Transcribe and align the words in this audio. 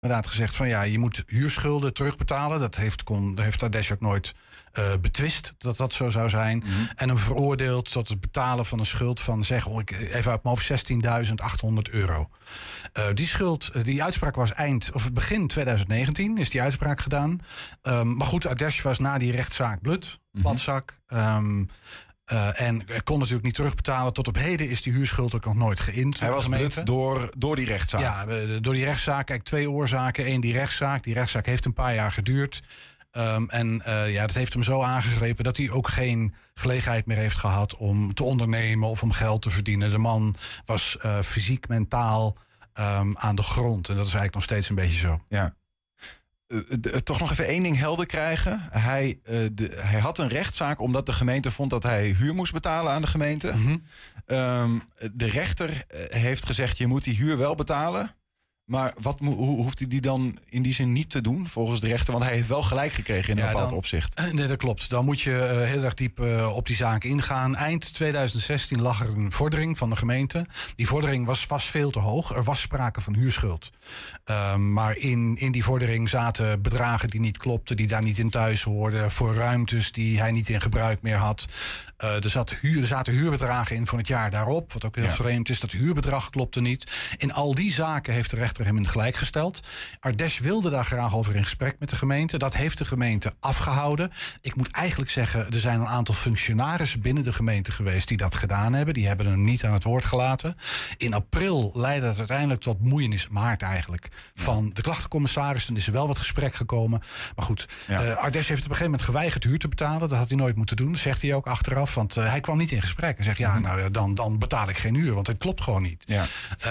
inderdaad 0.00 0.26
gezegd 0.26 0.54
van 0.54 0.68
ja, 0.68 0.82
je 0.82 0.98
moet 0.98 1.22
huurschulden 1.26 1.94
terugbetalen. 1.94 2.60
Dat 2.60 2.76
heeft, 2.76 3.02
kon, 3.02 3.40
heeft 3.40 3.62
Ardèche 3.62 3.92
ook 3.92 4.00
nooit 4.00 4.34
uh, 4.78 4.84
betwist 5.00 5.54
dat 5.58 5.76
dat 5.76 5.92
zo 5.92 6.10
zou 6.10 6.28
zijn. 6.28 6.58
Mhm. 6.58 6.70
En 6.96 7.08
hem 7.08 7.18
veroordeeld 7.18 7.92
tot 7.92 8.08
het 8.08 8.20
betalen 8.20 8.66
van 8.66 8.78
een 8.78 8.86
schuld 8.86 9.20
van, 9.20 9.44
zeg 9.44 9.66
oh, 9.66 9.80
ik, 9.80 9.90
even 9.90 10.30
uit 10.30 10.42
mijn 10.42 10.56
hoofd, 10.56 10.92
16.800 11.88 11.92
euro. 11.94 12.28
Uh, 12.98 13.04
die 13.14 13.26
schuld, 13.26 13.70
uh, 13.74 13.84
die 13.84 14.02
uitspraak 14.02 14.34
was 14.34 14.52
eind, 14.52 14.90
of 14.92 15.12
begin 15.12 15.46
2019 15.46 16.38
is 16.38 16.50
die 16.50 16.62
uitspraak 16.62 17.00
gedaan. 17.00 17.40
Um, 17.82 18.16
maar 18.16 18.26
goed, 18.26 18.46
Ardèche 18.46 18.82
was 18.82 18.98
na 18.98 19.18
die 19.18 19.32
rechtszaak 19.32 19.80
blut, 19.80 20.18
mm 20.32 20.42
badzak. 20.42 20.98
Um, 21.08 21.68
uh, 22.32 22.60
en 22.60 22.84
kon 23.04 23.18
natuurlijk 23.18 23.44
niet 23.44 23.54
terugbetalen. 23.54 24.12
Tot 24.12 24.28
op 24.28 24.36
heden 24.36 24.68
is 24.68 24.82
die 24.82 24.92
huurschuld 24.92 25.34
ook 25.34 25.44
nog 25.44 25.54
nooit 25.54 25.80
geïnd. 25.80 26.20
Hij 26.20 26.30
was 26.30 26.48
blut 26.48 26.86
door, 26.86 27.30
door 27.36 27.56
die 27.56 27.66
rechtszaak? 27.66 28.00
Ja, 28.00 28.24
door 28.60 28.74
die 28.74 28.84
rechtszaak. 28.84 29.26
Kijk, 29.26 29.42
twee 29.42 29.70
oorzaken. 29.70 30.30
Eén, 30.30 30.40
die 30.40 30.52
rechtszaak. 30.52 31.02
Die 31.02 31.14
rechtszaak 31.14 31.46
heeft 31.46 31.64
een 31.64 31.72
paar 31.72 31.94
jaar 31.94 32.12
geduurd. 32.12 32.62
Um, 33.12 33.50
en 33.50 33.82
uh, 33.86 34.12
ja, 34.12 34.26
dat 34.26 34.36
heeft 34.36 34.52
hem 34.52 34.62
zo 34.62 34.82
aangegrepen 34.82 35.44
dat 35.44 35.56
hij 35.56 35.70
ook 35.70 35.88
geen 35.88 36.34
gelegenheid 36.54 37.06
meer 37.06 37.16
heeft 37.16 37.36
gehad 37.36 37.76
om 37.76 38.14
te 38.14 38.22
ondernemen 38.22 38.88
of 38.88 39.02
om 39.02 39.12
geld 39.12 39.42
te 39.42 39.50
verdienen. 39.50 39.90
De 39.90 39.98
man 39.98 40.34
was 40.64 40.96
uh, 41.04 41.20
fysiek, 41.20 41.68
mentaal 41.68 42.36
um, 42.74 43.16
aan 43.16 43.34
de 43.34 43.42
grond. 43.42 43.88
En 43.88 43.96
dat 43.96 44.06
is 44.06 44.14
eigenlijk 44.14 44.34
nog 44.34 44.42
steeds 44.42 44.68
een 44.68 44.74
beetje 44.74 44.98
zo. 44.98 45.20
Ja. 45.28 45.54
Uh, 46.48 46.60
toch 47.04 47.20
nog 47.20 47.30
even 47.30 47.46
één 47.46 47.62
ding 47.62 47.78
helder 47.78 48.06
krijgen. 48.06 48.60
Hij, 48.70 49.18
de, 49.52 49.70
hij 49.76 50.00
had 50.00 50.18
een 50.18 50.28
rechtszaak 50.28 50.80
omdat 50.80 51.06
de 51.06 51.12
gemeente 51.12 51.50
vond 51.50 51.70
dat 51.70 51.82
hij 51.82 52.08
huur 52.08 52.34
moest 52.34 52.52
betalen 52.52 52.92
aan 52.92 53.02
de 53.02 53.06
gemeente. 53.06 53.52
Mm 53.54 53.64
-hmm. 53.64 53.82
um, 54.36 54.82
de 55.12 55.26
rechter 55.26 55.84
heeft 56.08 56.46
gezegd: 56.46 56.78
je 56.78 56.86
moet 56.86 57.04
die 57.04 57.16
huur 57.16 57.38
wel 57.38 57.54
betalen. 57.54 58.14
Maar 58.68 58.92
wat 59.00 59.18
hoe 59.18 59.56
hoeft 59.56 59.78
hij 59.78 59.88
die 59.88 60.00
dan 60.00 60.38
in 60.48 60.62
die 60.62 60.72
zin 60.72 60.92
niet 60.92 61.10
te 61.10 61.20
doen 61.20 61.48
volgens 61.48 61.80
de 61.80 61.86
rechter? 61.86 62.12
Want 62.12 62.24
hij 62.24 62.34
heeft 62.34 62.48
wel 62.48 62.62
gelijk 62.62 62.92
gekregen 62.92 63.36
in 63.36 63.42
een 63.42 63.52
bepaald 63.52 63.72
opzicht. 63.72 64.32
Nee, 64.32 64.46
dat 64.46 64.56
klopt. 64.56 64.90
Dan 64.90 65.04
moet 65.04 65.20
je 65.20 65.30
uh, 65.30 65.66
heel 65.68 65.82
erg 65.82 65.94
diep 65.94 66.20
uh, 66.20 66.56
op 66.56 66.66
die 66.66 66.76
zaak 66.76 67.04
ingaan. 67.04 67.56
Eind 67.56 67.94
2016 67.94 68.80
lag 68.80 69.00
er 69.00 69.08
een 69.08 69.32
vordering 69.32 69.78
van 69.78 69.90
de 69.90 69.96
gemeente. 69.96 70.46
Die 70.74 70.86
vordering 70.86 71.26
was 71.26 71.46
vast 71.46 71.66
veel 71.66 71.90
te 71.90 71.98
hoog. 71.98 72.34
Er 72.36 72.44
was 72.44 72.60
sprake 72.60 73.00
van 73.00 73.14
huurschuld. 73.14 73.70
Um, 74.24 74.72
maar 74.72 74.96
in, 74.96 75.36
in 75.38 75.52
die 75.52 75.64
vordering 75.64 76.08
zaten 76.08 76.62
bedragen 76.62 77.10
die 77.10 77.20
niet 77.20 77.36
klopten, 77.36 77.76
die 77.76 77.86
daar 77.86 78.02
niet 78.02 78.18
in 78.18 78.30
thuis 78.30 78.62
hoorden. 78.62 79.10
Voor 79.10 79.34
ruimtes 79.34 79.92
die 79.92 80.20
hij 80.20 80.30
niet 80.30 80.48
in 80.48 80.60
gebruik 80.60 81.02
meer 81.02 81.16
had. 81.16 81.46
Er, 81.96 82.30
zat 82.30 82.54
huur, 82.54 82.80
er 82.80 82.86
zaten 82.86 83.12
huurbedragen 83.12 83.76
in 83.76 83.86
van 83.86 83.98
het 83.98 84.08
jaar 84.08 84.30
daarop. 84.30 84.72
Wat 84.72 84.84
ook 84.84 84.96
heel 84.96 85.04
ja. 85.04 85.12
vreemd 85.12 85.48
is. 85.48 85.60
Dat 85.60 85.72
huurbedrag 85.72 86.30
klopte 86.30 86.60
niet. 86.60 86.90
In 87.16 87.32
al 87.32 87.54
die 87.54 87.72
zaken 87.72 88.14
heeft 88.14 88.30
de 88.30 88.36
rechter 88.36 88.57
rechter 88.58 88.74
hem 88.74 88.84
in 88.84 88.90
gelijk 88.90 89.16
gesteld. 89.16 89.60
Ardes 90.00 90.38
wilde 90.38 90.70
daar 90.70 90.84
graag 90.84 91.14
over 91.14 91.36
in 91.36 91.42
gesprek 91.42 91.76
met 91.78 91.88
de 91.88 91.96
gemeente. 91.96 92.38
Dat 92.38 92.56
heeft 92.56 92.78
de 92.78 92.84
gemeente 92.84 93.32
afgehouden. 93.40 94.12
Ik 94.40 94.56
moet 94.56 94.70
eigenlijk 94.70 95.10
zeggen, 95.10 95.50
er 95.50 95.60
zijn 95.60 95.80
een 95.80 95.86
aantal 95.86 96.14
functionarissen 96.14 97.00
binnen 97.00 97.24
de 97.24 97.32
gemeente 97.32 97.72
geweest 97.72 98.08
die 98.08 98.16
dat 98.16 98.34
gedaan 98.34 98.72
hebben. 98.72 98.94
Die 98.94 99.06
hebben 99.06 99.26
hem 99.26 99.44
niet 99.44 99.64
aan 99.64 99.72
het 99.72 99.82
woord 99.82 100.04
gelaten. 100.04 100.56
In 100.96 101.14
april 101.14 101.72
leidde 101.74 102.06
het 102.06 102.18
uiteindelijk 102.18 102.60
tot 102.60 102.80
moeienis, 102.80 103.28
maart 103.28 103.62
eigenlijk, 103.62 104.08
van 104.34 104.70
de 104.72 104.82
klachtencommissaris. 104.82 105.64
Toen 105.64 105.76
is 105.76 105.86
er 105.86 105.92
wel 105.92 106.06
wat 106.06 106.18
gesprek 106.18 106.54
gekomen. 106.54 107.00
Maar 107.36 107.44
goed, 107.44 107.68
ja. 107.86 108.04
uh, 108.04 108.16
Ardes 108.16 108.48
heeft 108.48 108.64
op 108.64 108.70
een 108.70 108.76
gegeven 108.76 108.84
moment 108.84 109.02
geweigerd 109.02 109.44
huur 109.44 109.58
te 109.58 109.68
betalen. 109.68 110.08
Dat 110.08 110.18
had 110.18 110.28
hij 110.28 110.36
nooit 110.36 110.56
moeten 110.56 110.76
doen, 110.76 110.96
zegt 110.96 111.22
hij 111.22 111.34
ook 111.34 111.46
achteraf. 111.46 111.94
Want 111.94 112.16
uh, 112.16 112.28
hij 112.28 112.40
kwam 112.40 112.58
niet 112.58 112.72
in 112.72 112.82
gesprek. 112.82 113.18
En 113.18 113.24
zegt, 113.24 113.38
ja, 113.38 113.52
-hmm. 113.52 113.62
nou 113.62 113.90
dan, 113.90 114.14
dan 114.14 114.38
betaal 114.38 114.68
ik 114.68 114.78
geen 114.78 114.94
huur, 114.94 115.14
want 115.14 115.26
het 115.26 115.38
klopt 115.38 115.60
gewoon 115.60 115.82
niet. 115.82 116.04
Ja. 116.06 116.26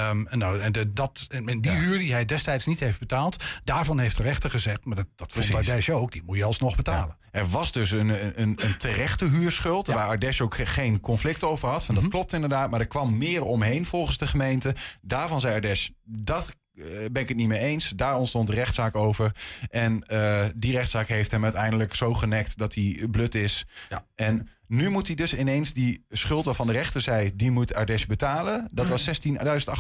Um, 0.10 0.28
nou, 0.32 0.60
en 0.60 0.72
de, 0.72 0.94
dat, 0.94 1.26
en 1.30 1.46
die 1.46 1.72
huur 1.78 1.98
die 2.00 2.12
hij 2.12 2.26
destijds 2.26 2.66
niet 2.66 2.80
heeft 2.80 3.00
betaald. 3.00 3.44
Daarvan 3.64 4.00
heeft 4.00 4.18
de 4.18 4.24
rechter 4.24 4.50
gezegd, 4.50 4.86
maar 4.86 4.96
dat, 4.96 5.08
dat 5.16 5.32
vond 5.32 5.56
Ardèche 5.56 5.94
ook, 5.94 6.12
die 6.12 6.24
moet 6.26 6.38
je 6.38 6.44
alsnog 6.44 6.76
betalen. 6.76 7.18
Ja. 7.22 7.40
Er 7.40 7.48
was 7.48 7.72
dus 7.72 7.92
een, 7.92 8.42
een, 8.42 8.58
een 8.64 8.78
terechte 8.78 9.26
huurschuld, 9.26 9.88
ja. 9.88 9.94
waar 9.94 10.08
Ardèche 10.08 10.44
ook 10.44 10.56
geen 10.58 11.00
conflict 11.00 11.44
over 11.44 11.70
had. 11.70 11.86
Van, 11.86 11.96
dat 11.96 12.04
mm 12.04 12.10
-hmm. 12.10 12.20
klopt 12.20 12.34
inderdaad, 12.34 12.70
maar 12.70 12.80
er 12.80 12.88
kwam 12.88 13.18
meer 13.18 13.44
omheen 13.44 13.86
volgens 13.86 14.18
de 14.18 14.28
gemeente. 14.28 14.76
Daarvan 15.02 15.40
zei 15.40 15.54
Ardèche, 15.54 15.94
dat 16.04 16.56
uh, 16.74 16.86
ben 17.12 17.22
ik 17.22 17.28
het 17.28 17.38
niet 17.38 17.48
mee 17.48 17.60
eens. 17.60 17.90
Daar 17.90 18.18
ontstond 18.18 18.50
rechtszaak 18.50 18.96
over. 18.96 19.32
En 19.70 20.06
uh, 20.08 20.46
die 20.56 20.72
rechtszaak 20.72 21.08
heeft 21.08 21.32
hem 21.32 21.44
uiteindelijk 21.44 21.96
zo 21.96 22.14
genekt 22.14 22.58
dat 22.58 22.74
hij 22.74 23.08
blut 23.12 23.36
is. 23.36 23.66
Ja. 23.90 24.06
En 24.16 24.50
nu 24.68 24.90
moet 24.90 25.08
hij 25.08 25.16
dus 25.16 25.34
ineens 25.34 25.74
die 25.74 26.06
schuld 26.10 26.46
waarvan 26.46 26.68
de 26.68 26.74
rechter 26.74 27.02
zei... 27.02 27.36
die 27.36 27.52
moet 27.52 27.74
Ardes 27.74 28.06
betalen. 28.06 28.68
Dat 28.72 28.88
was 28.88 29.10
16.800 29.10 29.34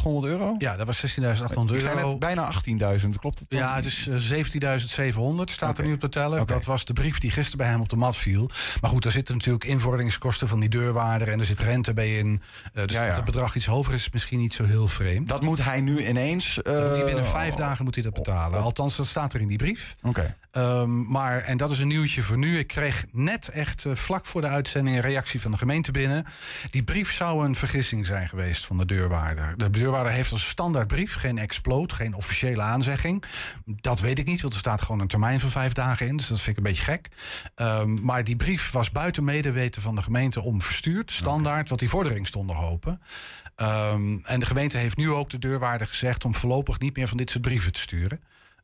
euro? 0.03 0.55
Ja, 0.57 0.77
dat 0.77 0.85
was 0.85 1.17
16.800 1.19 1.21
euro. 1.21 1.79
zijn 1.79 1.97
het 1.97 2.19
bijna 2.19 2.51
18.000, 2.99 3.07
klopt 3.19 3.39
het? 3.39 3.47
Ja, 3.49 3.75
het 3.75 3.85
is 3.85 4.07
uh, 4.07 4.45
17.700 4.45 5.17
staat 5.45 5.69
okay. 5.69 5.75
er 5.75 5.85
nu 5.85 5.93
op 5.93 6.01
de 6.01 6.09
teller. 6.09 6.41
Okay. 6.41 6.55
Dat 6.55 6.65
was 6.65 6.85
de 6.85 6.93
brief 6.93 7.19
die 7.19 7.31
gisteren 7.31 7.57
bij 7.57 7.67
hem 7.67 7.81
op 7.81 7.89
de 7.89 7.95
mat 7.95 8.17
viel. 8.17 8.49
Maar 8.81 8.89
goed, 8.89 9.03
daar 9.03 9.11
zitten 9.11 9.35
natuurlijk 9.35 9.65
invorderingskosten 9.65 10.47
van 10.47 10.59
die 10.59 10.69
deurwaarder... 10.69 11.27
en 11.27 11.39
er 11.39 11.45
zit 11.45 11.59
rente 11.59 11.93
bij 11.93 12.17
in. 12.17 12.27
Uh, 12.73 12.85
dus 12.85 12.95
ja, 12.95 13.01
ja. 13.01 13.07
dat 13.07 13.15
het 13.15 13.25
bedrag 13.25 13.55
iets 13.55 13.65
hoger 13.65 13.93
is 13.93 14.09
misschien 14.09 14.39
niet 14.39 14.53
zo 14.53 14.63
heel 14.63 14.87
vreemd. 14.87 15.27
Dat 15.27 15.41
moet 15.41 15.63
hij 15.63 15.81
nu 15.81 16.07
ineens... 16.07 16.59
Uh, 16.63 16.87
moet 16.87 16.95
hij 16.95 17.05
binnen 17.05 17.25
vijf 17.25 17.53
dagen 17.53 17.85
moet 17.85 17.95
hij 17.95 18.03
dat 18.03 18.13
betalen. 18.13 18.61
Althans, 18.61 18.95
dat 18.95 19.07
staat 19.07 19.33
er 19.33 19.41
in 19.41 19.47
die 19.47 19.57
brief. 19.57 19.95
Oké. 20.01 20.09
Okay. 20.09 20.81
Um, 20.81 21.11
maar, 21.11 21.41
en 21.41 21.57
dat 21.57 21.71
is 21.71 21.79
een 21.79 21.87
nieuwtje 21.87 22.21
voor 22.21 22.37
nu. 22.37 22.57
Ik 22.57 22.67
kreeg 22.67 23.05
net 23.11 23.47
echt 23.47 23.85
uh, 23.85 23.95
vlak 23.95 24.25
voor 24.25 24.41
de 24.41 24.47
uitzending 24.47 24.76
een 24.85 24.99
reactie 24.99 25.41
van 25.41 25.51
de 25.51 25.57
gemeente 25.57 25.91
binnen. 25.91 26.25
Die 26.69 26.83
brief 26.83 27.13
zou 27.13 27.45
een 27.45 27.55
vergissing 27.55 28.05
zijn 28.05 28.29
geweest 28.29 28.65
van 28.65 28.77
de 28.77 28.85
deurwaarder. 28.85 29.57
De 29.57 29.69
deurwaarder 29.69 30.11
heeft 30.11 30.31
als 30.31 30.47
standaardbrief 30.47 31.15
geen 31.15 31.37
explode, 31.37 31.93
geen 31.93 32.13
officiële 32.13 32.61
aanzegging. 32.61 33.23
Dat 33.65 33.99
weet 33.99 34.19
ik 34.19 34.25
niet, 34.25 34.41
want 34.41 34.53
er 34.53 34.59
staat 34.59 34.81
gewoon 34.81 34.99
een 35.01 35.07
termijn 35.07 35.39
van 35.39 35.49
vijf 35.49 35.73
dagen 35.73 36.07
in. 36.07 36.17
Dus 36.17 36.27
dat 36.27 36.41
vind 36.41 36.57
ik 36.57 36.63
een 36.63 36.69
beetje 36.69 36.83
gek. 36.83 37.07
Um, 37.55 38.01
maar 38.01 38.23
die 38.23 38.35
brief 38.35 38.71
was 38.71 38.91
buiten 38.91 39.23
medeweten 39.23 39.81
van 39.81 39.95
de 39.95 40.01
gemeente 40.01 40.41
om 40.41 40.61
verstuurd. 40.61 41.11
Standaard, 41.11 41.55
okay. 41.55 41.67
want 41.67 41.79
die 41.79 41.89
vordering 41.89 42.27
stond 42.27 42.55
open. 42.55 43.01
Um, 43.55 44.21
en 44.23 44.39
de 44.39 44.45
gemeente 44.45 44.77
heeft 44.77 44.97
nu 44.97 45.11
ook 45.11 45.29
de 45.29 45.39
deurwaarder 45.39 45.87
gezegd 45.87 46.25
om 46.25 46.35
voorlopig 46.35 46.79
niet 46.79 46.95
meer 46.95 47.07
van 47.07 47.17
dit 47.17 47.29
soort 47.29 47.43
brieven 47.43 47.71
te 47.71 47.79
sturen. 47.79 48.19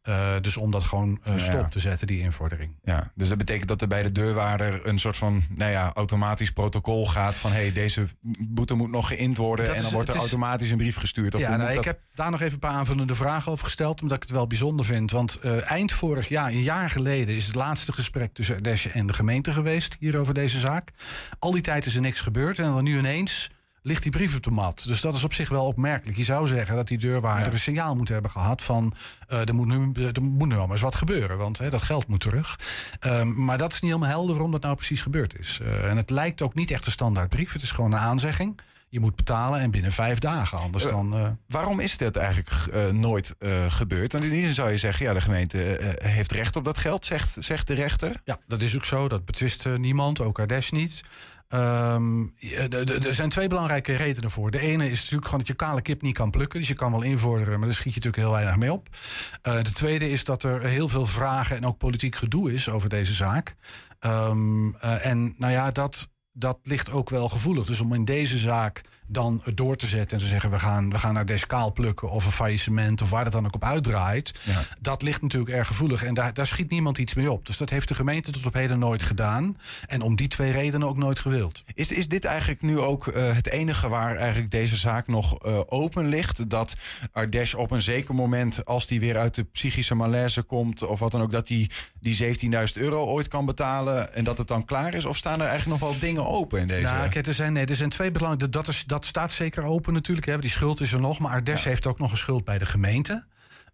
Uh, 0.10 0.34
dus 0.42 0.58
om 0.58 0.72
dat 0.72 0.84
gewoon 0.84 1.20
uh, 1.28 1.38
stop 1.38 1.62
ja. 1.62 1.68
te 1.68 1.80
zetten, 1.80 2.08
die 2.08 2.20
invordering. 2.20 2.76
Ja, 2.84 3.12
dus 3.16 3.30
dat 3.30 3.38
betekent 3.38 3.68
dat 3.68 3.82
er 3.82 3.88
bij 3.88 4.04
de 4.04 4.12
deurwaarder 4.12 4.88
een 4.88 5.00
soort 5.00 5.18
van 5.18 5.44
nou 5.50 5.72
ja, 5.72 5.92
automatisch 5.94 6.52
protocol 6.52 7.08
gaat 7.08 7.36
van 7.36 7.52
hé, 7.52 7.62
hey, 7.62 7.72
deze 7.74 8.08
boete 8.40 8.74
moet 8.74 8.92
nog 8.92 9.08
geïnd 9.08 9.38
worden 9.38 9.66
dat 9.66 9.76
en 9.76 9.82
dan 9.82 9.90
is, 9.90 9.96
wordt 9.96 10.10
er 10.10 10.16
is, 10.16 10.22
automatisch 10.22 10.72
een 10.72 10.78
brief 10.78 10.96
gestuurd. 10.96 11.36
Of 11.36 11.42
ja, 11.42 11.58
nou, 11.58 11.70
ik 11.70 11.76
dat... 11.76 11.86
heb 11.86 12.00
daar 12.14 12.32
nog 12.32 12.42
even 12.42 12.54
een 12.54 12.60
paar 12.60 12.72
aanvullende 12.72 13.16
vragen 13.16 13.52
over 13.52 13.66
gesteld, 13.66 14.02
omdat 14.02 14.18
ik 14.18 14.24
het 14.24 14.32
wel 14.32 14.48
bijzonder 14.48 14.86
vind. 14.86 15.12
Want 15.12 15.40
uh, 15.44 15.72
eind 15.72 15.92
vorig 15.92 16.28
jaar, 16.28 16.48
een 16.48 16.64
jaar 16.64 16.90
geleden, 16.90 17.36
is 17.36 17.46
het 17.46 17.56
laatste 17.56 17.94
gesprek 17.94 18.34
tussen 18.34 18.56
Ardèche 18.56 18.90
en 18.90 19.08
de 19.08 19.14
gemeente 19.14 19.52
geweest 19.52 19.96
hier 20.00 20.20
over 20.20 20.34
deze 20.34 20.60
zaak. 20.60 20.92
Al 21.40 21.52
die 21.52 21.62
tijd 21.62 21.86
is 21.86 21.96
er 21.96 22.02
niks 22.02 22.22
gebeurd 22.22 22.60
en 22.60 22.66
dan 22.66 22.84
nu 22.84 22.98
ineens 22.98 23.50
ligt 23.86 24.04
die 24.04 24.12
brief 24.12 24.36
op 24.36 24.44
de 24.44 24.52
mat. 24.52 24.84
Dus 24.88 25.02
dat 25.02 25.16
is 25.16 25.24
op 25.24 25.34
zich 25.34 25.50
wel 25.50 25.66
opmerkelijk. 25.66 26.18
Je 26.18 26.24
zou 26.24 26.48
zeggen 26.48 26.76
dat 26.76 26.88
die 26.88 26.98
deurwaarder 26.98 27.46
ja. 27.46 27.52
een 27.52 27.60
signaal 27.60 27.96
moet 27.96 28.10
hebben 28.10 28.32
gehad 28.32 28.62
van 28.62 28.94
uh, 29.30 29.48
er, 29.48 29.56
moet 29.56 29.68
nu, 29.68 30.06
er 30.06 30.22
moet 30.22 30.48
nu 30.48 30.60
eens 30.60 30.82
wat 30.82 30.96
gebeuren, 30.96 31.38
want 31.38 31.58
hè, 31.58 31.70
dat 31.70 31.82
geld 31.82 32.08
moet 32.08 32.20
terug. 32.20 32.60
Um, 33.02 33.46
maar 33.46 33.58
dat 33.58 33.74
is 33.74 33.80
niet 33.80 33.92
helemaal 33.92 34.14
helder 34.14 34.34
waarom 34.34 34.52
dat 34.52 34.62
nou 34.62 34.76
precies 34.76 35.02
gebeurd 35.02 35.40
is. 35.40 35.60
Uh, 35.62 35.90
en 35.90 35.98
het 35.98 36.10
lijkt 36.10 36.42
ook 36.42 36.54
niet 36.54 36.72
echt 36.72 36.86
een 36.86 36.92
standaard 36.92 37.30
brief. 37.30 37.54
Het 37.54 37.62
is 37.62 37.72
gewoon 37.72 37.92
een 37.92 38.00
aanzegging. 38.00 38.60
Je 38.90 39.00
moet 39.00 39.16
betalen 39.16 39.60
en 39.60 39.72
binnen 39.72 39.92
vijf 39.92 40.20
dagen. 40.20 40.58
Anders 40.58 40.84
dan. 40.84 41.18
Uh... 41.18 41.28
Waarom 41.48 41.80
is 41.80 41.98
dit 41.98 42.16
eigenlijk 42.16 42.94
nooit 42.94 43.36
gebeurd? 43.68 44.12
Want 44.12 44.24
in 44.24 44.30
die 44.30 44.46
zin 44.46 44.54
zou 44.54 44.72
je 44.72 44.78
zeggen: 44.78 45.06
ja, 45.06 45.14
de 45.14 45.22
gemeente 45.22 45.58
heeft 45.98 46.32
recht 46.32 46.56
op 46.56 46.64
dat 46.64 46.78
geld, 46.78 47.06
zegt, 47.06 47.36
zegt 47.40 47.68
de 47.68 47.74
rechter. 47.74 48.22
Ja, 48.24 48.38
dat 48.48 48.62
is 48.62 48.76
ook 48.76 48.86
zo. 48.86 49.08
Dat 49.08 49.26
betwist 49.26 49.66
niemand, 49.78 50.22
ook 50.22 50.40
Ardes 50.40 50.72
niet. 50.72 51.02
Um, 51.54 52.34
er 53.04 53.16
zijn 53.16 53.30
twee 53.30 53.48
belangrijke 53.48 53.96
redenen 53.96 54.32
voor. 54.32 54.52
De 54.52 54.60
ene 54.60 54.90
is 54.90 55.00
natuurlijk 55.00 55.26
gewoon 55.26 55.40
dat 55.40 55.48
je 55.48 55.56
kale 55.56 55.82
kip 55.82 56.02
niet 56.02 56.18
kan 56.18 56.32
plukken. 56.32 56.60
Dus 56.60 56.68
je 56.68 56.74
kan 56.74 56.92
wel 56.92 57.02
invorderen, 57.02 57.60
maar 57.60 57.68
daar 57.68 57.78
schiet 57.78 57.94
je 57.94 58.00
natuurlijk 58.00 58.24
heel 58.24 58.34
weinig 58.34 58.56
mee 58.56 58.72
op. 58.72 58.90
Uh, 59.48 59.62
de 59.62 59.72
tweede 59.72 60.10
is 60.10 60.24
dat 60.24 60.44
er 60.44 60.62
heel 60.62 60.90
veel 60.90 61.06
vragen 61.06 61.56
en 61.56 61.66
ook 61.66 61.78
politiek 61.78 62.16
gedoe 62.16 62.54
is 62.54 62.70
over 62.70 62.90
deze 62.90 63.14
zaak. 63.14 63.56
Um, 64.00 64.68
uh, 64.68 65.06
en 65.06 65.34
nou 65.38 65.54
ja, 65.54 65.72
dat, 65.72 66.10
dat 66.32 66.60
ligt 66.64 66.92
ook 66.92 67.10
wel 67.10 67.30
gevoelig. 67.30 67.66
Dus 67.66 67.82
om 67.82 67.94
in 67.94 68.06
deze 68.06 68.38
zaak 68.38 68.82
dan 69.14 69.42
door 69.54 69.76
te 69.76 69.88
zetten 69.88 70.18
en 70.18 70.24
te 70.24 70.30
zeggen... 70.30 70.50
we 70.50 70.60
gaan, 70.60 70.90
we 70.90 71.00
gaan 71.00 71.14
naar 71.14 71.26
descaal 71.26 71.72
plukken 71.72 72.10
of 72.10 72.26
een 72.26 72.32
faillissement... 72.32 73.02
of 73.02 73.10
waar 73.10 73.24
dat 73.24 73.34
dan 73.34 73.46
ook 73.46 73.56
op 73.56 73.64
uitdraait... 73.64 74.34
Ja. 74.44 74.64
dat 74.80 75.02
ligt 75.02 75.22
natuurlijk 75.22 75.52
erg 75.52 75.68
gevoelig. 75.68 76.04
En 76.04 76.14
daar, 76.14 76.34
daar 76.34 76.48
schiet 76.48 76.70
niemand 76.70 76.98
iets 76.98 77.14
mee 77.14 77.32
op. 77.32 77.46
Dus 77.46 77.58
dat 77.58 77.70
heeft 77.70 77.88
de 77.88 77.96
gemeente 77.96 78.32
tot 78.32 78.46
op 78.46 78.54
heden 78.54 78.80
nooit 78.80 79.04
gedaan. 79.04 79.58
En 79.88 80.02
om 80.02 80.16
die 80.16 80.28
twee 80.28 80.52
redenen 80.52 80.88
ook 80.88 80.98
nooit 80.98 81.20
gewild. 81.20 81.64
Is, 81.74 81.92
is 81.92 82.08
dit 82.08 82.26
eigenlijk 82.26 82.62
nu 82.62 82.80
ook 82.80 83.08
uh, 83.08 83.36
het 83.36 83.50
enige 83.50 83.90
waar 83.90 84.16
eigenlijk 84.16 84.52
deze 84.52 84.76
zaak 84.76 85.08
nog 85.08 85.46
uh, 85.46 85.60
open 85.66 86.08
ligt? 86.08 86.50
Dat 86.50 86.76
Ardesh 87.12 87.54
op 87.54 87.72
een 87.72 87.82
zeker 87.82 88.16
moment, 88.16 88.66
als 88.66 88.88
die 88.88 89.00
weer 89.00 89.18
uit 89.18 89.36
de 89.36 89.44
psychische 89.44 89.96
malaise 89.96 90.42
komt... 90.42 90.84
of 90.84 91.00
wat 91.00 91.12
dan 91.12 91.22
ook, 91.22 91.32
dat 91.32 91.48
hij 91.48 91.58
die, 92.00 92.16
die 92.16 92.52
17.000 92.52 92.74
euro 92.74 93.06
ooit 93.06 93.28
kan 93.28 93.46
betalen... 93.46 94.14
en 94.14 94.24
dat 94.24 94.38
het 94.38 94.48
dan 94.48 94.66
klaar 94.66 94.94
is? 94.94 95.06
Of 95.06 95.18
staan 95.18 95.42
er 95.42 95.48
eigenlijk 95.48 95.80
nog 95.80 95.90
wel 95.90 96.00
dingen 96.00 96.28
open 96.28 96.60
in 96.60 96.68
deze? 96.68 96.82
Nou, 96.82 97.10
kijk, 97.10 97.28
er 97.28 97.34
zijn, 97.34 97.54
nee, 97.54 97.66
er 97.66 97.76
zijn 97.76 97.90
twee 97.90 98.12
belangrijke... 98.12 98.50
Dat, 98.50 98.68
is, 98.68 98.84
dat 98.86 99.03
staat 99.06 99.32
zeker 99.32 99.64
open 99.64 99.94
natuurlijk. 99.94 100.28
Hè. 100.28 100.40
Die 100.40 100.50
schuld 100.50 100.80
is 100.80 100.94
er 100.94 101.00
nog. 101.00 101.20
Maar 101.20 101.32
Ardes 101.32 101.64
ja. 101.64 101.70
heeft 101.70 101.88
ook 101.88 102.00
nog 102.00 102.12
een 102.12 102.18
schuld 102.18 102.44
bij 102.46 102.58
de 102.58 102.66
gemeente. 102.66 103.26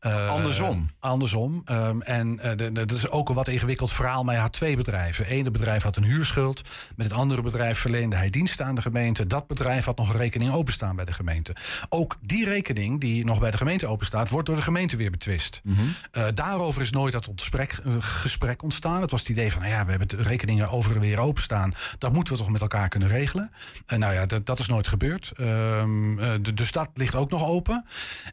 Uh, 0.05 0.29
andersom. 0.29 0.85
Andersom. 0.99 1.63
Um, 1.71 2.01
en 2.01 2.39
uh, 2.45 2.71
dat 2.73 2.91
is 2.91 3.09
ook 3.09 3.29
een 3.29 3.35
wat 3.35 3.47
ingewikkeld 3.47 3.91
verhaal. 3.91 4.23
Maar 4.23 4.33
hij 4.33 4.43
had 4.43 4.53
twee 4.53 4.75
bedrijven. 4.75 5.23
Het 5.23 5.33
ene 5.33 5.51
bedrijf 5.51 5.83
had 5.83 5.95
een 5.95 6.03
huurschuld. 6.03 6.61
Met 6.95 7.05
het 7.05 7.15
andere 7.15 7.41
bedrijf 7.41 7.79
verleende 7.79 8.15
hij 8.15 8.29
diensten 8.29 8.65
aan 8.65 8.75
de 8.75 8.81
gemeente. 8.81 9.27
Dat 9.27 9.47
bedrijf 9.47 9.85
had 9.85 9.97
nog 9.97 10.09
een 10.09 10.19
rekening 10.19 10.51
openstaan 10.51 10.95
bij 10.95 11.05
de 11.05 11.13
gemeente. 11.13 11.55
Ook 11.89 12.17
die 12.21 12.45
rekening 12.45 12.99
die 12.99 13.25
nog 13.25 13.39
bij 13.39 13.51
de 13.51 13.57
gemeente 13.57 13.87
openstaat, 13.87 14.29
wordt 14.29 14.47
door 14.47 14.55
de 14.55 14.61
gemeente 14.61 14.97
weer 14.97 15.11
betwist. 15.11 15.61
Mm 15.63 15.75
-hmm. 15.75 15.95
uh, 16.11 16.23
daarover 16.33 16.81
is 16.81 16.91
nooit 16.91 17.13
dat 17.13 17.29
gesprek, 17.35 17.79
gesprek 17.99 18.63
ontstaan. 18.63 19.01
Het 19.01 19.11
was 19.11 19.19
het 19.19 19.29
idee 19.29 19.51
van, 19.51 19.61
nou 19.61 19.73
ja, 19.73 19.83
we 19.83 19.89
hebben 19.89 20.07
de 20.07 20.23
rekeningen 20.23 20.69
over 20.69 20.95
en 20.95 21.01
weer 21.01 21.19
openstaan. 21.19 21.73
Dat 21.97 22.13
moeten 22.13 22.33
we 22.33 22.39
toch 22.39 22.49
met 22.49 22.61
elkaar 22.61 22.89
kunnen 22.89 23.09
regelen. 23.09 23.51
En 23.85 23.99
nou 23.99 24.13
ja, 24.13 24.25
dat, 24.25 24.45
dat 24.45 24.59
is 24.59 24.67
nooit 24.67 24.87
gebeurd. 24.87 25.31
Um, 25.39 26.19
dus 26.55 26.71
dat 26.71 26.89
ligt 26.93 27.15
ook 27.15 27.29
nog 27.29 27.45
open. 27.45 27.85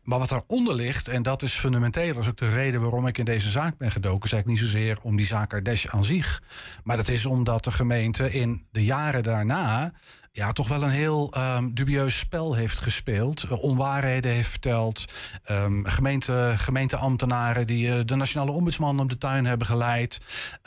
Maar 0.03 0.19
wat 0.19 0.29
daaronder 0.29 0.75
ligt, 0.75 1.09
en 1.09 1.23
dat 1.23 1.43
is 1.43 1.55
fundamenteel. 1.59 2.13
Dat 2.13 2.23
is 2.23 2.29
ook 2.29 2.37
de 2.37 2.49
reden 2.49 2.81
waarom 2.81 3.07
ik 3.07 3.19
in 3.19 3.25
deze 3.25 3.51
zaak 3.51 3.79
ben 3.79 3.91
gedoken. 3.91 4.25
Is 4.25 4.33
eigenlijk 4.33 4.63
niet 4.63 4.71
zozeer 4.71 4.99
om 5.03 5.17
die 5.17 5.27
zaak 5.27 5.53
Ardesh 5.53 5.87
aan 5.87 6.05
zich. 6.05 6.43
Maar 6.85 6.97
dat 6.97 7.09
is 7.09 7.27
omdat 7.27 7.65
de 7.65 7.73
gemeente 7.73 8.33
in 8.33 8.67
de 8.71 8.85
jaren 8.85 9.23
daarna 9.23 9.93
ja, 10.37 10.53
toch 10.53 10.69
wel 10.69 10.83
een 10.83 10.91
heel 10.91 11.35
um, 11.37 11.75
dubieus 11.75 12.19
spel 12.19 12.55
heeft 12.55 12.79
gespeeld. 12.79 13.45
Uh, 13.45 13.63
onwaarheden 13.63 14.33
heeft 14.33 14.51
verteld. 14.51 15.05
Um, 15.51 15.87
gemeente, 15.87 16.55
gemeenteambtenaren 16.57 17.67
die 17.67 17.89
uh, 17.89 17.95
de 18.05 18.15
nationale 18.15 18.51
ombudsman 18.51 19.01
op 19.01 19.09
de 19.09 19.19
tuin 19.19 19.45
hebben 19.45 19.67
geleid. 19.67 20.19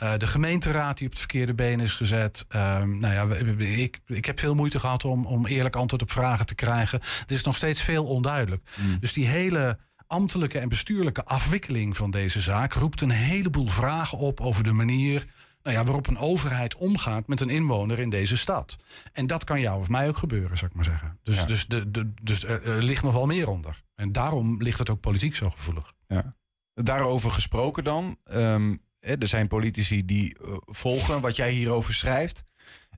Uh, 0.02 0.12
de 0.16 0.26
gemeenteraad 0.26 0.96
die 0.96 1.06
op 1.06 1.12
het 1.12 1.20
verkeerde 1.20 1.54
been 1.54 1.80
is 1.80 1.92
gezet. 1.92 2.46
Um, 2.48 2.98
nou 2.98 3.14
ja, 3.14 3.36
ik, 3.58 3.98
ik 4.06 4.24
heb 4.24 4.40
veel 4.40 4.54
moeite 4.54 4.80
gehad 4.80 5.04
om, 5.04 5.26
om 5.26 5.46
eerlijk 5.46 5.76
antwoord 5.76 6.02
op 6.02 6.10
vragen 6.10 6.46
te 6.46 6.54
krijgen. 6.54 7.00
Het 7.20 7.30
is 7.30 7.42
nog 7.42 7.56
steeds 7.56 7.82
veel 7.82 8.04
onduidelijk. 8.04 8.62
Mm. 8.76 8.96
Dus 9.00 9.12
die 9.12 9.26
hele 9.26 9.78
ambtelijke 10.10 10.58
en 10.58 10.68
bestuurlijke 10.68 11.24
afwikkeling 11.24 11.96
van 11.96 12.10
deze 12.10 12.40
zaak 12.40 12.72
roept 12.72 13.00
een 13.00 13.10
heleboel 13.10 13.66
vragen 13.66 14.18
op 14.18 14.40
over 14.40 14.64
de 14.64 14.72
manier 14.72 15.26
nou 15.62 15.76
ja, 15.76 15.84
waarop 15.84 16.06
een 16.06 16.18
overheid 16.18 16.74
omgaat 16.74 17.26
met 17.26 17.40
een 17.40 17.48
inwoner 17.50 17.98
in 17.98 18.10
deze 18.10 18.36
stad. 18.36 18.76
En 19.12 19.26
dat 19.26 19.44
kan 19.44 19.60
jou 19.60 19.80
of 19.80 19.88
mij 19.88 20.08
ook 20.08 20.16
gebeuren, 20.16 20.58
zou 20.58 20.70
ik 20.70 20.76
maar 20.76 20.84
zeggen. 20.84 21.18
Dus, 21.22 21.46
dus, 21.46 21.66
de, 21.66 21.90
de, 21.90 22.12
dus 22.22 22.44
er, 22.44 22.82
ligt 22.82 23.02
nog 23.02 23.12
wel 23.12 23.26
meer 23.26 23.48
onder. 23.48 23.82
En 23.94 24.12
daarom 24.12 24.62
ligt 24.62 24.78
het 24.78 24.90
ook 24.90 25.00
politiek 25.00 25.34
zo 25.34 25.50
gevoelig. 25.50 25.92
Ja. 26.06 26.34
Daarover 26.74 27.30
gesproken 27.30 27.84
dan. 27.84 28.16
Um, 28.32 28.82
er 29.00 29.28
zijn 29.28 29.48
politici 29.48 30.04
die 30.04 30.36
uh, 30.40 30.56
volgen 30.60 31.20
wat 31.20 31.36
jij 31.36 31.50
hierover 31.50 31.94
schrijft. 31.94 32.44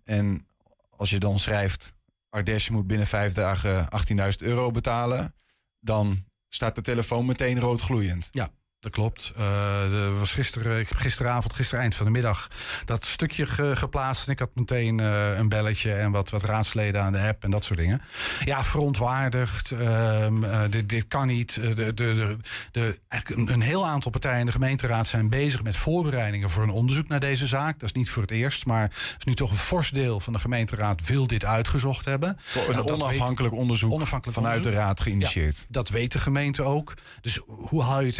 En 0.04 0.46
als 0.90 1.10
je 1.10 1.18
dan 1.18 1.38
schrijft... 1.38 1.94
Ardesh 2.28 2.68
moet 2.68 2.86
binnen 2.86 3.06
vijf 3.06 3.32
dagen 3.32 3.88
18.000 4.16 4.16
euro 4.38 4.70
betalen... 4.70 5.34
dan 5.80 6.24
staat 6.54 6.74
de 6.74 6.80
telefoon 6.80 7.26
meteen 7.26 7.60
rood 7.60 7.80
gloeiend. 7.80 8.28
Ja, 8.30 8.48
dat 8.82 8.92
klopt. 8.92 9.32
Uh, 9.38 10.18
was 10.18 10.32
gisteren, 10.32 10.78
ik 10.78 10.88
heb 10.88 10.98
gisteravond, 10.98 11.52
gisteren 11.52 11.80
eind 11.80 11.94
van 11.94 12.06
de 12.06 12.12
middag, 12.12 12.48
dat 12.84 13.04
stukje 13.04 13.46
ge, 13.46 13.76
geplaatst. 13.76 14.26
En 14.26 14.32
ik 14.32 14.38
had 14.38 14.54
meteen 14.54 15.00
uh, 15.00 15.38
een 15.38 15.48
belletje 15.48 15.92
en 15.92 16.10
wat, 16.10 16.30
wat 16.30 16.42
raadsleden 16.42 17.02
aan 17.02 17.12
de 17.12 17.20
app 17.20 17.44
en 17.44 17.50
dat 17.50 17.64
soort 17.64 17.78
dingen. 17.78 18.02
Ja, 18.44 18.64
verontwaardigd. 18.64 19.70
Uh, 19.70 20.26
dit, 20.70 20.88
dit 20.88 21.08
kan 21.08 21.26
niet. 21.26 21.54
De, 21.54 21.74
de, 21.74 21.94
de, 21.94 22.36
de, 22.72 22.98
een, 23.26 23.60
heel 23.60 23.86
aantal 23.86 24.10
partijen 24.10 24.40
in 24.40 24.46
de 24.46 24.52
gemeenteraad 24.52 25.06
zijn 25.06 25.28
bezig 25.28 25.62
met 25.62 25.76
voorbereidingen 25.76 26.50
voor 26.50 26.62
een 26.62 26.70
onderzoek 26.70 27.08
naar 27.08 27.20
deze 27.20 27.46
zaak. 27.46 27.78
Dat 27.78 27.88
is 27.88 27.94
niet 27.94 28.10
voor 28.10 28.22
het 28.22 28.30
eerst, 28.30 28.66
maar 28.66 28.90
is 29.18 29.24
nu 29.24 29.34
toch 29.34 29.50
een 29.50 29.56
fors 29.56 29.90
deel 29.90 30.20
van 30.20 30.32
de 30.32 30.38
gemeenteraad 30.38 31.06
wil 31.06 31.26
dit 31.26 31.44
uitgezocht 31.44 32.04
hebben. 32.04 32.38
Een 32.68 32.74
nou, 32.74 32.92
onafhankelijk 32.92 33.52
weet, 33.52 33.62
onderzoek 33.62 33.92
onafhankelijk 33.92 34.38
vanuit 34.38 34.56
onderzoek. 34.56 34.80
de 34.80 34.86
raad 34.86 35.00
geïnitieerd. 35.00 35.58
Ja, 35.58 35.64
dat 35.68 35.88
weet 35.88 36.12
de 36.12 36.18
gemeente 36.18 36.62
ook. 36.62 36.94
Dus 37.20 37.40
hoe 37.46 37.82
haal 37.82 38.00
je 38.00 38.06
het 38.06 38.18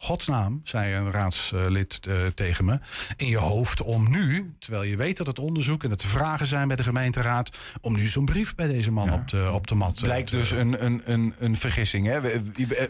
godsnaam, 0.00 0.60
zei 0.64 0.94
een 0.94 1.10
raadslid 1.10 2.00
uh, 2.08 2.26
tegen 2.34 2.64
me, 2.64 2.78
in 3.16 3.26
je 3.26 3.38
hoofd 3.38 3.82
om 3.82 4.10
nu, 4.10 4.54
terwijl 4.58 4.82
je 4.82 4.96
weet 4.96 5.16
dat 5.16 5.26
het 5.26 5.38
onderzoek 5.38 5.82
en 5.82 5.88
dat 5.88 6.02
er 6.02 6.08
vragen 6.08 6.46
zijn 6.46 6.68
bij 6.68 6.76
de 6.76 6.82
gemeenteraad, 6.82 7.56
om 7.80 7.96
nu 7.96 8.06
zo'n 8.06 8.24
brief 8.24 8.54
bij 8.54 8.66
deze 8.66 8.90
man 8.90 9.06
ja. 9.06 9.14
op, 9.14 9.28
de, 9.28 9.50
op 9.52 9.66
de 9.66 9.74
mat 9.74 9.96
te 9.96 10.04
Blijkt 10.04 10.30
dus 10.30 10.50
een, 10.50 10.84
een, 10.84 11.02
een, 11.04 11.34
een 11.38 11.56
vergissing, 11.56 12.06
hè? 12.06 12.20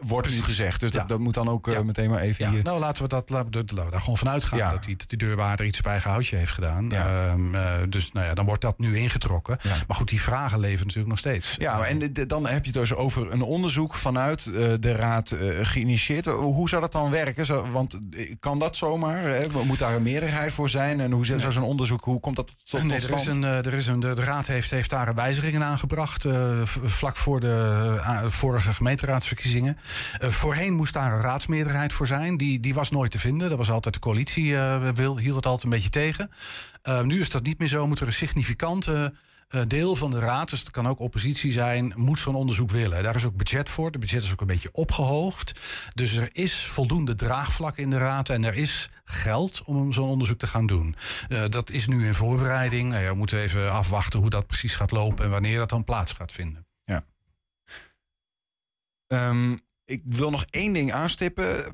Wordt 0.03 0.31
nu 0.31 0.43
gezegd. 0.43 0.81
Dus 0.81 0.93
ja. 0.93 0.99
dat, 0.99 1.09
dat, 1.09 1.19
moet 1.19 1.35
dan 1.35 1.49
ook 1.49 1.69
uh, 1.69 1.81
meteen 1.81 2.11
maar 2.11 2.21
even 2.21 2.51
hier... 2.51 2.63
Nou, 2.63 2.79
laten 2.79 3.03
we 3.03 3.09
dat, 3.09 3.31
laten 3.31 3.51
we 3.51 3.65
daar 3.91 4.01
gewoon 4.01 4.19
vanuit 4.19 4.45
gaan 4.45 4.59
dat, 4.59 4.85
die, 4.85 4.97
die 5.07 5.19
deurwaarder 5.19 5.67
iets 5.67 5.79
op 5.79 5.87
eigen 5.87 6.11
houtje 6.11 6.37
heeft 6.37 6.53
gedaan. 6.53 6.93
Um, 6.93 7.55
uh, 7.55 7.75
dus 7.89 8.13
nou 8.13 8.27
ja, 8.27 8.35
dan 8.35 8.45
wordt 8.45 8.63
dat 8.63 8.79
nu 8.79 8.97
ingetrokken. 8.99 9.59
Maar 9.87 9.97
goed, 9.97 10.09
die 10.09 10.21
vragen 10.21 10.61
leven 10.61 10.81
natuurlijk 10.81 11.09
nog 11.09 11.19
steeds. 11.19 11.55
Ja, 11.59 11.85
en 11.85 12.13
de, 12.13 12.27
dan 12.27 12.47
heb 12.47 12.65
je 12.65 12.71
het 12.71 12.81
dus 12.81 12.95
over 12.95 13.33
een 13.33 13.43
onderzoek 13.43 13.95
vanuit 13.95 14.45
de 14.81 14.93
raad 14.93 15.35
geïnitieerd. 15.63 16.27
Hoe 16.27 16.69
zou 16.69 16.81
dat 16.81 16.93
dan 16.93 16.98
dan 16.99 17.11
werken? 17.11 17.47
Zo, 17.47 17.71
want 17.71 17.99
eh, 18.11 18.35
kan 18.41 18.59
dat 18.59 18.77
zomaar? 18.77 19.23
Hè? 19.23 19.47
Moet 19.65 19.79
daar 19.79 19.95
een 19.95 20.03
meerderheid 20.03 20.53
voor 20.53 20.69
zijn? 20.69 21.01
En 21.01 21.13
hoe 21.13 21.27
zit 21.27 21.43
nee. 21.43 21.51
zo'n 21.51 21.63
onderzoek? 21.63 22.05
Hoe 22.05 22.21
komt 22.21 22.37
dat 22.37 22.55
tot, 22.65 22.83
nee, 22.83 23.01
er 23.01 23.15
is 23.15 23.27
een, 23.27 23.45
eh, 23.45 23.67
er 23.67 23.75
is 23.75 23.87
een, 23.87 24.01
de, 24.01 24.15
de 24.15 24.25
Raad 24.25 24.47
heeft, 24.47 24.71
heeft 24.71 24.91
daar 24.91 25.15
wijzigingen 25.15 25.65
aangebracht. 25.65 26.25
Uh, 26.25 26.61
vlak 26.85 27.17
voor 27.17 27.41
de 27.41 27.95
uh, 27.97 28.25
vorige 28.27 28.73
gemeenteraadsverkiezingen. 28.73 29.79
Uh, 30.23 30.29
voorheen 30.31 30.75
moest 30.75 30.93
daar 30.93 31.13
een 31.13 31.21
raadsmeerderheid 31.21 31.93
voor 31.93 32.07
zijn. 32.07 32.37
Die, 32.37 32.61
die 32.61 32.75
was 32.75 32.91
nooit 32.91 33.11
te 33.11 33.19
vinden. 33.19 33.49
Dat 33.49 33.59
was 33.59 33.71
altijd 33.71 33.95
de 33.95 34.01
coalitie 34.01 34.57
wil, 34.95 35.19
hield 35.19 35.37
het 35.37 35.47
altijd 35.47 35.65
een 35.65 35.71
beetje 35.71 35.91
tegen. 35.91 36.31
nu 37.03 37.21
is 37.21 37.31
dat 37.31 37.43
niet 37.43 37.59
meer 37.59 37.69
zo. 37.69 37.87
Moet 37.87 38.01
er 38.01 38.07
een 38.07 38.13
significante 38.13 39.13
deel 39.67 39.97
van 39.97 40.11
de 40.11 40.19
raad, 40.19 40.51
dus 40.51 40.61
het 40.61 40.71
kan 40.71 40.89
ook 40.89 40.99
oppositie 40.99 41.53
zijn, 41.53 41.93
moet 41.97 42.19
zo'n 42.19 42.35
onderzoek 42.35 42.71
willen. 42.71 43.03
Daar 43.03 43.17
is 43.17 43.25
ook 43.25 43.37
budget 43.37 43.71
voor. 43.71 43.91
De 43.91 43.99
budget 43.99 44.23
is 44.23 44.33
ook 44.33 44.41
een 44.41 44.47
beetje 44.47 44.73
opgehoogd. 44.73 45.61
Dus 45.95 46.17
er 46.17 46.29
is 46.33 46.65
voldoende 46.65 47.15
draagvlak 47.15 47.77
in 47.77 47.91
de 47.91 47.99
raad 47.99 48.29
en 48.29 48.45
er 48.45 48.55
is 48.55 48.91
geld 49.05 49.63
om 49.65 49.93
zo'n 49.93 50.09
onderzoek 50.09 50.39
te 50.39 50.47
gaan 50.47 50.67
doen. 50.67 50.97
Uh, 51.29 51.45
dat 51.49 51.71
is 51.71 51.87
nu 51.87 52.07
in 52.07 52.15
voorbereiding. 52.15 52.91
Nou 52.91 53.03
ja, 53.03 53.11
we 53.11 53.17
moeten 53.17 53.39
even 53.39 53.73
afwachten 53.73 54.21
hoe 54.21 54.31
dat 54.31 54.47
precies 54.47 54.77
gaat 54.77 54.91
lopen 54.91 55.25
en 55.25 55.31
wanneer 55.31 55.59
dat 55.59 55.69
dan 55.69 55.85
plaats 55.85 56.13
gaat 56.13 56.33
vinden. 56.33 56.67
Ja. 56.85 57.05
Um, 59.07 59.61
ik 59.85 60.03
wil 60.05 60.31
nog 60.31 60.45
één 60.51 60.73
ding 60.73 60.93
aanstippen. 60.93 61.65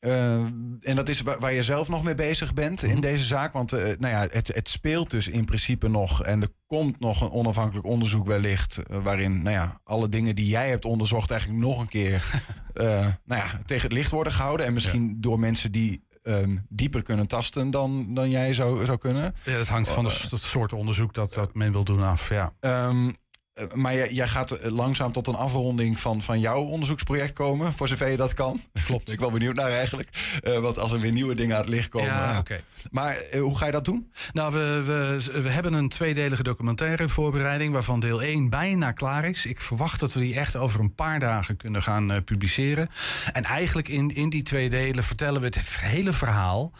Uh, 0.00 0.34
en 0.80 0.96
dat 0.96 1.08
is 1.08 1.20
waar, 1.20 1.38
waar, 1.38 1.52
je 1.52 1.62
zelf 1.62 1.88
nog 1.88 2.02
mee 2.02 2.14
bezig 2.14 2.54
bent 2.54 2.82
in 2.82 2.90
-hmm. 2.90 3.00
deze 3.00 3.24
zaak. 3.24 3.52
Want 3.52 3.72
uh, 3.72 3.80
nou 3.80 4.14
ja, 4.14 4.26
het, 4.30 4.54
het, 4.54 4.68
speelt 4.68 5.10
dus 5.10 5.28
in 5.28 5.44
principe 5.44 5.88
nog. 5.88 6.22
En 6.22 6.42
er 6.42 6.52
komt 6.66 7.00
nog 7.00 7.20
een 7.20 7.30
onafhankelijk 7.30 7.86
onderzoek 7.86 8.26
wellicht. 8.26 8.80
Uh, 8.90 9.02
waarin 9.02 9.42
nou 9.42 9.56
ja, 9.56 9.80
alle 9.84 10.08
dingen 10.08 10.36
die 10.36 10.46
jij 10.46 10.68
hebt 10.68 10.84
onderzocht 10.84 11.30
eigenlijk 11.30 11.60
nog 11.60 11.80
een 11.80 11.88
keer 11.88 12.42
nou 13.24 13.40
ja, 13.40 13.60
tegen 13.66 13.88
het 13.88 13.92
licht 13.92 14.10
worden 14.10 14.32
gehouden. 14.32 14.66
En 14.66 14.72
misschien 14.72 15.08
ja. 15.08 15.14
door 15.16 15.40
mensen 15.40 15.72
die 15.72 16.08
um, 16.22 16.66
dieper 16.68 17.02
kunnen 17.02 17.26
tasten 17.26 17.70
dan, 17.70 18.14
dan 18.14 18.30
jij 18.30 18.54
zou, 18.54 18.84
zou 18.84 18.98
kunnen. 18.98 19.34
Ja, 19.44 19.56
dat 19.56 19.68
hangt 19.68 19.88
van 19.88 20.04
het 20.04 20.30
soort 20.34 20.72
onderzoek 20.72 21.14
dat, 21.14 21.34
dat 21.34 21.54
men 21.54 21.72
wil 21.72 21.84
doen 21.84 22.02
af. 22.02 22.28
Ja. 22.28 22.52
Um, 22.60 23.08
eh, 23.08 23.14
maar 23.74 23.94
jij, 23.94 24.12
jij, 24.12 24.28
gaat 24.28 24.58
langzaam 24.62 25.12
tot 25.12 25.26
een 25.26 25.34
afronding 25.34 26.00
van, 26.00 26.22
van 26.22 26.40
jouw 26.40 26.62
onderzoeksproject 26.62 27.32
komen, 27.32 27.72
voor 27.72 27.88
zover 27.88 28.08
je 28.08 28.16
dat 28.16 28.34
kan. 28.34 28.60
Klopt. 28.84 29.08
ik 29.12 29.18
ben 29.18 29.20
wel 29.20 29.38
benieuwd 29.38 29.54
naar 29.56 29.70
eigenlijk. 29.70 30.40
Uh, 30.42 30.58
want 30.58 30.78
als 30.78 30.92
er 30.92 31.00
weer 31.00 31.12
nieuwe 31.12 31.34
dingen 31.34 31.56
aan 31.56 31.62
het 31.62 31.70
licht 31.70 31.88
komen. 31.88 32.08
Ja, 32.08 32.38
oké. 32.38 32.60
Maar 32.90 33.16
uh, 33.32 33.40
hoe 33.40 33.56
ga 33.56 33.66
je 33.66 33.72
dat 33.72 33.84
doen? 33.84 34.10
Nou, 34.32 34.52
we, 34.52 34.82
we, 34.86 35.40
we 35.42 35.50
hebben 35.50 35.72
een 35.72 35.88
tweedelige 35.88 36.42
documentaire 36.42 37.08
voorbereiding, 37.08 37.72
waarvan 37.72 38.00
deel 38.00 38.22
1 38.22 38.50
bijna 38.50 38.92
klaar 38.92 39.24
is. 39.24 39.46
Ik 39.46 39.60
verwacht 39.60 40.00
dat 40.00 40.12
we 40.12 40.20
die 40.20 40.34
echt 40.34 40.56
over 40.56 40.80
een 40.80 40.94
paar 40.94 41.18
dagen 41.18 41.56
kunnen 41.56 41.82
gaan 41.82 42.10
uh, 42.10 42.16
publiceren. 42.24 42.88
En 43.32 43.44
eigenlijk 43.44 43.88
in, 43.88 44.14
in 44.14 44.30
die 44.30 44.42
twee 44.42 44.68
delen 44.70 45.04
vertellen 45.04 45.40
we 45.40 45.46
het 45.46 45.60
hele 45.80 46.12
verhaal 46.12 46.72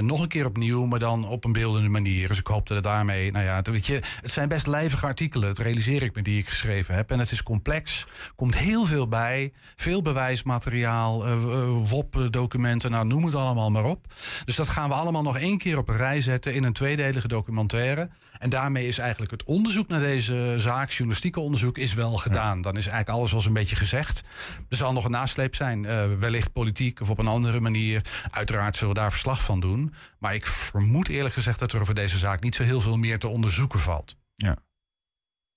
nog 0.00 0.20
een 0.20 0.28
keer 0.28 0.46
opnieuw, 0.46 0.86
maar 0.86 0.98
dan 0.98 1.28
op 1.28 1.44
een 1.44 1.52
beeldende 1.52 1.88
manier. 1.88 2.28
Dus 2.28 2.38
ik 2.38 2.46
hoop 2.46 2.66
dat 2.66 2.76
het 2.76 2.86
daarmee, 2.86 3.32
nou 3.32 3.44
ja, 3.44 3.62
weet 3.62 3.86
je, 3.86 4.00
het 4.20 4.30
zijn 4.30 4.48
best 4.48 4.66
lijvige 4.66 5.06
artikelen, 5.06 5.48
dat 5.48 5.58
realiseer 5.58 6.02
ik 6.02 6.14
me 6.14 6.21
die 6.22 6.38
ik 6.38 6.48
geschreven 6.48 6.94
heb. 6.94 7.10
En 7.10 7.18
het 7.18 7.30
is 7.30 7.42
complex, 7.42 8.06
komt 8.34 8.58
heel 8.58 8.84
veel 8.84 9.08
bij. 9.08 9.52
Veel 9.76 10.02
bewijsmateriaal, 10.02 11.26
uh, 11.26 11.32
uh, 11.32 11.88
WOP-documenten, 11.88 12.90
nou 12.90 13.06
noem 13.06 13.24
het 13.24 13.34
allemaal 13.34 13.70
maar 13.70 13.84
op. 13.84 14.06
Dus 14.44 14.56
dat 14.56 14.68
gaan 14.68 14.88
we 14.88 14.94
allemaal 14.94 15.22
nog 15.22 15.38
één 15.38 15.58
keer 15.58 15.78
op 15.78 15.88
een 15.88 15.96
rij 15.96 16.20
zetten 16.20 16.54
in 16.54 16.64
een 16.64 16.72
tweedelige 16.72 17.28
documentaire. 17.28 18.10
En 18.38 18.50
daarmee 18.50 18.86
is 18.86 18.98
eigenlijk 18.98 19.30
het 19.30 19.44
onderzoek 19.44 19.88
naar 19.88 20.00
deze 20.00 20.54
zaak, 20.56 20.90
journalistieke 20.90 21.40
onderzoek, 21.40 21.78
is 21.78 21.94
wel 21.94 22.16
gedaan. 22.16 22.56
Ja. 22.56 22.62
Dan 22.62 22.76
is 22.76 22.86
eigenlijk 22.86 23.18
alles 23.18 23.30
wel 23.30 23.38
eens 23.38 23.48
een 23.48 23.54
beetje 23.54 23.76
gezegd. 23.76 24.22
Er 24.68 24.76
zal 24.76 24.92
nog 24.92 25.04
een 25.04 25.10
nasleep 25.10 25.54
zijn, 25.54 25.84
uh, 25.84 26.04
wellicht 26.18 26.52
politiek 26.52 27.00
of 27.00 27.10
op 27.10 27.18
een 27.18 27.26
andere 27.26 27.60
manier. 27.60 28.04
Uiteraard 28.30 28.76
zullen 28.76 28.94
we 28.94 29.00
daar 29.00 29.10
verslag 29.10 29.44
van 29.44 29.60
doen. 29.60 29.94
Maar 30.18 30.34
ik 30.34 30.46
vermoed 30.46 31.08
eerlijk 31.08 31.34
gezegd 31.34 31.58
dat 31.58 31.72
er 31.72 31.80
over 31.80 31.94
deze 31.94 32.18
zaak 32.18 32.42
niet 32.42 32.54
zo 32.54 32.62
heel 32.62 32.80
veel 32.80 32.96
meer 32.96 33.18
te 33.18 33.28
onderzoeken 33.28 33.78
valt. 33.78 34.16
Ja. 34.34 34.56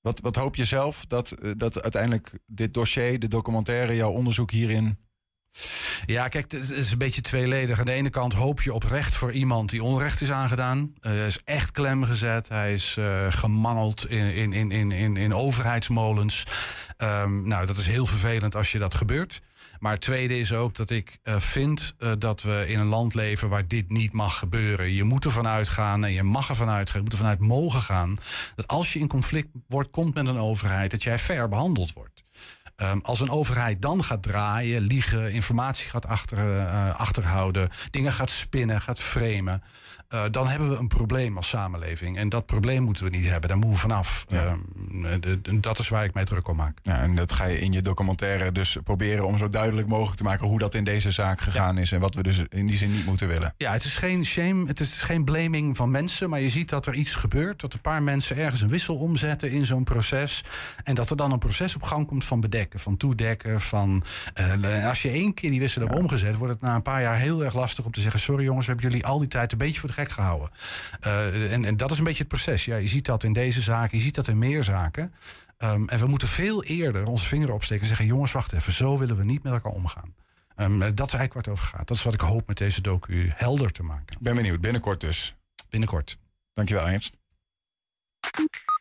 Wat, 0.05 0.19
wat 0.19 0.35
hoop 0.35 0.55
je 0.55 0.65
zelf 0.65 1.05
dat, 1.05 1.31
eh, 1.31 1.51
dat 1.57 1.81
uiteindelijk 1.81 2.31
dit 2.45 2.74
dossier, 2.74 3.19
de 3.19 3.27
documentaire, 3.27 3.95
jouw 3.95 4.12
onderzoek 4.12 4.51
hierin 4.51 4.97
ja, 6.05 6.27
kijk, 6.27 6.51
het 6.51 6.69
is 6.69 6.91
een 6.91 6.97
beetje 6.97 7.21
tweeledig. 7.21 7.79
Aan 7.79 7.85
de 7.85 7.91
ene 7.91 8.09
kant 8.09 8.33
hoop 8.33 8.62
je 8.62 8.74
oprecht 8.74 9.15
voor 9.15 9.31
iemand 9.31 9.69
die 9.69 9.83
onrecht 9.83 10.21
is 10.21 10.31
aangedaan. 10.31 10.93
Hij 11.00 11.25
is 11.25 11.39
echt 11.43 11.71
klem 11.71 12.03
gezet. 12.03 12.50
Hij 12.50 12.74
is 12.74 12.95
uh, 13.00 13.25
gemangeld 13.29 14.09
in, 14.09 14.53
in, 14.53 14.71
in, 14.71 14.91
in, 14.91 15.17
in 15.17 15.33
overheidsmolens. 15.33 16.43
Um, 16.97 17.47
nou, 17.47 17.65
dat 17.65 17.77
is 17.77 17.88
heel 17.88 18.05
vervelend 18.05 18.55
als 18.55 18.71
je 18.71 18.79
dat 18.79 18.95
gebeurt. 18.95 19.41
Maar 19.79 19.91
het 19.91 20.01
tweede 20.01 20.39
is 20.39 20.53
ook 20.53 20.75
dat 20.75 20.89
ik 20.89 21.17
uh, 21.24 21.39
vind 21.39 21.96
uh, 22.00 22.12
dat 22.20 22.41
we 22.41 22.65
in 22.67 22.79
een 22.79 22.86
land 22.86 23.13
leven 23.13 23.50
waar 23.50 23.67
dit 23.67 23.89
niet 23.89 24.12
mag 24.12 24.38
gebeuren. 24.38 24.94
Je 24.94 25.03
moet 25.03 25.25
ervan 25.25 25.48
uitgaan 25.48 26.03
en 26.03 26.12
je 26.12 26.24
mag 26.24 26.50
ervan 26.50 26.70
uitgaan, 26.70 26.98
je 26.98 27.03
moet 27.03 27.12
ervan 27.12 27.27
uit 27.27 27.39
mogen 27.39 27.82
gaan. 27.82 28.17
Dat 28.55 28.67
als 28.67 28.94
je 28.94 29.00
in 29.00 29.08
conflict 29.08 29.48
wordt, 29.67 29.89
komt 29.89 30.13
met 30.13 30.27
een 30.27 30.38
overheid, 30.38 30.91
dat 30.91 31.03
jij 31.03 31.20
fair 31.20 31.50
behandeld 31.50 31.94
wordt. 31.94 32.24
Um, 32.77 33.01
als 33.01 33.20
een 33.20 33.29
overheid 33.29 33.82
dan 33.82 34.03
gaat 34.03 34.24
draaien, 34.24 34.82
liegen, 34.82 35.32
informatie 35.32 35.89
gaat 35.89 36.05
achter, 36.05 36.38
uh, 36.38 36.96
achterhouden, 36.96 37.70
dingen 37.89 38.12
gaat 38.13 38.29
spinnen, 38.29 38.82
gaat 38.82 39.00
framen. 39.00 39.63
Uh, 40.15 40.22
dan 40.31 40.48
hebben 40.48 40.69
we 40.69 40.75
een 40.75 40.88
probleem 40.88 41.38
als 41.38 41.48
samenleving. 41.48 42.17
En 42.17 42.29
dat 42.29 42.45
probleem 42.45 42.84
moeten 42.84 43.03
we 43.03 43.10
niet 43.10 43.25
hebben. 43.25 43.50
Daar 43.50 43.57
moeten 43.57 43.75
we 43.75 43.81
vanaf. 43.81 44.25
Ja. 44.27 44.57
Uh, 44.91 45.12
dat 45.62 45.79
is 45.79 45.89
waar 45.89 46.03
ik 46.03 46.13
mij 46.13 46.25
druk 46.25 46.48
om 46.48 46.55
maak. 46.55 46.77
Ja, 46.84 47.01
en 47.01 47.15
dat 47.15 47.31
ga 47.31 47.45
je 47.45 47.60
in 47.60 47.72
je 47.72 47.81
documentaire 47.81 48.51
dus 48.51 48.77
proberen 48.84 49.25
om 49.25 49.38
zo 49.38 49.50
duidelijk 49.50 49.88
mogelijk 49.88 50.17
te 50.17 50.24
maken 50.24 50.48
hoe 50.48 50.60
dat 50.60 50.74
in 50.74 50.84
deze 50.84 51.12
zaak 51.12 51.41
gegaan 51.41 51.75
ja. 51.75 51.81
is. 51.81 51.91
En 51.91 52.00
wat 52.00 52.15
we 52.15 52.24
dus 52.24 52.43
in 52.50 52.65
die 52.65 52.77
zin 52.77 52.91
niet 52.91 53.05
moeten 53.05 53.27
willen. 53.27 53.53
Ja, 53.57 53.72
het 53.72 53.84
is 53.84 53.98
geen 53.98 54.25
shame, 54.25 54.67
het 54.67 54.79
is 54.79 55.01
geen 55.01 55.24
blaming 55.24 55.75
van 55.75 55.91
mensen. 55.91 56.29
Maar 56.29 56.41
je 56.41 56.50
ziet 56.50 56.69
dat 56.69 56.86
er 56.86 56.93
iets 56.93 57.15
gebeurt. 57.15 57.62
Dat 57.62 57.74
een 57.74 57.81
paar 57.81 58.03
mensen 58.03 58.38
ergens 58.38 58.62
een 58.62 58.69
wissel 58.69 58.95
omzetten 58.95 59.51
in 59.51 59.65
zo'n 59.65 59.84
proces. 59.84 60.43
En 60.84 60.95
dat 60.95 61.10
er 61.10 61.17
dan 61.17 61.31
een 61.31 61.39
proces 61.39 61.75
op 61.75 61.84
gang 61.84 62.07
komt 62.07 62.25
van 62.25 62.39
bedekken, 62.39 62.79
van 62.79 62.98
toedekken. 62.98 63.62
Van, 63.62 64.03
uh, 64.62 64.88
als 64.88 65.01
je 65.01 65.10
één 65.10 65.34
keer 65.34 65.50
die 65.50 65.60
wissel 65.60 65.81
hebt 65.81 65.95
omgezet, 65.95 66.36
wordt 66.36 66.53
het 66.53 66.62
na 66.62 66.75
een 66.75 66.81
paar 66.81 67.01
jaar 67.01 67.17
heel 67.17 67.43
erg 67.43 67.53
lastig 67.53 67.86
om 67.86 67.91
te 67.91 68.01
zeggen: 68.01 68.19
Sorry 68.19 68.43
jongens, 68.43 68.65
we 68.65 68.72
hebben 68.72 68.91
jullie 68.91 69.05
al 69.05 69.19
die 69.19 69.27
tijd 69.27 69.51
een 69.51 69.57
beetje 69.57 69.79
voor 69.79 69.89
de 69.89 69.95
gek 69.95 70.04
gehouden. 70.12 70.50
Uh, 71.05 71.53
en, 71.53 71.65
en, 71.65 71.77
dat 71.77 71.91
is 71.91 71.97
een 71.97 72.03
beetje 72.03 72.19
het 72.19 72.27
proces. 72.27 72.65
Ja, 72.65 72.75
je 72.75 72.88
ziet 72.88 73.05
dat 73.05 73.24
in 73.24 73.33
deze 73.33 73.62
zaken, 73.62 73.97
je 73.97 74.03
ziet 74.03 74.15
dat 74.15 74.27
in 74.27 74.38
meer 74.38 74.63
zaken. 74.63 75.13
Um, 75.57 75.89
en 75.89 76.00
we 76.00 76.07
moeten 76.07 76.27
veel 76.27 76.63
eerder 76.63 77.05
onze 77.05 77.27
vinger 77.27 77.53
opsteken 77.53 77.81
en 77.81 77.88
zeggen: 77.88 78.05
jongens, 78.05 78.31
wacht 78.31 78.53
even, 78.53 78.74
zo 78.74 78.97
willen 78.97 79.17
we 79.17 79.24
niet 79.24 79.43
met 79.43 79.53
elkaar 79.53 79.71
omgaan. 79.71 80.15
Um, 80.57 80.79
dat 80.79 81.07
is 81.07 81.13
eigenlijk 81.13 81.33
waar 81.33 81.43
het 81.43 81.51
over 81.51 81.65
gaat. 81.65 81.88
Dat 81.88 81.97
is 81.97 82.03
wat 82.03 82.13
ik 82.13 82.19
hoop 82.19 82.47
met 82.47 82.57
deze 82.57 82.81
docu 82.81 83.31
helder 83.35 83.71
te 83.71 83.83
maken. 83.83 84.17
Ben 84.19 84.35
benieuwd, 84.35 84.62
binnenkort 84.62 85.00
dus. 85.00 85.35
Binnenkort. 85.69 86.17
Dankjewel, 86.53 86.88
Ernst. 86.88 87.17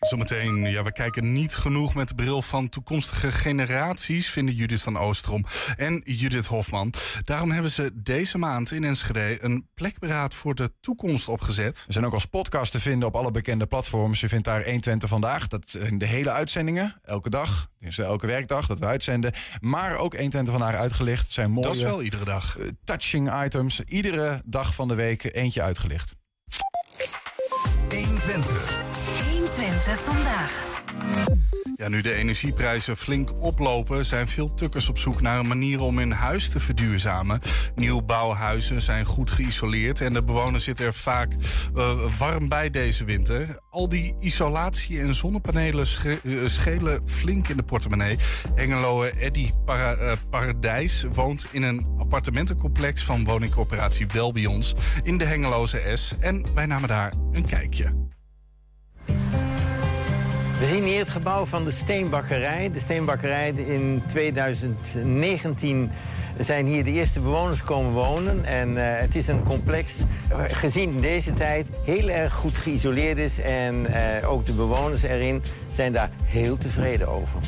Zometeen, 0.05 0.71
ja, 0.71 0.83
we 0.83 0.93
kijken 0.93 1.33
niet 1.33 1.55
genoeg 1.55 1.95
met 1.95 2.09
de 2.09 2.15
bril 2.15 2.43
van 2.43 2.69
toekomstige 2.69 3.33
generaties, 3.33 4.31
vinden 4.31 4.55
Judith 4.55 4.83
van 4.83 4.99
Oostrom 4.99 5.45
en 5.77 6.03
Judith 6.05 6.47
Hofman. 6.47 6.93
Daarom 7.25 7.51
hebben 7.51 7.71
ze 7.71 7.91
deze 7.95 8.39
maand 8.39 8.71
in 8.71 8.85
Enschede 8.85 9.45
een 9.45 9.69
plekberaad 9.75 10.35
voor 10.35 10.55
de 10.55 10.73
toekomst 10.81 11.29
opgezet. 11.29 11.85
We 11.87 11.93
zijn 11.93 12.05
ook 12.05 12.13
als 12.13 12.27
podcast 12.27 12.73
te 12.73 12.81
vinden 12.81 13.09
op 13.09 13.17
alle 13.17 13.31
bekende 13.31 13.67
platforms. 13.67 14.21
Je 14.21 14.29
vindt 14.29 14.45
daar 14.45 14.65
120 14.65 15.09
vandaag. 15.09 15.47
Dat 15.47 15.69
zijn 15.69 15.99
de 15.99 16.07
hele 16.07 16.31
uitzendingen, 16.31 17.01
elke 17.03 17.31
dag. 17.31 17.69
Dus 17.81 17.99
elke 17.99 18.27
werkdag 18.27 18.67
dat 18.67 18.79
we 18.79 18.87
uitzenden. 18.87 19.33
Maar 19.61 19.97
ook 19.97 20.13
120 20.13 20.55
vandaag 20.55 20.75
uitgelicht. 20.75 21.31
zijn 21.31 21.51
mooie, 21.51 21.67
dat 21.67 21.77
is 21.77 21.83
wel 21.83 22.03
iedere 22.03 22.25
dag. 22.25 22.59
Uh, 22.59 22.69
touching 22.85 23.45
items. 23.45 23.81
Iedere 23.81 24.43
dag 24.45 24.75
van 24.75 24.89
de 24.89 24.95
week 24.95 25.35
eentje 25.35 25.63
uitgelicht. 25.63 26.15
120. 27.89 28.94
120 29.85 29.99
vandaag. 30.05 30.83
Ja, 31.77 31.89
nu 31.89 32.01
de 32.01 32.13
energieprijzen 32.13 32.97
flink 32.97 33.43
oplopen, 33.43 34.05
zijn 34.05 34.29
veel 34.29 34.55
tukkers 34.55 34.89
op 34.89 34.99
zoek 34.99 35.21
naar 35.21 35.39
een 35.39 35.47
manier 35.47 35.81
om 35.81 35.99
hun 35.99 36.13
huis 36.13 36.49
te 36.49 36.61
verduurzamen. 36.61 37.41
Nieuwbouwhuizen 37.75 38.83
zijn 38.83 39.05
goed 39.05 39.31
geïsoleerd 39.31 40.01
en 40.01 40.13
de 40.13 40.23
bewoners 40.23 40.65
zitten 40.65 40.87
er 40.87 40.95
vaak 40.95 41.33
uh, 41.77 42.19
warm 42.19 42.49
bij 42.49 42.71
deze 42.71 43.05
winter. 43.05 43.59
Al 43.71 43.89
die 43.89 44.17
isolatie 44.21 45.01
en 45.01 45.15
zonnepanelen 45.15 45.87
uh, 46.23 46.47
schelen 46.47 47.03
flink 47.09 47.49
in 47.49 47.57
de 47.57 47.63
portemonnee. 47.63 48.19
Engeloer 48.55 49.17
Eddy 49.17 49.51
Para 49.65 49.97
uh, 49.97 50.13
Paradijs 50.31 51.05
woont 51.13 51.47
in 51.51 51.63
een 51.63 51.87
appartementencomplex 51.99 53.05
van 53.05 53.25
woningcorporatie 53.25 54.07
Welbions 54.07 54.75
in 55.03 55.19
de 55.19 55.25
Hengeloze 55.25 55.93
S. 55.95 56.15
En 56.21 56.47
wij 56.55 56.67
namen 56.67 56.89
daar 56.89 57.13
een 57.33 57.47
kijkje. 57.47 58.05
We 60.59 60.67
zien 60.67 60.83
hier 60.83 60.99
het 60.99 61.11
gebouw 61.11 61.45
van 61.45 61.65
de 61.65 61.71
Steenbakkerij. 61.71 62.71
De 62.71 62.81
Steenbakkerij 62.81 63.49
in 63.51 64.03
2019 64.07 65.91
zijn 66.39 66.67
hier 66.67 66.85
de 66.85 66.91
eerste 66.91 67.21
bewoners 67.21 67.63
komen 67.63 67.93
wonen. 67.93 68.45
En 68.45 68.71
uh, 68.71 68.83
het 68.85 69.15
is 69.15 69.29
een 69.29 69.43
complex, 69.43 70.03
gezien 70.49 70.95
in 70.95 71.01
deze 71.01 71.35
tijd, 71.35 71.67
heel 71.85 72.09
erg 72.09 72.33
goed 72.33 72.57
geïsoleerd 72.57 73.19
is. 73.19 73.41
En 73.41 73.87
uh, 74.21 74.31
ook 74.31 74.47
de 74.47 74.53
bewoners 74.53 75.03
erin 75.03 75.43
zijn 75.73 75.93
daar 75.93 76.11
heel 76.25 76.59
tevreden 76.59 77.09
over. 77.09 77.39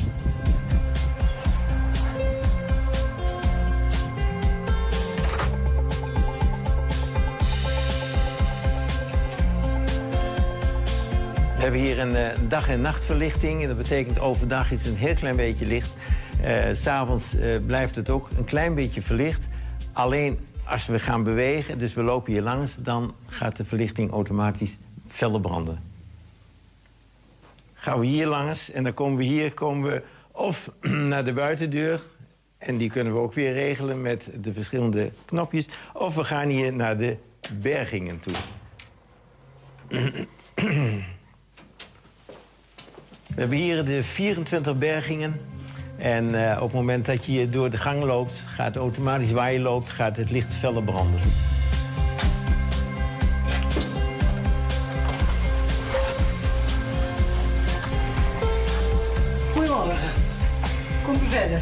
We 11.57 11.63
hebben 11.63 11.81
hier 11.81 11.99
een 11.99 12.15
uh, 12.15 12.49
dag- 12.49 12.69
en 12.69 12.81
nachtverlichting. 12.81 13.61
En 13.61 13.67
dat 13.67 13.77
betekent 13.77 14.19
overdag 14.19 14.71
is 14.71 14.79
het 14.83 14.91
een 14.91 14.97
heel 14.97 15.13
klein 15.13 15.35
beetje 15.35 15.65
licht. 15.65 15.95
Uh, 16.43 16.63
S'avonds 16.73 17.35
uh, 17.35 17.59
blijft 17.65 17.95
het 17.95 18.09
ook 18.09 18.29
een 18.37 18.45
klein 18.45 18.75
beetje 18.75 19.01
verlicht. 19.01 19.47
Alleen 19.93 20.39
als 20.63 20.85
we 20.85 20.99
gaan 20.99 21.23
bewegen, 21.23 21.77
dus 21.77 21.93
we 21.93 22.03
lopen 22.03 22.31
hier 22.31 22.41
langs... 22.41 22.71
dan 22.75 23.15
gaat 23.27 23.57
de 23.57 23.65
verlichting 23.65 24.11
automatisch 24.11 24.77
feller 25.07 25.41
branden. 25.41 25.81
Gaan 27.73 27.99
we 27.99 28.05
hier 28.05 28.27
langs 28.27 28.71
en 28.71 28.83
dan 28.83 28.93
komen 28.93 29.17
we 29.17 29.23
hier 29.23 29.53
komen 29.53 29.91
we 29.91 30.03
of 30.31 30.71
naar 31.11 31.25
de 31.25 31.33
buitendeur... 31.33 32.01
en 32.57 32.77
die 32.77 32.89
kunnen 32.89 33.13
we 33.13 33.19
ook 33.19 33.33
weer 33.33 33.53
regelen 33.53 34.01
met 34.01 34.29
de 34.41 34.53
verschillende 34.53 35.11
knopjes... 35.25 35.67
of 35.93 36.15
we 36.15 36.23
gaan 36.23 36.47
hier 36.47 36.73
naar 36.73 36.97
de 36.97 37.17
bergingen 37.61 38.19
toe. 38.19 38.35
We 43.37 43.43
hebben 43.43 43.61
hier 43.61 43.85
de 43.85 44.03
24 44.03 44.77
bergingen. 44.77 45.41
En 45.97 46.25
uh, 46.25 46.55
op 46.55 46.63
het 46.63 46.73
moment 46.73 47.05
dat 47.05 47.25
je 47.25 47.49
door 47.49 47.69
de 47.69 47.77
gang 47.77 48.03
loopt, 48.03 48.43
gaat 48.47 48.75
automatisch 48.75 49.31
waar 49.31 49.51
je 49.51 49.59
loopt, 49.59 49.91
gaat 49.91 50.17
het 50.17 50.29
licht 50.29 50.53
feller 50.53 50.83
branden. 50.83 51.19
Goedemorgen. 59.53 60.11
Kom 61.05 61.13
je 61.13 61.27
verder. 61.29 61.61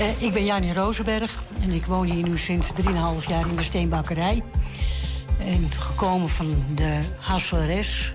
Uh, 0.00 0.22
ik 0.22 0.32
ben 0.32 0.44
Jani 0.44 0.72
Rozenberg 0.72 1.42
en 1.62 1.70
ik 1.70 1.84
woon 1.84 2.06
hier 2.06 2.28
nu 2.28 2.38
sinds 2.38 2.72
3,5 2.82 2.90
jaar 3.28 3.48
in 3.48 3.56
de 3.56 3.62
steenbakkerij. 3.62 4.42
En 5.38 5.70
gekomen 5.70 6.28
van 6.28 6.64
de 6.74 7.00
Hasselres. 7.20 8.14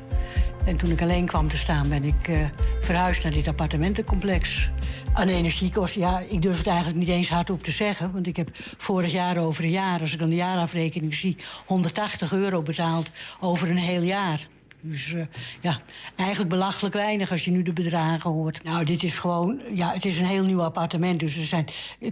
En 0.68 0.78
toen 0.78 0.92
ik 0.92 1.02
alleen 1.02 1.26
kwam 1.26 1.48
te 1.48 1.58
staan, 1.58 1.90
ben 1.90 2.04
ik 2.04 2.28
uh, 2.28 2.46
verhuisd 2.82 3.24
naar 3.24 3.32
dit 3.32 3.48
appartementencomplex. 3.48 4.70
Aan 5.14 5.28
energiekosten, 5.28 6.02
ja, 6.02 6.20
ik 6.20 6.42
durf 6.42 6.58
het 6.58 6.68
eigenlijk 6.68 6.98
niet 6.98 7.08
eens 7.08 7.30
hardop 7.30 7.64
te 7.64 7.72
zeggen. 7.72 8.12
Want 8.12 8.28
ik 8.28 8.36
heb 8.36 8.50
vorig 8.78 9.12
jaar 9.12 9.38
over 9.38 9.64
een 9.64 9.70
jaar, 9.70 10.00
als 10.00 10.14
ik 10.14 10.20
dan 10.20 10.30
de 10.30 10.36
jaarafrekening 10.36 11.14
zie, 11.14 11.38
180 11.66 12.34
euro 12.34 12.62
betaald 12.62 13.12
over 13.40 13.70
een 13.70 13.78
heel 13.78 14.02
jaar. 14.02 14.48
Dus 14.90 15.12
uh, 15.12 15.22
ja, 15.62 15.80
eigenlijk 16.16 16.50
belachelijk 16.50 16.96
weinig 16.96 17.32
als 17.32 17.46
je 17.46 17.52
nu 17.52 17.62
de 17.62 17.74
bedragen 17.74 18.32
hoort. 18.32 18.64
Nou, 18.64 18.86
dit 18.86 19.04
is 19.04 19.18
gewoon, 19.18 19.62
ja, 19.72 19.94
het 19.94 20.06
is 20.06 20.18
een 20.18 20.26
heel 20.26 20.46
nieuw 20.46 20.64
appartement. 20.64 21.20
Dus 21.20 21.38
er 21.38 21.46
zijn 21.46 21.68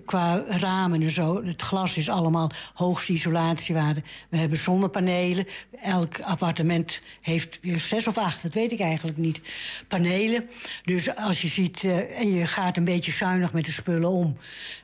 qua 0.05 0.43
ramen 0.47 1.01
en 1.01 1.11
zo, 1.11 1.43
het 1.45 1.61
glas 1.61 1.97
is 1.97 2.09
allemaal 2.09 2.51
hoogste 2.73 3.13
isolatiewaarde. 3.13 4.03
We 4.29 4.37
hebben 4.37 4.57
zonnepanelen. 4.57 5.47
Elk 5.81 6.19
appartement 6.19 7.01
heeft 7.21 7.59
zes 7.75 8.07
of 8.07 8.17
acht, 8.17 8.43
dat 8.43 8.53
weet 8.53 8.71
ik 8.71 8.79
eigenlijk 8.79 9.17
niet. 9.17 9.41
Panelen. 9.87 10.49
Dus 10.83 11.15
als 11.15 11.41
je 11.41 11.47
ziet, 11.47 11.83
uh, 11.83 12.19
en 12.19 12.33
je 12.33 12.47
gaat 12.47 12.77
een 12.77 12.83
beetje 12.83 13.11
zuinig 13.11 13.53
met 13.53 13.65
de 13.65 13.71
spullen 13.71 14.09
om. 14.09 14.37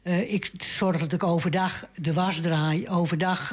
Uh, 0.03 0.33
ik 0.33 0.49
zorg 0.57 0.97
dat 0.97 1.13
ik 1.13 1.23
overdag 1.23 1.85
de 1.95 2.13
was 2.13 2.39
draai, 2.39 2.89
overdag 2.89 3.47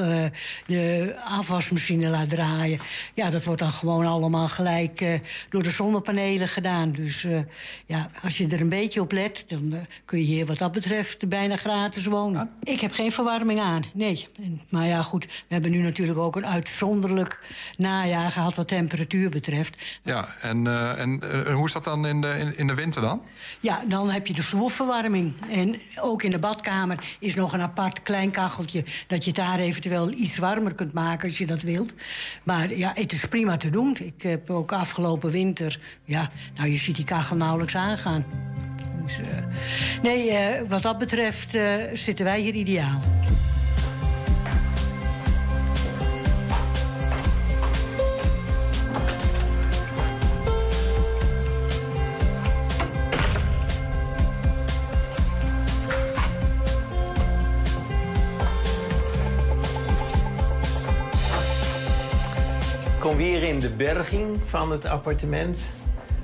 de 0.67 1.17
afwasmachine 1.25 2.09
laat 2.09 2.29
draaien. 2.29 2.81
Ja, 3.15 3.31
dat 3.31 3.45
wordt 3.45 3.61
dan 3.61 3.73
gewoon 3.73 4.07
allemaal 4.07 4.49
gelijk 4.49 5.01
uh, 5.01 5.19
door 5.49 5.63
de 5.63 5.71
zonnepanelen 5.71 6.49
gedaan. 6.49 6.93
Dus 6.93 7.27
ja, 7.87 8.11
als 8.23 8.39
je 8.39 8.47
er 8.47 8.61
een 8.61 8.69
beetje 8.69 9.01
op 9.01 9.13
let, 9.13 9.45
dan 9.47 9.87
kun 10.05 10.19
je 10.19 10.25
hier 10.25 10.47
wat 10.47 10.59
dat 10.59 10.73
betreft 10.73 11.29
bijna 11.29 11.57
gratis 11.57 12.07
wonen. 12.07 12.51
Ik 12.63 12.81
heb 12.81 12.93
geen 12.93 13.13
verwarming 13.13 13.61
aan, 13.61 13.85
nee. 13.95 14.29
Maar 14.71 14.87
ja, 14.87 15.03
goed, 15.03 15.25
we 15.25 15.55
hebben 15.55 15.71
nu 15.71 15.79
natuurlijk 15.79 16.19
ook 16.19 16.37
een 16.37 16.47
uitzonderlijk 16.47 17.39
najaar 17.77 18.31
gehad 18.31 18.57
wat 18.57 18.69
temperatuur 18.69 19.31
betreft. 19.31 19.99
Ja, 20.03 20.29
en, 20.41 20.67
en 20.99 21.21
hoe 21.53 21.67
is 21.67 21.73
dat 21.73 21.85
dan 21.85 22.07
in 22.07 22.21
de, 22.21 22.35
in, 22.39 22.57
in 22.57 22.67
de 22.67 22.75
winter 22.75 23.03
dan? 23.03 23.23
Ja, 23.61 23.83
dan 23.89 24.11
heb 24.11 24.27
je 24.27 24.35
de 24.35 24.43
vloerverwarming. 24.43 25.35
En 25.51 25.81
ook 26.01 26.23
in 26.23 26.31
de 26.31 26.38
badkamer 26.39 27.17
is 27.19 27.35
nog 27.35 27.53
een 27.53 27.61
apart 27.61 28.03
klein 28.03 28.31
kacheltje... 28.31 28.85
dat 29.07 29.25
je 29.25 29.33
daar 29.33 29.59
eventueel 29.59 30.13
iets 30.13 30.39
warmer 30.39 30.75
kunt 30.75 30.93
maken 30.93 31.29
als 31.29 31.39
je 31.39 31.47
dat 31.47 31.63
wilt. 31.63 31.95
Maar 32.43 32.75
ja, 32.75 32.93
het 32.95 33.13
is 33.13 33.25
prima 33.25 33.57
te 33.57 33.71
doen. 33.71 33.97
Ik 34.01 34.23
heb 34.23 34.51
ook 34.51 34.73
afgelopen 34.73 35.31
winter... 35.31 35.81
Ja, 36.05 36.31
nou, 36.55 36.69
je 36.69 36.79
ziet 36.79 36.97
die 36.97 37.05
kachel 37.05 37.37
nauwelijks 37.37 37.77
aangaan. 37.77 38.25
Dus, 39.03 39.19
eh, 39.19 39.27
nee, 40.03 40.31
eh, 40.31 40.69
wat 40.69 40.83
dat 40.83 40.99
betreft 40.99 41.55
eh, 41.55 41.65
zitten 41.93 42.25
wij 42.25 42.41
hier 42.41 42.55
ideaal. 42.55 43.01
De 63.57 63.75
berging 63.77 64.37
van 64.45 64.73
het 64.73 64.87
appartement. 64.87 65.59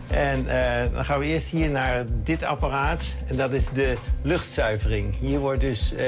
En 0.08 0.48
eh, 0.48 0.92
dan 0.92 1.04
gaan 1.04 1.18
we 1.18 1.26
eerst 1.26 1.46
hier 1.46 1.70
naar 1.70 2.04
dit 2.22 2.42
apparaat. 2.42 3.02
En 3.26 3.36
dat 3.36 3.52
is 3.52 3.68
de 3.74 3.94
luchtzuivering. 4.22 5.14
Hier 5.18 5.38
wordt 5.38 5.60
dus 5.60 5.94
eh, 5.94 6.06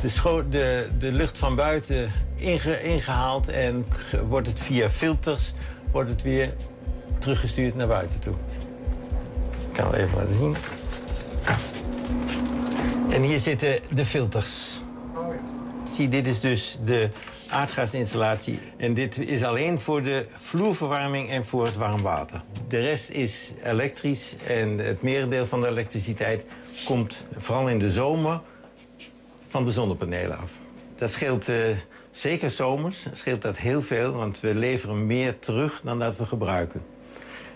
de, 0.00 0.44
de, 0.50 0.88
de 0.98 1.12
lucht 1.12 1.38
van 1.38 1.54
buiten 1.54 2.10
inge- 2.34 2.82
ingehaald. 2.82 3.48
En 3.48 3.86
wordt 4.28 4.46
het 4.46 4.60
via 4.60 4.90
filters 4.90 5.52
wordt 5.90 6.10
het 6.10 6.22
weer 6.22 6.52
teruggestuurd 7.18 7.76
naar 7.76 7.86
buiten 7.86 8.18
toe. 8.18 8.34
Ik 9.68 9.72
kan 9.72 9.90
wel 9.90 10.00
even 10.00 10.18
laten 10.18 10.34
zien. 10.34 10.56
En 13.10 13.22
hier 13.22 13.38
zitten 13.38 13.78
de 13.94 14.06
filters. 14.06 14.69
Dit 16.08 16.26
is 16.26 16.40
dus 16.40 16.78
de 16.84 17.08
aardgasinstallatie. 17.48 18.58
En 18.76 18.94
dit 18.94 19.18
is 19.18 19.44
alleen 19.44 19.80
voor 19.80 20.02
de 20.02 20.26
vloerverwarming 20.38 21.30
en 21.30 21.46
voor 21.46 21.64
het 21.64 21.76
warm 21.76 22.02
water. 22.02 22.40
De 22.68 22.80
rest 22.80 23.08
is 23.08 23.52
elektrisch 23.64 24.34
en 24.46 24.78
het 24.78 25.02
merendeel 25.02 25.46
van 25.46 25.60
de 25.60 25.66
elektriciteit 25.66 26.46
komt 26.84 27.26
vooral 27.36 27.68
in 27.68 27.78
de 27.78 27.90
zomer 27.90 28.40
van 29.48 29.64
de 29.64 29.72
zonnepanelen 29.72 30.38
af. 30.38 30.52
Dat 30.96 31.10
scheelt 31.10 31.48
eh, 31.48 31.56
zeker 32.10 32.50
zomers, 32.50 33.06
scheelt 33.12 33.42
dat 33.42 33.56
heel 33.56 33.82
veel, 33.82 34.12
want 34.12 34.40
we 34.40 34.54
leveren 34.54 35.06
meer 35.06 35.38
terug 35.38 35.80
dan 35.84 35.98
dat 35.98 36.16
we 36.16 36.26
gebruiken. 36.26 36.82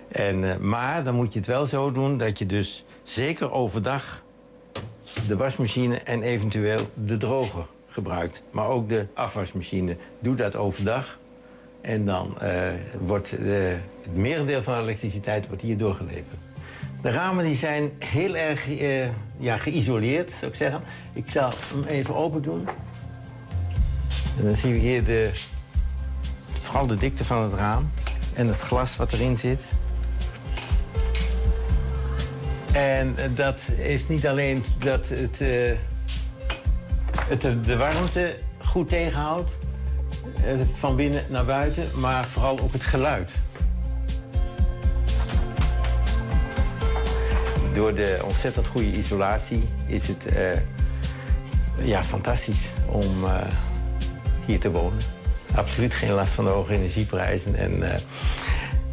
En, 0.08 0.50
eh, 0.50 0.56
maar 0.56 1.04
dan 1.04 1.14
moet 1.14 1.32
je 1.32 1.38
het 1.38 1.48
wel 1.48 1.66
zo 1.66 1.90
doen 1.90 2.18
dat 2.18 2.38
je 2.38 2.46
dus 2.46 2.84
zeker 3.02 3.52
overdag 3.52 4.22
de 5.28 5.36
wasmachine 5.36 5.96
en 5.96 6.22
eventueel 6.22 6.90
de 6.94 7.16
droger 7.16 7.66
gebruikt. 7.94 8.42
Maar 8.50 8.68
ook 8.68 8.88
de 8.88 9.06
afwasmachine. 9.14 9.96
Doe 10.18 10.34
dat 10.34 10.56
overdag. 10.56 11.18
En 11.80 12.04
dan 12.04 12.40
eh, 12.40 12.70
wordt 13.06 13.30
het 13.30 14.16
merendeel 14.16 14.62
van 14.62 14.74
de 14.74 14.80
elektriciteit 14.80 15.46
wordt 15.46 15.62
hier 15.62 15.76
doorgeleverd. 15.76 16.38
De 17.02 17.10
ramen 17.10 17.44
die 17.44 17.56
zijn 17.56 17.90
heel 17.98 18.36
erg 18.36 18.78
eh, 18.78 19.08
ja, 19.36 19.56
geïsoleerd, 19.56 20.30
zou 20.32 20.50
ik 20.50 20.56
zeggen. 20.56 20.80
Ik 21.12 21.24
zal 21.30 21.50
hem 21.72 21.84
even 21.84 22.14
open 22.14 22.42
doen. 22.42 22.68
En 24.38 24.44
dan 24.44 24.56
zien 24.56 24.72
we 24.72 24.78
hier 24.78 25.04
de, 25.04 25.30
vooral 26.60 26.86
de 26.86 26.96
dikte 26.96 27.24
van 27.24 27.42
het 27.42 27.52
raam. 27.52 27.90
En 28.34 28.46
het 28.46 28.58
glas 28.58 28.96
wat 28.96 29.12
erin 29.12 29.36
zit. 29.36 29.60
En 32.72 33.16
dat 33.34 33.60
is 33.78 34.08
niet 34.08 34.26
alleen 34.26 34.64
dat 34.78 35.08
het, 35.08 35.40
eh, 35.40 35.70
het 37.28 37.40
de- 37.40 37.60
de 37.60 37.76
warmte 37.76 38.36
goed 38.64 38.88
tegenhoudt, 38.88 39.50
eh, 40.44 40.52
van 40.78 40.96
binnen 40.96 41.22
naar 41.28 41.44
buiten, 41.44 41.90
maar 42.00 42.28
vooral 42.28 42.58
ook 42.60 42.72
het 42.72 42.84
geluid. 42.84 43.32
Door 47.74 47.94
de 47.94 48.18
ontzettend 48.24 48.66
goede 48.66 48.92
isolatie 48.98 49.68
is 49.86 50.08
het 50.08 50.26
eh, 50.26 50.58
ja, 51.82 52.04
fantastisch 52.04 52.60
om 52.86 53.24
eh, 53.24 53.36
hier 54.46 54.60
te 54.60 54.70
wonen. 54.70 54.98
Absoluut 55.54 55.94
geen 55.94 56.10
last 56.12 56.32
van 56.32 56.44
de 56.44 56.50
hoge 56.50 56.72
energieprijzen. 56.74 57.54
En, 57.54 57.92
eh, 57.92 58.00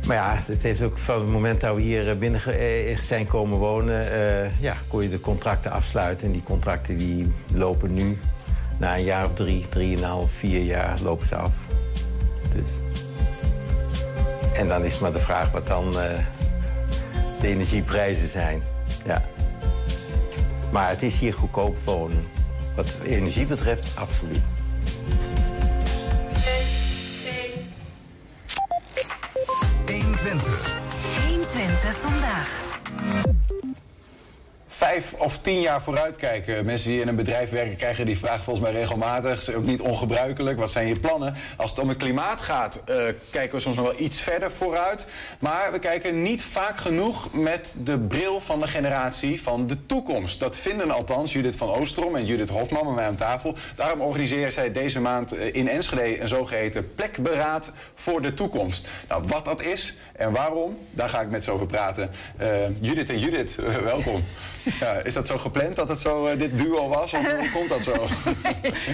maar 0.08 0.16
ja, 0.16 0.40
het 0.46 0.62
heeft 0.62 0.82
ook 0.82 0.98
van 0.98 1.20
het 1.20 1.30
moment 1.30 1.62
dat 1.62 1.76
we 1.76 1.82
hier 1.82 2.10
eh, 2.10 2.18
binnen 2.18 2.42
eh, 2.46 3.00
zijn 3.00 3.28
komen 3.28 3.58
wonen... 3.58 4.12
eh, 4.12 4.60
ja, 4.60 4.76
kon 4.88 5.04
je 5.04 5.10
de 5.10 5.20
contracten 5.20 5.72
afsluiten. 5.72 6.28
En 6.28 6.34
die 6.34 6.44
contracten 6.44 6.98
die 6.98 7.34
lopen 7.54 7.94
nu, 7.94 8.20
na 8.80 8.98
een 8.98 9.04
jaar 9.04 9.26
of 9.26 9.34
drie, 9.34 9.66
drieënhalf, 9.70 10.32
vier 10.32 10.62
jaar, 10.62 11.00
lopen 11.04 11.28
ze 11.28 11.36
af. 11.36 11.54
Dus. 12.56 12.70
En 14.54 14.68
dan 14.68 14.86
is 14.86 15.00
maar 15.00 15.12
de 15.12 15.20
vraag 15.20 15.52
wat 15.52 15.68
dan 15.68 15.92
de 15.92 17.48
energieprijzen 17.48 18.28
zijn. 18.28 18.62
Ja. 19.06 19.24
Maar 20.72 20.90
het 20.90 21.04
is 21.04 21.20
hier 21.20 21.34
goedkoop 21.34 21.78
wonen. 21.84 22.28
Wat 22.76 22.98
energie 23.04 23.46
betreft, 23.46 23.98
absoluut. 23.98 24.51
Vijf 34.82 35.14
of 35.14 35.38
tien 35.38 35.62
jaar 35.62 35.82
vooruitkijken. 35.82 36.66
Mensen 36.66 36.90
die 36.90 37.02
in 37.02 37.08
een 37.08 37.16
bedrijf 37.16 37.50
werken 37.50 37.76
krijgen 37.76 38.06
die 38.06 38.18
vraag 38.18 38.44
volgens 38.44 38.66
mij 38.70 38.80
regelmatig. 38.80 39.40
Is 39.40 39.54
ook 39.54 39.66
niet 39.66 39.82
ongebruikelijk. 39.82 40.60
Wat 40.60 40.72
zijn 40.72 40.88
je 40.88 41.00
plannen? 41.00 41.36
Als 41.58 41.72
het 41.72 41.80
om 41.80 41.90
het 41.90 41.98
klimaat 41.98 42.42
gaat, 42.42 42.84
eh, 42.86 42.96
kijken 43.30 43.56
we 43.56 43.62
soms 43.62 43.76
nog 43.76 43.86
wel 43.86 44.00
iets 44.00 44.20
verder 44.20 44.52
vooruit. 44.52 45.06
Maar 45.40 45.72
we 45.72 45.80
kijken 45.80 46.22
niet 46.22 46.44
vaak 46.44 46.78
genoeg 46.78 47.34
met 47.34 47.76
de 47.78 48.00
bril 48.00 48.42
van 48.42 48.60
de 48.60 48.68
generatie 48.68 49.42
van 49.42 49.68
de 49.68 49.86
toekomst. 49.86 50.40
Dat 50.40 50.58
vinden 50.58 50.92
althans 50.92 51.34
Judith 51.34 51.56
van 51.56 51.70
Oostrom 51.70 52.16
en 52.16 52.26
Judith 52.26 52.50
Hofman 52.50 52.86
bij 52.86 52.94
mij 52.94 53.08
aan 53.08 53.16
tafel. 53.16 53.56
Daarom 53.76 54.02
organiseren 54.02 54.52
zij 54.52 54.72
deze 54.72 55.00
maand 55.00 55.32
eh, 55.32 55.56
in 55.56 55.70
Enschede 55.70 56.22
een 56.22 56.28
zogeheten 56.28 56.96
plekberaad 56.96 57.72
voor 57.94 58.22
de 58.22 58.34
toekomst. 58.34 58.88
Nou, 59.08 59.24
wat 59.28 59.46
dat 59.46 59.62
is 59.62 59.98
en 60.22 60.32
waarom, 60.32 60.78
daar 60.92 61.10
ga 61.10 61.22
ik 61.22 61.30
met 61.30 61.44
ze 61.44 61.52
over 61.52 61.66
praten. 61.66 62.10
Eh, 62.38 62.50
Judith 62.80 63.10
en 63.10 63.20
Judith, 63.20 63.58
eh, 63.58 63.76
welkom. 63.76 64.24
Ja, 64.80 64.92
is 64.94 65.14
dat 65.14 65.28
zo 65.28 65.38
gepland 65.38 65.76
dat 65.76 65.90
het 65.90 66.00
zo 66.00 66.26
eh, 66.26 66.40
dit 66.40 66.58
duo 66.58 66.88
was? 66.88 67.14
Of 67.14 67.32
hoe 67.36 67.50
komt 67.54 67.70
dat 67.70 67.82
zo? 67.84 67.94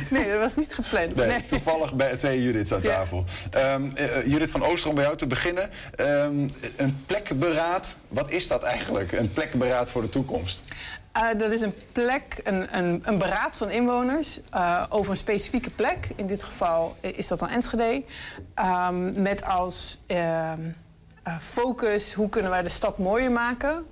Nee, 0.10 0.30
dat 0.30 0.40
was 0.40 0.56
niet 0.56 0.74
gepland. 0.74 1.16
Nee, 1.16 1.28
Nee. 1.28 1.46
toevallig 1.46 1.94
bij 1.94 2.16
twee 2.16 2.44
Judiths 2.44 2.74
aan 2.74 2.82
tafel. 2.82 3.24
Ehm, 3.52 3.90
eh, 3.96 4.26
Judith 4.26 4.52
van 4.52 4.66
Oostrom, 4.66 4.96
bij 4.96 5.04
jou 5.04 5.18
te 5.18 5.26
beginnen. 5.28 5.70
Ehm, 5.96 6.48
een 6.76 7.04
plekberaad, 7.06 7.96
wat 8.08 8.32
is 8.32 8.48
dat 8.48 8.64
eigenlijk? 8.64 9.12
Een 9.12 9.34
plekberaad 9.34 9.90
voor 9.90 10.02
de 10.02 10.10
toekomst? 10.10 10.64
Dat 11.38 11.52
is 11.52 11.62
een 11.62 11.74
plek, 11.92 12.42
een, 12.44 12.78
een, 12.78 13.02
een 13.06 13.18
beraad 13.18 13.56
van 13.56 13.70
inwoners 13.70 14.40
eh, 14.52 14.84
over 14.90 15.12
een 15.12 15.18
specifieke 15.18 15.70
plek. 15.70 16.08
In 16.16 16.28
dit 16.28 16.44
geval 16.44 16.96
is 17.02 17.28
dat 17.28 17.40
dan 17.40 17.50
Enschede. 17.50 18.04
Ehm, 18.54 19.22
met 19.22 19.44
als 19.46 19.98
focus 21.40 22.14
hoe 22.14 22.30
kunnen 22.30 22.52
wij 22.52 22.62
de 22.62 22.70
stad 22.70 22.98
mooier 22.98 23.32
maken. 23.32 23.86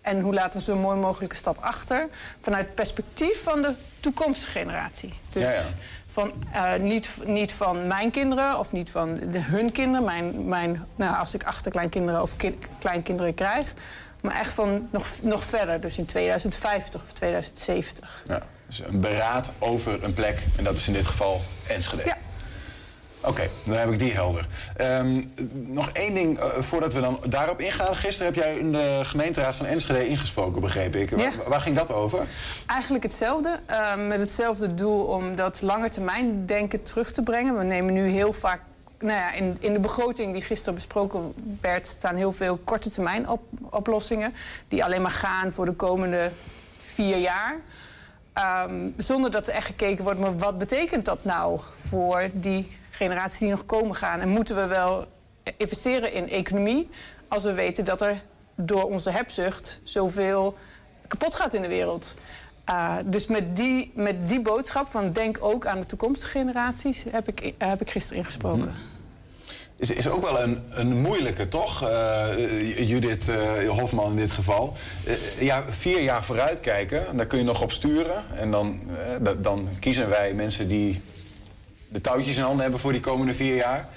En 0.00 0.20
hoe 0.20 0.34
laten 0.34 0.58
we 0.58 0.64
zo 0.64 0.76
mooi 0.76 0.98
mogelijke 0.98 1.36
stad 1.36 1.56
achter. 1.60 2.08
Vanuit 2.40 2.66
het 2.66 2.74
perspectief 2.74 3.42
van 3.42 3.62
de 3.62 3.72
toekomstige 4.00 4.50
generatie. 4.58 5.14
Dus 5.28 5.42
Ja, 5.42 5.50
ja. 5.50 5.62
Van, 6.06 6.32
eh, 6.52 6.74
niet, 6.76 7.08
niet 7.24 7.52
van 7.52 7.86
mijn 7.86 8.10
kinderen 8.10 8.58
of 8.58 8.72
niet 8.72 8.90
van 8.90 9.14
de, 9.14 9.40
hun 9.40 9.72
kinderen. 9.72 10.04
Mijn, 10.04 10.48
mijn, 10.48 10.84
nou, 10.96 11.16
als 11.18 11.34
ik 11.34 11.44
achterkleinkinderen 11.44 12.22
of 12.22 12.36
ki- 12.36 12.58
kleinkinderen 12.78 13.34
krijg. 13.34 13.64
Maar 14.22 14.34
echt 14.34 14.52
van 14.52 14.88
nog, 14.92 15.06
nog 15.22 15.44
verder. 15.44 15.80
Dus 15.80 15.98
in 15.98 16.04
2050 16.06 17.02
of 17.02 17.12
2070. 17.12 18.24
Ja, 18.28 18.40
dus 18.66 18.82
een 18.84 19.00
beraad 19.00 19.50
over 19.58 20.04
een 20.04 20.12
plek. 20.12 20.42
En 20.58 20.64
dat 20.64 20.76
is 20.76 20.86
in 20.86 20.92
dit 20.92 21.06
geval 21.06 21.40
Enschede. 21.66 22.02
Ja. 22.04 22.16
Oké, 23.26 23.48
dan 23.64 23.76
heb 23.76 23.90
ik 23.92 23.98
die 23.98 24.12
helder. 24.12 24.46
Ehm, 24.76 25.22
nog 25.52 25.90
één 25.92 26.14
ding 26.14 26.38
eh, 26.38 26.46
voordat 26.58 26.92
we 26.92 27.00
dan 27.00 27.18
daarop 27.28 27.60
ingaan. 27.60 27.96
Gisteren 27.96 28.32
heb 28.34 28.42
jij 28.44 28.56
in 28.58 28.72
de 28.72 29.00
gemeenteraad 29.02 29.56
van 29.56 29.66
Enschede 29.66 30.08
ingesproken, 30.08 30.60
begreep 30.60 30.96
ik. 30.96 31.18
Ja. 31.18 31.32
Waar, 31.46 31.60
ging 31.60 31.76
dat 31.76 31.92
over? 31.92 32.26
Eigenlijk 32.66 33.04
hetzelfde. 33.04 33.60
eh, 33.66 34.06
met 34.06 34.20
hetzelfde 34.20 34.74
doel 34.74 35.04
om 35.04 35.36
dat 35.36 35.62
langetermijn 35.62 36.46
denken 36.46 36.82
terug 36.82 37.12
te 37.12 37.22
brengen. 37.22 37.56
We 37.58 37.64
nemen 37.64 37.92
nu 37.92 38.08
heel 38.08 38.32
vaak. 38.32 38.60
Nou 38.98 39.18
ja, 39.18 39.32
in, 39.32 39.56
in 39.60 39.72
de 39.72 39.80
begroting 39.80 40.32
die 40.32 40.42
gisteren 40.42 40.74
besproken 40.74 41.32
werd, 41.60 41.86
staan 41.86 42.16
heel 42.16 42.32
veel 42.32 42.56
korte 42.64 42.90
termijn 42.90 43.28
op, 43.28 43.40
oplossingen. 43.70 44.34
Die 44.68 44.84
alleen 44.84 45.02
maar 45.02 45.10
gaan 45.10 45.52
voor 45.52 45.64
de 45.64 45.72
komende 45.72 46.30
vier 46.78 47.16
jaar. 47.16 47.60
Ehm, 48.32 48.88
zonder 48.96 49.30
dat 49.30 49.48
er 49.48 49.54
echt 49.54 49.66
gekeken 49.66 50.04
wordt, 50.04 50.20
maar 50.20 50.38
wat 50.38 50.58
betekent 50.58 51.04
dat 51.04 51.24
nou 51.24 51.60
voor 51.88 52.28
die 52.32 52.76
generaties 52.98 53.38
die 53.38 53.48
nog 53.50 53.66
komen 53.66 53.96
gaan? 53.96 54.20
En 54.20 54.28
moeten 54.28 54.56
we 54.56 54.66
wel 54.66 55.06
investeren 55.56 56.12
in 56.12 56.28
economie 56.30 56.88
als 57.28 57.42
we 57.42 57.52
weten 57.52 57.84
dat 57.84 58.00
er 58.02 58.22
door 58.54 58.82
onze 58.84 59.10
hebzucht 59.10 59.80
zoveel 59.82 60.56
kapot 61.08 61.34
gaat 61.34 61.54
in 61.54 61.62
de 61.62 61.68
wereld? 61.68 62.14
Uh, 62.70 62.96
dus 63.06 63.26
met 63.26 63.56
die, 63.56 63.92
met 63.94 64.28
die 64.28 64.40
boodschap 64.40 64.90
van 64.90 65.10
denk 65.10 65.36
ook 65.40 65.66
aan 65.66 65.80
de 65.80 65.86
toekomstige 65.86 66.30
generaties 66.30 67.04
heb 67.10 67.28
ik, 67.28 67.54
heb 67.58 67.80
ik 67.80 67.90
gisteren 67.90 68.18
ingesproken. 68.18 68.74
is, 69.76 69.90
is 69.90 70.08
ook 70.08 70.22
wel 70.22 70.40
een, 70.42 70.62
een 70.70 71.00
moeilijke, 71.00 71.48
toch? 71.48 71.82
Eh, 71.88 72.88
Judith 72.88 73.28
eh, 73.28 73.68
Hofman 73.68 74.10
in 74.10 74.16
dit 74.16 74.30
geval. 74.30 74.72
Eh, 75.04 75.14
ja, 75.42 75.64
vier 75.70 76.00
jaar 76.00 76.24
vooruit 76.24 76.60
kijken, 76.60 77.16
daar 77.16 77.26
kun 77.26 77.38
je 77.38 77.44
nog 77.44 77.62
op 77.62 77.72
sturen. 77.72 78.24
En 78.36 78.50
dan, 78.50 78.80
eh, 78.88 79.16
da- 79.20 79.34
dan 79.34 79.68
kiezen 79.80 80.08
wij 80.08 80.34
mensen 80.34 80.68
die 80.68 81.00
de 81.94 82.00
touwtjes 82.00 82.36
in 82.36 82.42
handen 82.42 82.62
hebben 82.62 82.80
voor 82.80 82.92
die 82.92 83.00
komende 83.00 83.34
vier 83.34 83.54
jaar. 83.54 83.88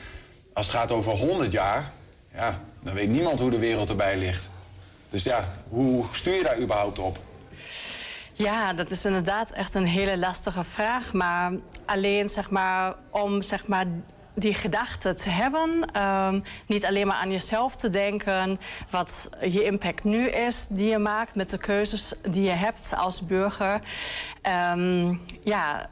Als 0.53 0.67
het 0.67 0.75
gaat 0.75 0.91
over 0.91 1.11
100 1.11 1.51
jaar, 1.51 1.91
ja, 2.33 2.61
dan 2.79 2.93
weet 2.93 3.09
niemand 3.09 3.39
hoe 3.39 3.49
de 3.49 3.59
wereld 3.59 3.89
erbij 3.89 4.17
ligt. 4.17 4.49
Dus 5.09 5.23
ja, 5.23 5.43
hoe 5.69 6.05
stuur 6.11 6.35
je 6.35 6.43
daar 6.43 6.59
überhaupt 6.59 6.99
op? 6.99 7.19
Ja, 8.33 8.73
dat 8.73 8.91
is 8.91 9.05
inderdaad 9.05 9.51
echt 9.51 9.73
een 9.75 9.85
hele 9.85 10.17
lastige 10.17 10.63
vraag. 10.63 11.13
Maar 11.13 11.53
alleen 11.85 12.29
zeg 12.29 12.49
maar, 12.49 12.95
om 13.09 13.41
zeg 13.41 13.67
maar, 13.67 13.85
die 14.33 14.53
gedachte 14.53 15.13
te 15.13 15.29
hebben, 15.29 15.85
ehm, 15.91 16.39
niet 16.67 16.85
alleen 16.85 17.07
maar 17.07 17.15
aan 17.15 17.31
jezelf 17.31 17.75
te 17.75 17.89
denken, 17.89 18.59
wat 18.89 19.29
je 19.41 19.63
impact 19.63 20.03
nu 20.03 20.29
is 20.29 20.67
die 20.67 20.89
je 20.89 20.97
maakt 20.97 21.35
met 21.35 21.49
de 21.49 21.57
keuzes 21.57 22.13
die 22.29 22.43
je 22.43 22.49
hebt 22.49 22.93
als 22.95 23.25
burger. 23.25 23.79
Ehm, 24.41 25.15
ja, 25.43 25.89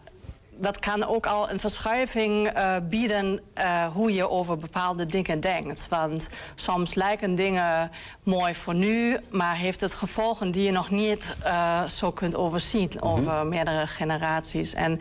dat 0.58 0.80
kan 0.80 1.06
ook 1.06 1.26
al 1.26 1.50
een 1.50 1.60
verschuiving 1.60 2.48
eh, 2.48 2.76
bieden 2.90 3.40
eh, 3.54 3.86
hoe 3.94 4.14
je 4.14 4.30
over 4.30 4.58
bepaalde 4.58 5.06
dingen 5.06 5.40
denkt. 5.40 5.88
Want 5.88 6.30
soms 6.56 6.94
lijken 6.94 7.36
dingen 7.36 7.92
mooi 8.24 8.56
voor 8.56 8.76
nu, 8.76 9.18
maar 9.32 9.56
heeft 9.56 9.82
het 9.82 9.94
gevolgen 9.94 10.52
die 10.52 10.64
je 10.64 10.72
nog 10.72 10.90
niet 10.90 11.36
eh, 11.44 11.84
zo 11.84 12.12
kunt 12.12 12.36
overzien 12.36 13.02
over 13.02 13.46
meerdere 13.46 13.88
generaties. 13.88 14.74
En 14.74 15.00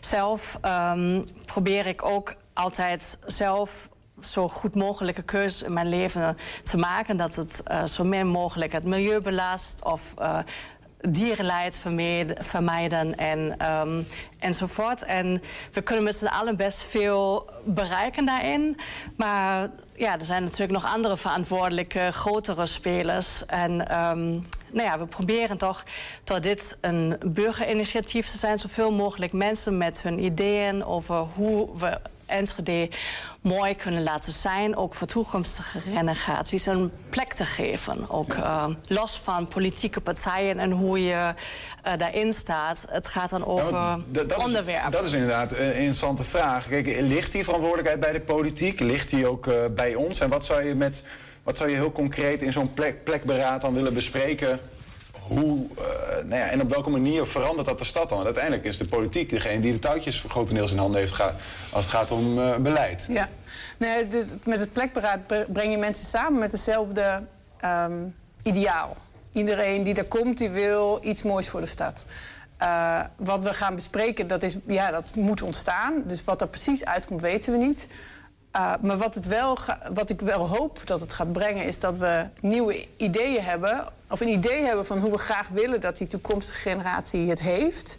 zelf 0.00 0.58
ehm, 0.60 1.22
probeer 1.46 1.86
ik 1.86 2.04
ook 2.04 2.34
altijd 2.52 3.18
zelf 3.26 3.90
zo 4.20 4.48
goed 4.48 4.74
mogelijke 4.74 5.22
keuzes 5.22 5.62
in 5.62 5.72
mijn 5.72 5.88
leven 5.88 6.36
te 6.62 6.76
maken. 6.76 7.16
Dat 7.16 7.34
het 7.34 7.62
zo 7.84 8.04
min 8.04 8.26
mogelijk 8.26 8.72
het 8.72 8.84
milieu 8.84 9.20
belast 9.20 9.84
of 9.84 10.14
dierenleid 11.08 11.84
vermijden 12.38 13.16
en, 13.16 13.54
ehm, 13.58 14.02
enzovoort. 14.38 15.04
En 15.04 15.42
we 15.72 15.82
kunnen 15.82 16.04
met 16.04 16.16
z'n 16.16 16.26
allen 16.26 16.56
best 16.56 16.82
veel 16.82 17.50
bereiken 17.64 18.26
daarin. 18.26 18.76
Maar 19.16 19.70
ja, 19.94 20.18
er 20.18 20.24
zijn 20.24 20.42
natuurlijk 20.42 20.72
nog 20.72 20.94
andere 20.94 21.16
verantwoordelijke, 21.16 22.10
grotere 22.12 22.66
spelers. 22.66 23.46
En 23.46 23.88
ehm, 23.88 24.30
nou 24.70 24.88
ja, 24.88 24.98
we 24.98 25.06
proberen 25.06 25.58
toch 25.58 25.84
door 26.24 26.40
dit 26.40 26.78
een 26.80 27.16
burgerinitiatief 27.24 28.30
te 28.30 28.38
zijn... 28.38 28.58
zoveel 28.58 28.92
mogelijk 28.92 29.32
mensen 29.32 29.78
met 29.78 30.02
hun 30.02 30.24
ideeën 30.24 30.84
over 30.84 31.16
hoe 31.16 31.78
we 31.78 32.00
Enschede 32.32 32.88
mooi 33.40 33.74
kunnen 33.76 34.02
laten 34.02 34.32
zijn, 34.32 34.76
ook 34.76 34.94
voor 34.94 35.06
toekomstige 35.06 35.80
generaties, 35.80 36.66
een 36.66 36.92
plek 37.10 37.32
te 37.32 37.44
geven. 37.44 38.10
Ook 38.10 38.34
eh, 38.34 38.66
los 38.88 39.18
van 39.18 39.48
politieke 39.48 40.00
partijen 40.00 40.58
en 40.58 40.70
hoe 40.70 41.04
je 41.04 41.34
eh, 41.82 41.92
daarin 41.98 42.32
staat. 42.32 42.86
Het 42.90 43.06
gaat 43.08 43.30
dan 43.30 43.44
over 43.44 43.98
dat 44.06 44.30
is- 44.38 44.44
onderwerpen. 44.44 44.90
dat 44.90 45.04
is 45.04 45.12
inderdaad 45.12 45.52
een 45.52 45.74
interessante 45.74 46.22
vraag. 46.24 46.68
Kijk, 46.68 46.86
ligt 47.00 47.32
die 47.32 47.44
verantwoordelijkheid 47.44 48.00
bij 48.00 48.12
de 48.12 48.20
politiek? 48.20 48.80
Ligt 48.80 49.10
die 49.10 49.26
ook 49.26 49.46
eh, 49.46 49.54
bij 49.74 49.94
ons? 49.94 50.20
En 50.20 50.28
wat 50.28 50.44
zou 50.44 50.62
je, 50.62 50.74
met, 50.74 51.04
wat 51.42 51.58
zou 51.58 51.70
je 51.70 51.76
heel 51.76 51.92
concreet 51.92 52.42
in 52.42 52.52
zo'n 52.52 52.72
plek, 52.74 53.04
plekberaad 53.04 53.60
dan 53.60 53.74
willen 53.74 53.94
bespreken? 53.94 54.60
Hoe, 55.38 55.66
eh, 55.78 56.16
nou 56.24 56.34
ja, 56.40 56.46
en 56.50 56.60
op 56.60 56.70
welke 56.70 56.90
manier 56.90 57.26
verandert 57.26 57.66
dat 57.66 57.78
de 57.78 57.84
stad 57.84 58.08
dan? 58.08 58.24
Uiteindelijk 58.24 58.64
is 58.64 58.78
de 58.78 58.84
politiek 58.84 59.30
degene 59.30 59.60
die 59.60 59.72
de 59.72 59.78
touwtjes 59.78 60.24
grotendeels 60.28 60.70
in 60.70 60.78
handen 60.78 61.00
heeft 61.00 61.20
als 61.70 61.84
het 61.84 61.94
gaat 61.94 62.10
om 62.10 62.38
eh, 62.38 62.56
beleid. 62.56 63.06
Ja, 63.08 63.28
nee, 63.76 64.06
met 64.44 64.60
het 64.60 64.72
plekberaad 64.72 65.26
bre- 65.26 65.46
breng 65.48 65.70
je 65.72 65.78
mensen 65.78 66.06
samen 66.06 66.38
met 66.38 66.52
hetzelfde 66.52 67.22
ehm, 67.60 67.92
ideaal. 68.42 68.96
Iedereen 69.32 69.82
die 69.82 69.94
er 69.94 70.04
komt, 70.04 70.38
die 70.38 70.50
wil 70.50 70.98
iets 71.02 71.22
moois 71.22 71.48
voor 71.48 71.60
de 71.60 71.66
stad. 71.66 72.04
Eh, 72.56 73.00
wat 73.16 73.44
we 73.44 73.54
gaan 73.54 73.74
bespreken, 73.74 74.26
dat, 74.26 74.42
is, 74.42 74.56
ja, 74.66 74.90
dat 74.90 75.14
moet 75.14 75.42
ontstaan. 75.42 76.02
Dus 76.06 76.24
wat 76.24 76.40
er 76.40 76.48
precies 76.48 76.84
uitkomt, 76.84 77.20
weten 77.20 77.52
we 77.52 77.58
niet. 77.58 77.86
Uh, 78.56 78.72
maar 78.80 78.96
wat, 78.96 79.14
het 79.14 79.26
wel 79.26 79.56
ga- 79.56 79.78
wat 79.94 80.10
ik 80.10 80.20
wel 80.20 80.48
hoop 80.48 80.80
dat 80.86 81.00
het 81.00 81.12
gaat 81.12 81.32
brengen, 81.32 81.64
is 81.64 81.78
dat 81.78 81.98
we 81.98 82.26
nieuwe 82.40 82.86
ideeën 82.96 83.42
hebben. 83.42 83.86
Of 84.10 84.20
een 84.20 84.28
idee 84.28 84.62
hebben 84.62 84.86
van 84.86 84.98
hoe 84.98 85.10
we 85.10 85.18
graag 85.18 85.48
willen 85.48 85.80
dat 85.80 85.96
die 85.96 86.06
toekomstige 86.06 86.58
generatie 86.58 87.28
het 87.28 87.40
heeft. 87.40 87.96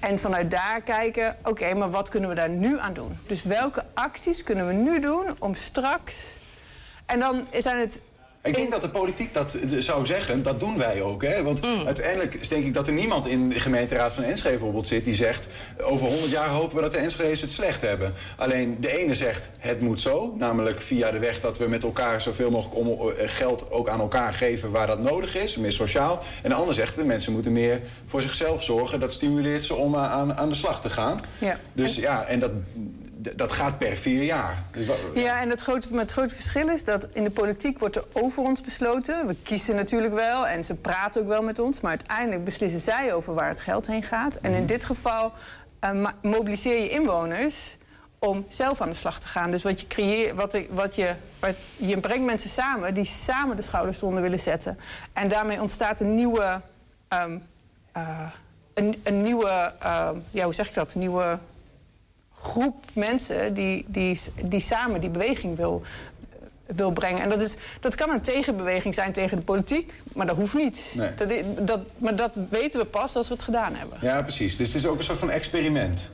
En 0.00 0.18
vanuit 0.18 0.50
daar 0.50 0.80
kijken, 0.80 1.36
oké, 1.44 1.74
maar 1.74 1.90
wat 1.90 2.08
kunnen 2.08 2.28
we 2.28 2.34
daar 2.34 2.48
nu 2.48 2.78
aan 2.78 2.92
doen? 2.92 3.18
Dus 3.26 3.42
welke 3.42 3.84
acties 3.94 4.42
kunnen 4.42 4.66
we 4.66 4.72
nu 4.72 5.00
doen 5.00 5.34
om 5.38 5.54
straks. 5.54 6.36
En 7.06 7.18
dan 7.18 7.46
zijn 7.52 7.78
het. 7.78 8.00
Ik 8.46 8.54
denk 8.54 8.70
dat 8.70 8.80
de 8.82 8.88
politiek 8.88 9.34
dat 9.34 9.54
eh, 9.54 9.78
zou 9.78 10.06
zeggen, 10.06 10.42
dat 10.42 10.60
doen 10.60 10.78
wij 10.78 11.02
ook. 11.02 11.22
Hè? 11.22 11.42
Want 11.42 11.62
Mm. 11.62 11.86
uiteindelijk 11.86 12.48
denk 12.48 12.64
ik 12.64 12.74
dat 12.74 12.86
er 12.86 12.92
niemand 12.92 13.26
in 13.26 13.48
de 13.48 13.60
gemeenteraad 13.60 14.12
van 14.12 14.22
Enschede 14.24 14.54
bijvoorbeeld 14.54 14.86
zit... 14.86 15.04
die 15.04 15.14
zegt, 15.14 15.48
over 15.82 16.06
100 16.08 16.30
jaar 16.30 16.48
hopen 16.48 16.76
we 16.76 16.82
dat 16.82 16.92
de 16.92 16.98
Enschede's 16.98 17.40
het 17.40 17.50
slecht 17.50 17.82
hebben. 17.82 18.14
Alleen 18.36 18.76
de 18.80 18.98
ene 18.98 19.14
zegt, 19.14 19.50
het 19.58 19.80
moet 19.80 20.00
zo. 20.00 20.34
Namelijk 20.38 20.80
via 20.80 21.10
de 21.10 21.18
weg 21.18 21.40
dat 21.40 21.58
we 21.58 21.68
met 21.68 21.82
elkaar 21.82 22.20
zoveel 22.20 22.50
mogelijk 22.50 22.76
om, 22.76 23.10
eh, 23.10 23.28
geld 23.28 23.70
ook 23.70 23.88
aan 23.88 24.00
elkaar 24.00 24.32
geven... 24.32 24.70
waar 24.70 24.86
dat 24.86 25.00
nodig 25.00 25.36
is, 25.36 25.56
meer 25.56 25.72
sociaal. 25.72 26.22
En 26.42 26.48
de 26.50 26.56
ander 26.56 26.74
zegt, 26.74 26.94
de 26.96 27.04
mensen 27.04 27.32
moeten 27.32 27.52
meer 27.52 27.80
voor 28.06 28.22
zichzelf 28.22 28.62
zorgen. 28.62 29.00
Dat 29.00 29.12
stimuleert 29.12 29.64
ze 29.64 29.74
om 29.74 29.94
eh, 29.94 30.12
aan, 30.12 30.34
aan 30.34 30.48
de 30.48 30.54
slag 30.54 30.80
te 30.80 30.90
gaan. 30.90 31.20
Ja. 31.38 31.58
Dus 31.72 31.94
ja, 31.96 32.24
en 32.24 32.38
dat, 32.38 32.50
dat 33.36 33.52
gaat 33.52 33.78
per 33.78 33.96
vier 33.96 34.22
jaar. 34.22 34.62
Dus 34.70 34.86
wat- 34.86 34.98
Ja, 35.14 35.40
en 35.40 35.50
het 35.50 35.60
grote, 35.60 35.88
maar 35.90 36.00
het 36.00 36.12
grote 36.12 36.34
verschil 36.34 36.68
is 36.68 36.84
dat 36.84 37.06
in 37.12 37.24
de 37.24 37.30
politiek 37.30 37.78
wordt 37.78 37.96
er 37.96 38.04
over 38.12 38.42
ons 38.42 38.60
besloten. 38.60 39.26
We 39.26 39.36
kiezen 39.42 39.74
natuurlijk 39.74 40.14
wel 40.14 40.46
en 40.46 40.64
ze 40.64 40.74
praten 40.74 41.22
ook 41.22 41.28
wel 41.28 41.42
met 41.42 41.58
ons. 41.58 41.80
Maar 41.80 41.90
uiteindelijk 41.90 42.44
beslissen 42.44 42.80
zij 42.80 43.12
over 43.14 43.34
waar 43.34 43.48
het 43.48 43.60
geld 43.60 43.86
heen 43.86 44.02
gaat. 44.02 44.36
En 44.36 44.52
in 44.52 44.66
dit 44.66 44.84
geval 44.84 45.32
eh, 45.80 46.06
mobiliseer 46.22 46.82
je 46.82 46.88
inwoners 46.90 47.76
om 48.18 48.44
zelf 48.48 48.80
aan 48.80 48.88
de 48.88 48.94
slag 48.94 49.20
te 49.20 49.28
gaan. 49.28 49.50
Dus 49.50 49.62
wat 49.62 49.80
je 49.80 49.86
creëert, 49.86 50.34
wat, 50.36 50.52
je, 50.52 50.66
wat, 51.40 51.56
je 51.76 52.00
brengt 52.00 52.24
mensen 52.26 52.50
samen 52.50 52.94
die 52.94 53.04
samen 53.04 53.56
de 53.56 53.62
schouders 53.62 53.96
eronder 53.98 54.22
willen 54.22 54.38
zetten. 54.38 54.78
En 55.12 55.28
daarmee 55.28 55.60
ontstaat 55.60 56.00
een 56.00 56.14
nieuwe, 56.14 56.60
ehm, 57.08 57.38
eh, 57.92 58.30
een, 58.74 59.00
een 59.02 59.22
nieuwe, 59.22 59.72
ehm, 59.80 60.16
ja, 60.30 60.44
hoe 60.44 60.54
zeg 60.54 60.68
ik 60.68 60.74
dat? 60.74 60.94
Een 60.94 61.00
nieuwe 61.00 61.38
groep 62.36 62.84
mensen 62.92 63.54
die, 63.54 63.84
die, 63.88 64.20
die 64.44 64.60
samen 64.60 65.00
die 65.00 65.10
beweging 65.10 65.56
wil, 65.56 65.82
wil 66.66 66.90
brengen. 66.90 67.22
En 67.22 67.28
dat, 67.28 67.40
is, 67.40 67.54
dat 67.80 67.94
kan 67.94 68.10
een 68.10 68.20
tegenbeweging 68.20 68.94
zijn 68.94 69.12
tegen 69.12 69.36
de 69.36 69.42
politiek, 69.42 69.92
maar 70.12 70.26
dat 70.26 70.36
hoeft 70.36 70.54
niet. 70.54 70.92
Nee. 70.96 71.14
Dat, 71.14 71.32
dat, 71.66 71.80
maar 71.98 72.16
dat 72.16 72.38
weten 72.50 72.80
we 72.80 72.86
pas 72.86 73.16
als 73.16 73.28
we 73.28 73.34
het 73.34 73.42
gedaan 73.42 73.74
hebben. 73.74 73.98
Ja, 74.00 74.22
precies. 74.22 74.56
Dus 74.56 74.66
het 74.66 74.76
is 74.76 74.86
ook 74.86 74.98
een 74.98 75.04
soort 75.04 75.18
van 75.18 75.30
experiment. 75.30 76.10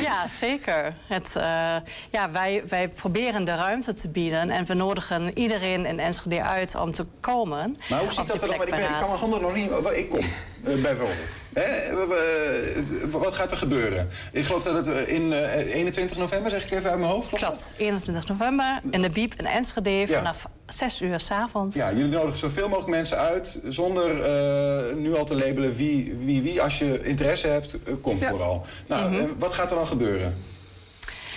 Ja, 0.00 0.26
zeker. 0.26 0.94
Het, 1.06 1.36
eh, 1.36 1.76
ja, 2.10 2.30
wij, 2.32 2.62
wij 2.68 2.88
proberen 2.88 3.44
de 3.44 3.54
ruimte 3.54 3.92
te 3.94 4.08
bieden 4.08 4.50
en 4.50 4.64
we 4.66 4.74
nodigen 4.74 5.38
iedereen 5.38 5.86
in 5.86 6.00
Enschede 6.00 6.42
uit 6.42 6.74
om 6.74 6.92
te 6.92 7.04
komen. 7.20 7.76
Maar 7.88 8.00
hoe 8.00 8.12
ziet 8.12 8.26
dat 8.26 8.42
er 8.42 8.48
dan? 8.48 8.62
Ik, 8.62 8.70
ben, 8.70 8.78
ik 8.80 8.86
kan 8.86 8.98
mijn 9.08 9.18
handen 9.20 9.40
nog 9.40 9.54
niet... 9.54 9.70
waar 9.82 9.94
Ik 9.94 10.10
kom, 10.10 10.18
eh, 10.64 10.74
bijvoorbeeld. 10.82 11.38
Hè? 11.54 11.94
we- 12.06 13.08
wat 13.10 13.34
gaat 13.34 13.50
er 13.50 13.56
gebeuren? 13.56 14.08
Ik 14.32 14.44
geloof 14.44 14.62
dat 14.62 14.74
het 14.86 14.88
eh, 15.06 15.14
in 15.14 15.32
eh, 15.32 15.74
21 15.74 16.16
november, 16.16 16.50
zeg 16.50 16.64
ik 16.64 16.70
even 16.70 16.90
uit 16.90 16.98
mijn 16.98 17.10
hoofd. 17.10 17.28
klopt 17.28 17.44
dat? 17.44 17.52
Klopt, 17.52 17.74
21 17.80 18.28
november 18.28 18.80
in 18.90 19.02
de 19.02 19.10
Biep 19.10 19.34
in 19.34 19.46
Enschede 19.46 19.90
Ja. 19.90 20.34
6 20.68 21.00
uur 21.02 21.20
s'avonds. 21.20 21.74
Ja, 21.76 21.90
jullie 21.92 22.04
nodigen 22.16 22.38
zoveel 22.38 22.68
mogelijk 22.68 22.90
mensen 22.90 23.18
uit... 23.18 23.58
zonder 23.68 24.22
eh, 24.24 24.94
nu 24.94 25.16
al 25.16 25.24
te 25.24 25.34
labelen 25.36 25.76
wie 25.76 26.14
wie, 26.24 26.42
wie. 26.42 26.62
Als 26.62 26.78
je 26.78 27.04
interesse 27.04 27.46
hebt, 27.46 27.82
eh, 27.82 27.94
kom 28.02 28.18
Ja. 28.18 28.28
vooral. 28.28 28.66
Nou, 28.86 29.10
Mhm. 29.10 29.20
eh, 29.20 29.28
wat 29.38 29.52
gaat 29.52 29.70
er 29.70 29.76
dan 29.76 29.86
gebeuren? 29.86 30.36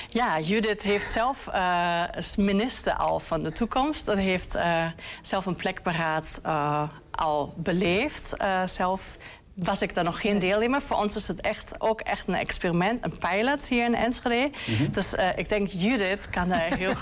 Ja, 0.10 0.40
Judith 0.40 0.84
heeft 0.84 1.12
zelf 1.12 1.48
eh, 1.48 2.04
is 2.18 2.36
minister 2.36 2.94
al 2.94 3.20
van 3.20 3.44
de 3.44 3.52
toekomst. 3.52 4.08
En 4.08 4.18
heeft 4.18 4.56
eh, 4.56 4.86
zelf 5.22 5.46
een 5.46 5.56
plekberaad 5.56 6.40
eh, 6.44 6.84
al 7.12 7.54
beleefd. 7.58 8.34
Eh, 8.38 8.64
zelf 8.66 9.18
was 9.64 9.82
ik 9.82 9.94
daar 9.94 10.04
nog 10.04 10.22
geen 10.22 10.40
deelnemer. 10.40 10.82
Voor 10.82 10.98
ons 10.98 11.16
is 11.16 11.28
het 11.28 11.42
echt, 11.42 11.76
ook 11.78 12.02
echt 12.02 12.28
een 12.28 12.36
experiment, 12.36 13.04
een 13.04 13.18
pilot 13.18 13.68
hier 13.68 13.86
in 13.86 13.96
Enschede. 13.96 14.50
Dus 14.92 15.16
eh, 15.16 15.38
ik 15.38 15.50
denk 15.50 15.68
Judith 15.68 16.30
kan 16.30 16.50
daar 16.50 16.78
heel 16.78 16.96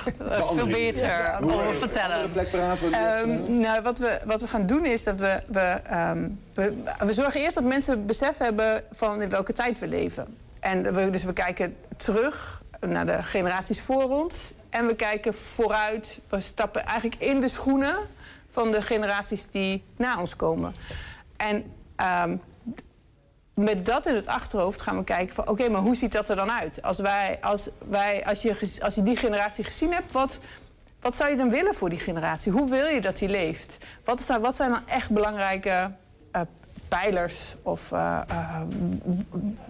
veel 0.56 0.68
beter 0.68 1.08
Ja, 1.08 1.40
over 1.42 1.76
vertellen. 1.76 2.32
Ehm, 2.92 3.60
nou, 3.60 3.82
wat, 3.82 4.00
we, 4.00 4.20
wat 4.26 4.42
we 4.42 4.48
gaan 4.48 4.66
doen 4.66 4.86
is 4.86 5.04
dat 5.04 5.20
we 5.20 5.42
we, 5.48 5.60
ehm, 5.60 6.30
we... 6.54 6.84
we 7.00 7.14
zorgen 7.14 7.42
eerst 7.42 7.56
dat 7.56 7.64
mensen 7.64 8.06
besef 8.06 8.38
hebben 8.38 8.84
van 8.92 9.22
in 9.22 9.30
welke 9.30 9.54
tijd 9.54 9.80
we 9.80 9.88
leven. 9.88 10.38
En 10.60 10.94
we, 10.94 11.10
dus 11.10 11.24
we 11.24 11.34
kijken 11.34 11.76
terug 11.98 12.62
naar 12.80 13.06
de 13.06 13.24
generaties 13.24 13.82
voor 13.82 14.10
ons. 14.10 14.54
En 14.70 14.88
we 14.88 14.96
kijken 14.96 15.34
vooruit. 15.34 16.20
We 16.30 16.40
stappen 16.40 16.86
eigenlijk 16.86 17.22
in 17.22 17.40
de 17.40 17.50
schoenen 17.50 17.96
van 18.50 18.72
de 18.72 18.82
generaties 18.82 19.48
die 19.52 19.84
na 19.96 20.20
ons 20.20 20.36
komen. 20.36 20.76
En 21.38 21.64
ehm, 21.96 22.36
met 23.60 23.86
dat 23.86 24.06
in 24.06 24.16
het 24.16 24.28
achterhoofd 24.28 24.82
gaan 24.82 24.98
we 24.98 25.04
kijken 25.04 25.36
van... 25.36 25.48
oké, 25.48 25.70
maar 25.70 25.82
hoe 25.82 25.96
ziet 25.96 26.12
dat 26.12 26.30
er 26.30 26.36
dan 26.36 26.52
uit? 26.52 26.82
Als, 26.82 27.00
wij, 27.00 27.38
als, 27.42 27.70
wij, 27.90 28.26
als, 28.26 28.42
je, 28.42 28.78
als 28.82 28.96
je 28.96 29.04
die 29.04 29.16
generatie 29.16 29.64
gezien 29.64 29.94
hebt, 29.94 30.12
wat, 30.12 30.40
wat 31.00 31.16
zou 31.16 31.30
je 31.30 31.36
dan 31.36 31.50
willen 31.50 31.76
voor 31.76 31.90
die 31.90 32.00
generatie? 32.00 32.52
Hoe 32.52 32.70
wil 32.70 32.86
je 32.86 33.02
dat 33.02 33.18
die 33.18 33.30
leeft? 33.30 33.78
Wat, 34.04 34.20
is 34.20 34.26
daar, 34.26 34.42
wat 34.42 34.56
zijn 34.56 34.70
dan 34.72 34.88
echt 34.88 35.10
belangrijke 35.10 35.92
eh, 36.32 36.42
pijlers? 36.88 37.56
Of 37.62 37.92
eh, 37.92 38.22
eh, 38.28 38.62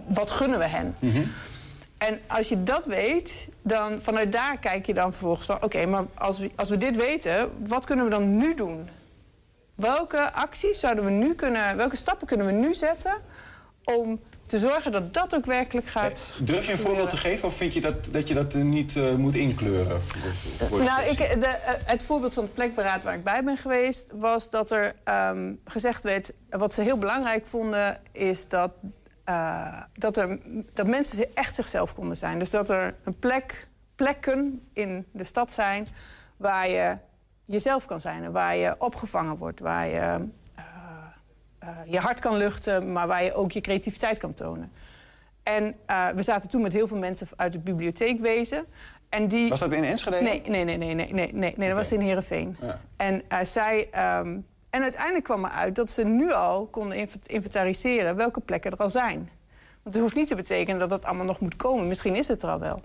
wat 0.06 0.30
gunnen 0.30 0.58
we 0.58 0.66
hen? 0.66 0.96
En 1.98 2.20
als 2.26 2.48
je 2.48 2.62
dat 2.62 2.86
weet, 2.86 3.48
dan 3.62 4.00
vanuit 4.00 4.32
daar 4.32 4.58
kijk 4.58 4.86
je 4.86 4.94
dan 4.94 5.12
vervolgens 5.12 5.46
van... 5.46 5.62
oké, 5.62 5.86
maar 5.86 6.04
als 6.14 6.38
we, 6.38 6.50
als 6.56 6.68
we 6.68 6.76
dit 6.76 6.96
weten, 6.96 7.50
wat 7.68 7.84
kunnen 7.84 8.04
we 8.04 8.10
dan 8.10 8.36
nu 8.36 8.54
doen? 8.54 8.88
Welke 9.74 10.32
acties 10.32 10.80
zouden 10.80 11.04
we 11.04 11.10
nu 11.10 11.34
kunnen... 11.34 11.76
welke 11.76 11.96
stappen 11.96 12.26
kunnen 12.26 12.46
we 12.46 12.52
nu 12.52 12.74
zetten 12.74 13.14
om 13.96 14.20
te 14.50 14.58
zorgen 14.58 14.92
dat 14.92 15.14
dat 15.14 15.34
ook 15.34 15.44
werkelijk 15.44 15.86
gaat... 15.86 16.34
Durf 16.40 16.66
je 16.66 16.72
een 16.72 16.78
voorbeeld 16.78 17.10
te 17.10 17.16
geven 17.16 17.48
of 17.48 17.56
vind 17.56 17.74
je 17.74 17.80
dat, 17.80 18.08
dat 18.12 18.28
je 18.28 18.34
dat 18.34 18.54
eh, 18.54 18.62
niet 18.62 18.96
eh, 18.96 19.14
moet 19.14 19.34
inkleuren? 19.34 20.02
Voor, 20.02 20.20
voor- 20.34 20.68
voor 20.68 20.82
Nou, 20.82 21.02
ik, 21.02 21.18
de, 21.18 21.46
eh, 21.46 21.74
het 21.84 22.02
voorbeeld 22.02 22.34
van 22.34 22.42
het 22.44 22.54
plekberaad 22.54 23.02
waar 23.02 23.14
ik 23.14 23.24
bij 23.24 23.44
ben 23.44 23.56
geweest... 23.56 24.06
was 24.12 24.50
dat 24.50 24.70
er 24.70 24.94
ehm, 25.04 25.54
gezegd 25.64 26.04
werd... 26.04 26.32
wat 26.48 26.74
ze 26.74 26.82
heel 26.82 26.98
belangrijk 26.98 27.46
vonden, 27.46 28.00
is 28.12 28.48
dat, 28.48 28.70
eh, 29.24 29.82
dat, 29.94 30.16
er, 30.16 30.38
dat 30.74 30.86
mensen 30.86 31.26
echt 31.34 31.54
zichzelf 31.54 31.94
konden 31.94 32.16
zijn. 32.16 32.38
Dus 32.38 32.50
dat 32.50 32.70
er 32.70 32.94
een 33.04 33.18
plek, 33.18 33.68
plekken 33.94 34.62
in 34.72 35.06
de 35.12 35.24
stad 35.24 35.52
zijn... 35.52 35.86
waar 36.36 36.68
je 36.68 36.96
jezelf 37.44 37.86
kan 37.86 38.00
zijn 38.00 38.24
en 38.24 38.32
waar 38.32 38.56
je 38.56 38.74
opgevangen 38.78 39.36
wordt. 39.36 39.60
Waar 39.60 39.86
je 39.86 40.28
eh, 41.60 41.68
je 41.86 41.98
hart 41.98 42.20
kan 42.20 42.36
luchten, 42.36 42.92
maar 42.92 43.06
waar 43.06 43.24
je 43.24 43.32
ook 43.34 43.52
je 43.52 43.60
creativiteit 43.60 44.18
kan 44.18 44.34
tonen. 44.34 44.72
En 45.42 45.74
eh, 45.86 46.08
we 46.08 46.22
zaten 46.22 46.48
toen 46.50 46.62
met 46.62 46.72
heel 46.72 46.86
veel 46.86 46.98
mensen 46.98 47.26
uit 47.36 47.52
het 47.52 47.64
bibliotheekwezen... 47.64 48.64
En 49.08 49.28
die... 49.28 49.48
Was 49.48 49.60
dat 49.60 49.72
in 49.72 49.84
Enschede? 49.84 50.20
Nee, 50.20 50.42
nee, 50.48 50.64
nee, 50.64 50.76
nee, 50.76 50.94
nee, 50.94 51.12
nee, 51.12 51.32
nee, 51.32 51.54
nee 51.56 51.68
dat 51.68 51.76
was 51.76 51.92
in 51.92 52.00
Heerenveen. 52.00 52.56
Ja. 52.60 52.78
En 52.96 53.22
eh, 53.28 53.38
zij. 53.44 53.88
ehm, 53.90 54.38
en 54.70 54.82
uiteindelijk 54.82 55.24
kwam 55.24 55.44
eruit 55.44 55.74
dat 55.74 55.90
ze 55.90 56.04
nu 56.04 56.32
al 56.32 56.66
konden 56.66 56.96
inv- 56.98 57.14
inventariseren 57.26 58.16
welke 58.16 58.40
plekken 58.40 58.70
er 58.70 58.78
al 58.78 58.90
zijn. 58.90 59.30
Want 59.82 59.94
het 59.94 60.04
hoeft 60.04 60.14
niet 60.16 60.28
te 60.28 60.34
betekenen 60.34 60.80
dat 60.80 60.90
dat 60.90 61.04
allemaal 61.04 61.24
nog 61.24 61.40
moet 61.40 61.56
komen. 61.56 61.86
Misschien 61.86 62.16
is 62.16 62.28
het 62.28 62.42
er 62.42 62.48
al 62.50 62.58
wel. 62.58 62.80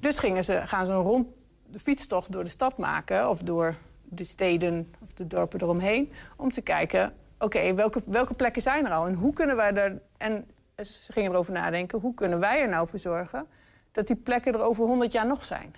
Dus 0.00 0.18
gingen 0.18 0.44
ze, 0.44 0.60
gaan 0.64 0.86
ze 0.86 0.92
een 0.92 1.02
rond 1.02 1.26
de 1.66 1.78
fietstocht 1.78 2.32
door 2.32 2.44
de 2.44 2.50
stad 2.50 2.78
maken, 2.78 3.28
of 3.28 3.42
door 3.42 3.74
de 4.02 4.24
steden 4.24 4.92
of 5.02 5.12
de 5.12 5.26
dorpen 5.26 5.60
eromheen, 5.62 6.12
om 6.36 6.52
te 6.52 6.60
kijken: 6.62 7.12
oké, 7.40 7.74
welke, 7.74 8.02
welke 8.06 8.34
plekken 8.34 8.62
zijn 8.62 8.86
er 8.86 8.92
al 8.92 9.06
en 9.06 9.14
hoe 9.14 9.32
kunnen 9.32 9.56
wij 9.56 9.72
er. 9.72 10.02
En 10.16 10.48
ze 10.76 11.12
gingen 11.12 11.30
erover 11.30 11.52
nadenken: 11.52 12.00
hoe 12.00 12.14
kunnen 12.14 12.40
wij 12.40 12.60
er 12.60 12.68
nou 12.68 12.88
voor 12.88 12.98
zorgen 12.98 13.46
dat 13.92 14.06
die 14.06 14.16
plekken 14.16 14.52
er 14.52 14.60
over 14.60 14.84
100 14.84 15.12
jaar 15.12 15.26
nog 15.26 15.44
zijn? 15.44 15.74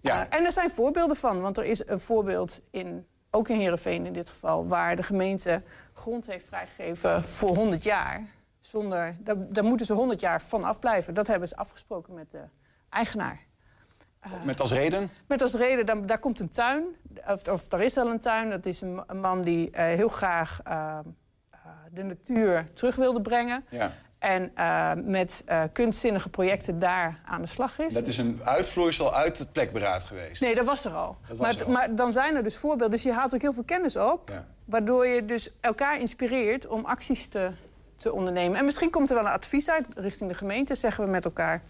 Ja. 0.00 0.28
Eh, 0.28 0.38
en 0.38 0.44
er 0.44 0.52
zijn 0.52 0.70
voorbeelden 0.70 1.16
van, 1.16 1.40
want 1.40 1.58
er 1.58 1.64
is 1.64 1.86
een 1.86 2.00
voorbeeld 2.00 2.60
in, 2.70 3.06
ook 3.30 3.48
in 3.48 3.58
Heerenveen 3.58 4.06
in 4.06 4.12
dit 4.12 4.28
geval, 4.28 4.66
waar 4.66 4.96
de 4.96 5.02
gemeente 5.02 5.62
grond 5.92 6.26
heeft 6.26 6.46
vrijgegeven 6.46 7.22
voor 7.22 7.56
100 7.56 7.82
jaar. 7.82 8.26
Zonder, 8.60 9.16
daar, 9.20 9.52
daar 9.52 9.64
moeten 9.64 9.86
ze 9.86 9.92
100 9.92 10.20
jaar 10.20 10.42
van 10.42 10.64
afblijven. 10.64 11.14
Dat 11.14 11.26
hebben 11.26 11.48
ze 11.48 11.56
afgesproken 11.56 12.14
met 12.14 12.30
de 12.30 12.42
eigenaar. 12.88 13.40
Met 14.44 14.60
als 14.60 14.72
reden? 14.72 15.10
Met 15.26 15.42
als 15.42 15.54
reden, 15.54 15.86
daar, 15.86 16.06
daar 16.06 16.18
komt 16.18 16.40
een 16.40 16.48
tuin, 16.48 16.84
of, 17.26 17.48
of 17.48 17.72
er 17.72 17.80
is 17.80 17.96
al 17.96 18.10
een 18.10 18.20
tuin. 18.20 18.50
Dat 18.50 18.66
is 18.66 18.80
een, 18.80 19.02
een 19.06 19.20
man 19.20 19.42
die 19.42 19.70
eh, 19.70 19.84
heel 19.84 20.08
graag 20.08 20.60
eh, 20.64 20.98
eh, 21.50 21.58
de 21.92 22.02
natuur 22.02 22.64
terug 22.74 22.96
wilde 22.96 23.20
brengen. 23.20 23.64
Ja. 23.70 23.92
En 24.24 24.50
eh, 24.54 24.92
met 25.04 25.42
eh, 25.46 25.62
kunstzinnige 25.72 26.28
projecten 26.28 26.78
daar 26.78 27.20
aan 27.24 27.40
de 27.42 27.48
slag 27.48 27.78
is. 27.78 27.94
Dat 27.94 28.06
is 28.06 28.18
een 28.18 28.40
uitvloeisel 28.44 29.14
uit 29.14 29.38
het 29.38 29.52
plekberaad 29.52 30.04
geweest. 30.04 30.40
Nee, 30.40 30.54
dat 30.54 30.64
was 30.64 30.84
er 30.84 30.92
al. 30.92 31.16
Dat 31.28 31.36
was 31.36 31.46
maar, 31.46 31.60
er 31.60 31.66
al. 31.66 31.72
maar 31.72 31.94
dan 31.94 32.12
zijn 32.12 32.34
er 32.36 32.42
dus 32.42 32.56
voorbeelden. 32.56 32.90
Dus 32.90 33.02
je 33.02 33.12
haalt 33.12 33.34
ook 33.34 33.40
heel 33.40 33.52
veel 33.52 33.64
kennis 33.64 33.96
op. 33.96 34.28
Ja. 34.28 34.46
Waardoor 34.64 35.06
je 35.06 35.24
dus 35.24 35.50
elkaar 35.60 36.00
inspireert 36.00 36.66
om 36.66 36.84
acties 36.84 37.28
te, 37.28 37.50
te 37.96 38.12
ondernemen. 38.12 38.58
En 38.58 38.64
misschien 38.64 38.90
komt 38.90 39.10
er 39.10 39.16
wel 39.16 39.24
een 39.24 39.32
advies 39.32 39.70
uit 39.70 39.86
richting 39.94 40.30
de 40.30 40.36
gemeente. 40.36 40.74
Zeggen 40.74 41.04
we 41.04 41.10
met 41.10 41.24
elkaar... 41.24 41.62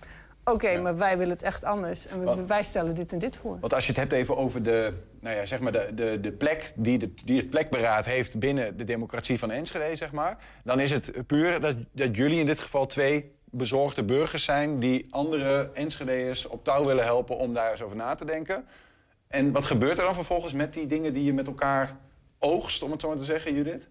Oké, 0.45 0.81
maar 0.81 0.97
wij 0.97 1.19
willen 1.19 1.33
het 1.33 1.43
echt 1.43 1.65
anders. 1.65 2.07
En 2.07 2.25
we- 2.37 2.47
wij 2.47 2.63
stellen 2.63 2.95
dit 2.95 3.13
en 3.13 3.19
dit 3.19 3.37
voor. 3.37 3.59
Want 3.61 3.75
als 3.75 3.85
je 3.87 3.91
het 3.91 4.01
hebt 4.01 4.13
even 4.13 4.37
over 4.37 4.63
de, 4.63 4.93
nou 5.21 5.37
ja, 5.37 5.47
zeg 5.47 5.61
maar 5.61 5.73
de, 5.73 5.91
de, 5.95 6.21
de 6.21 6.33
plek 6.33 6.73
die, 6.77 6.99
de, 6.99 7.15
die 7.25 7.37
het 7.37 7.51
plekberaad 7.51 8.05
heeft 8.05 8.39
binnen 8.39 8.77
de 8.77 8.85
democratie 8.85 9.39
van 9.39 9.51
Enschede, 9.51 9.97
zeg 9.97 10.13
maar, 10.13 10.39
dan 10.65 10.81
is 10.81 10.91
het 10.91 11.27
puur 11.27 11.61
dat, 11.61 11.75
dat 11.93 12.17
jullie 12.17 12.39
in 12.41 12.47
dit 12.47 12.59
geval 12.59 12.87
twee 12.87 13.33
bezorgde 13.51 14.05
burgers 14.05 14.45
zijn 14.45 14.79
die 14.79 15.07
andere 15.11 15.71
Enschedeërs 15.75 16.47
op 16.47 16.65
touw 16.65 16.85
willen 16.85 17.05
helpen 17.05 17.37
om 17.37 17.53
daar 17.55 17.71
eens 17.71 17.83
over 17.83 17.97
na 17.97 18.15
te 18.15 18.25
denken. 18.25 18.65
En 19.29 19.53
wat 19.53 19.65
gebeurt 19.65 19.99
er 19.99 20.05
dan 20.05 20.15
vervolgens 20.15 20.53
met 20.53 20.73
die 20.73 20.87
dingen 20.87 21.13
die 21.13 21.25
je 21.25 21.33
met 21.33 21.47
elkaar 21.47 21.97
oogst, 22.39 22.83
om 22.83 22.91
het 22.91 23.01
zo 23.01 23.09
maar 23.09 23.17
te 23.17 23.25
zeggen, 23.25 23.55
Judith? 23.55 23.89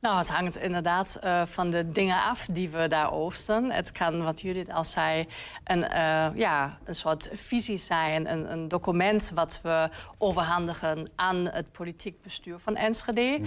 Nou, 0.00 0.18
het 0.18 0.28
hangt 0.30 0.56
inderdaad 0.56 1.18
eh, 1.20 1.42
van 1.46 1.70
de 1.70 1.90
dingen 1.90 2.22
af 2.22 2.46
die 2.50 2.68
we 2.68 2.88
daar 2.88 3.12
oosten. 3.12 3.70
Het 3.70 3.92
kan, 3.92 4.24
wat 4.24 4.40
Judith 4.40 4.72
al 4.72 4.84
zei, 4.84 5.26
een, 5.64 5.88
eh, 5.88 6.26
ja, 6.34 6.78
een 6.84 6.94
soort 6.94 7.30
visie 7.34 7.76
zijn, 7.76 8.30
een, 8.32 8.52
een 8.52 8.68
document 8.68 9.30
wat 9.34 9.60
we 9.62 9.88
overhandigen 10.18 11.10
aan 11.16 11.36
het 11.36 11.72
politiek 11.72 12.22
bestuur 12.22 12.58
van 12.58 12.76
Enschede. 12.76 13.40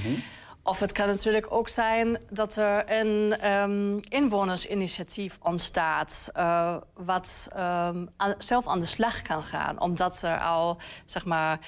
Of 0.63 0.79
het 0.79 0.91
kan 0.91 1.07
natuurlijk 1.07 1.51
ook 1.53 1.67
zijn 1.67 2.17
dat 2.29 2.55
er 2.55 2.83
een 2.91 3.35
ehm, 3.39 3.97
inwonersinitiatief 3.97 5.37
ontstaat, 5.41 6.29
eh, 6.33 6.75
wat 6.93 7.49
ehm, 7.55 8.05
aan- 8.17 8.35
zelf 8.37 8.67
aan 8.67 8.79
de 8.79 8.85
slag 8.85 9.21
kan 9.21 9.43
gaan, 9.43 9.79
omdat 9.81 10.21
er 10.21 10.39
al, 10.41 10.77
zeg 11.05 11.25
maar, 11.25 11.59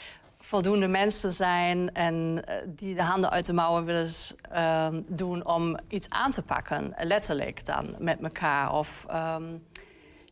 voldoende 0.45 0.87
mensen 0.87 1.33
zijn 1.33 1.93
en 1.93 2.41
eh, 2.45 2.55
die 2.65 2.95
de 2.95 3.03
handen 3.03 3.29
uit 3.29 3.45
de 3.45 3.53
mouwen 3.53 3.85
willen 3.85 4.09
ehm, 4.51 5.01
doen 5.07 5.45
om 5.45 5.77
iets 5.87 6.09
aan 6.09 6.31
te 6.31 6.41
pakken, 6.41 6.93
letterlijk 6.97 7.65
dan 7.65 7.95
met 7.99 8.21
elkaar. 8.21 8.73
Of 8.73 9.05
ehm, 9.09 9.43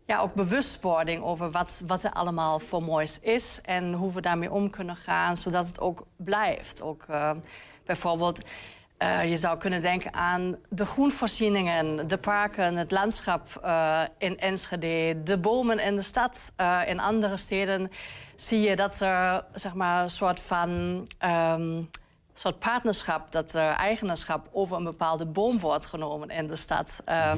ja, 0.06 0.19
ook 0.19 0.34
bewustwording 0.34 1.23
over 1.23 1.52
wat, 1.52 1.84
wat 1.88 2.04
er 2.04 2.12
allemaal 2.12 2.60
voor 2.60 2.84
moois 2.84 3.19
is 3.19 3.62
en 3.65 3.93
hoe 3.93 4.13
we 4.13 4.21
daarmee 4.21 4.52
om 4.52 4.69
kunnen 4.69 4.95
gaan, 4.95 5.38
zodat 5.38 5.67
het 5.67 5.80
ook 5.80 6.06
blijft. 6.15 6.82
Ook 6.82 7.06
eh, 7.10 7.32
bijvoorbeeld. 7.86 8.41
eh, 8.97 9.30
je 9.30 9.38
zou 9.38 9.58
kunnen 9.58 9.82
denken 9.82 10.13
aan 10.13 10.58
de 10.69 10.86
groenvoorzieningen, 10.86 12.08
de 12.08 12.17
parken, 12.17 12.76
het 12.76 12.91
landschap 12.91 13.60
eh, 13.62 14.02
in 14.17 14.39
Enschede, 14.39 15.23
de 15.23 15.38
bomen 15.38 15.80
in 15.80 15.95
de 15.95 16.02
stad. 16.02 16.54
In 16.88 16.99
andere 16.99 17.38
steden 17.38 17.89
zie 18.36 18.60
je 18.69 18.76
dat 18.76 19.00
er 19.00 19.46
zeg 19.54 19.74
maar, 19.74 20.04
een 20.04 20.10
soort 20.10 20.39
van 20.39 21.02
ehm, 21.17 21.84
soort 22.34 22.60
partnerschap, 22.60 23.32
dat 23.32 23.54
er 23.54 23.76
eigenaarschap 23.76 24.48
over 24.52 24.78
een 24.78 24.84
bepaalde 24.84 25.26
boom 25.26 25.60
wordt 25.60 25.86
genomen 25.86 26.30
in 26.30 26.48
de 26.48 26.56
stad. 26.56 27.02
Eh, 27.06 27.34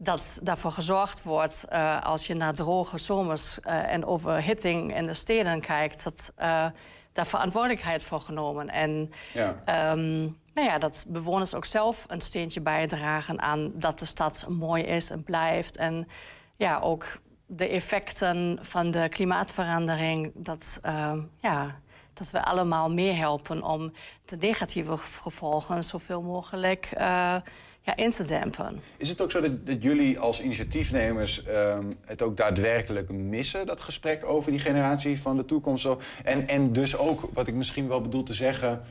Dat 0.00 0.40
daarvoor 0.42 0.72
gezorgd 0.72 1.22
wordt, 1.22 1.64
eh, 1.68 2.02
als 2.02 2.26
je 2.26 2.34
naar 2.34 2.54
droge 2.54 2.98
zomers 2.98 3.60
eh, 3.60 3.92
en 3.92 4.04
overhitting 4.06 4.96
in 4.96 5.06
de 5.06 5.14
steden 5.14 5.60
kijkt, 5.60 6.04
dat 6.04 6.32
eh, 6.36 6.66
daar 7.12 7.26
verantwoordelijkheid 7.26 8.02
voor 8.02 8.20
genomen. 8.20 8.68
En 8.68 9.10
Ja. 9.32 9.62
Ehm, 9.64 10.20
nou 10.54 10.66
ja, 10.66 10.78
dat 10.78 11.04
bewoners 11.08 11.54
ook 11.54 11.64
zelf 11.64 12.04
een 12.08 12.20
steentje 12.20 12.60
bijdragen 12.60 13.40
aan 13.40 13.70
dat 13.74 13.98
de 13.98 14.04
stad 14.04 14.46
mooi 14.48 14.82
is 14.82 15.10
en 15.10 15.24
blijft. 15.24 15.76
En 15.76 16.08
ja, 16.56 16.78
ook 16.80 17.06
de 17.50 17.68
effecten 17.68 18.58
van 18.62 18.90
de 18.90 19.08
klimaatverandering, 19.08 20.32
dat, 20.34 20.78
ehm, 20.82 21.20
ja, 21.40 21.80
dat 22.14 22.30
we 22.30 22.44
allemaal 22.44 22.90
meehelpen 22.90 23.62
om 23.62 23.92
de 24.26 24.36
negatieve 24.36 24.96
gevolgen 24.96 25.84
zoveel 25.84 26.22
mogelijk 26.22 26.88
eh, 26.92 27.36
ja, 27.80 27.96
in 27.96 28.10
te 28.10 28.24
dempen. 28.24 28.80
Is 28.96 29.08
het 29.08 29.20
ook 29.20 29.30
zo 29.30 29.40
dat, 29.40 29.82
jullie 29.82 30.18
als 30.18 30.42
initiatiefnemers 30.42 31.44
ehm, 31.44 31.90
het 32.04 32.22
ook 32.22 32.36
daadwerkelijk 32.36 33.10
missen, 33.10 33.66
dat 33.66 33.80
gesprek 33.80 34.24
over 34.24 34.50
die 34.50 34.60
generatie 34.60 35.20
van 35.20 35.36
de 35.36 35.44
toekomst? 35.44 35.88
En, 36.24 36.48
en 36.48 36.72
dus 36.72 36.96
ook, 36.96 37.30
wat 37.32 37.46
ik 37.46 37.54
misschien 37.54 37.88
wel 37.88 38.00
bedoel 38.00 38.22
te 38.22 38.34
zeggen, 38.34 38.82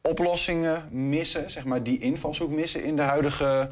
oplossingen 0.00 0.88
missen, 0.90 1.50
zeg 1.50 1.64
maar 1.64 1.82
die 1.82 1.98
invalshoek 1.98 2.50
missen 2.50 2.84
in 2.84 2.96
de 2.96 3.02
huidige 3.02 3.70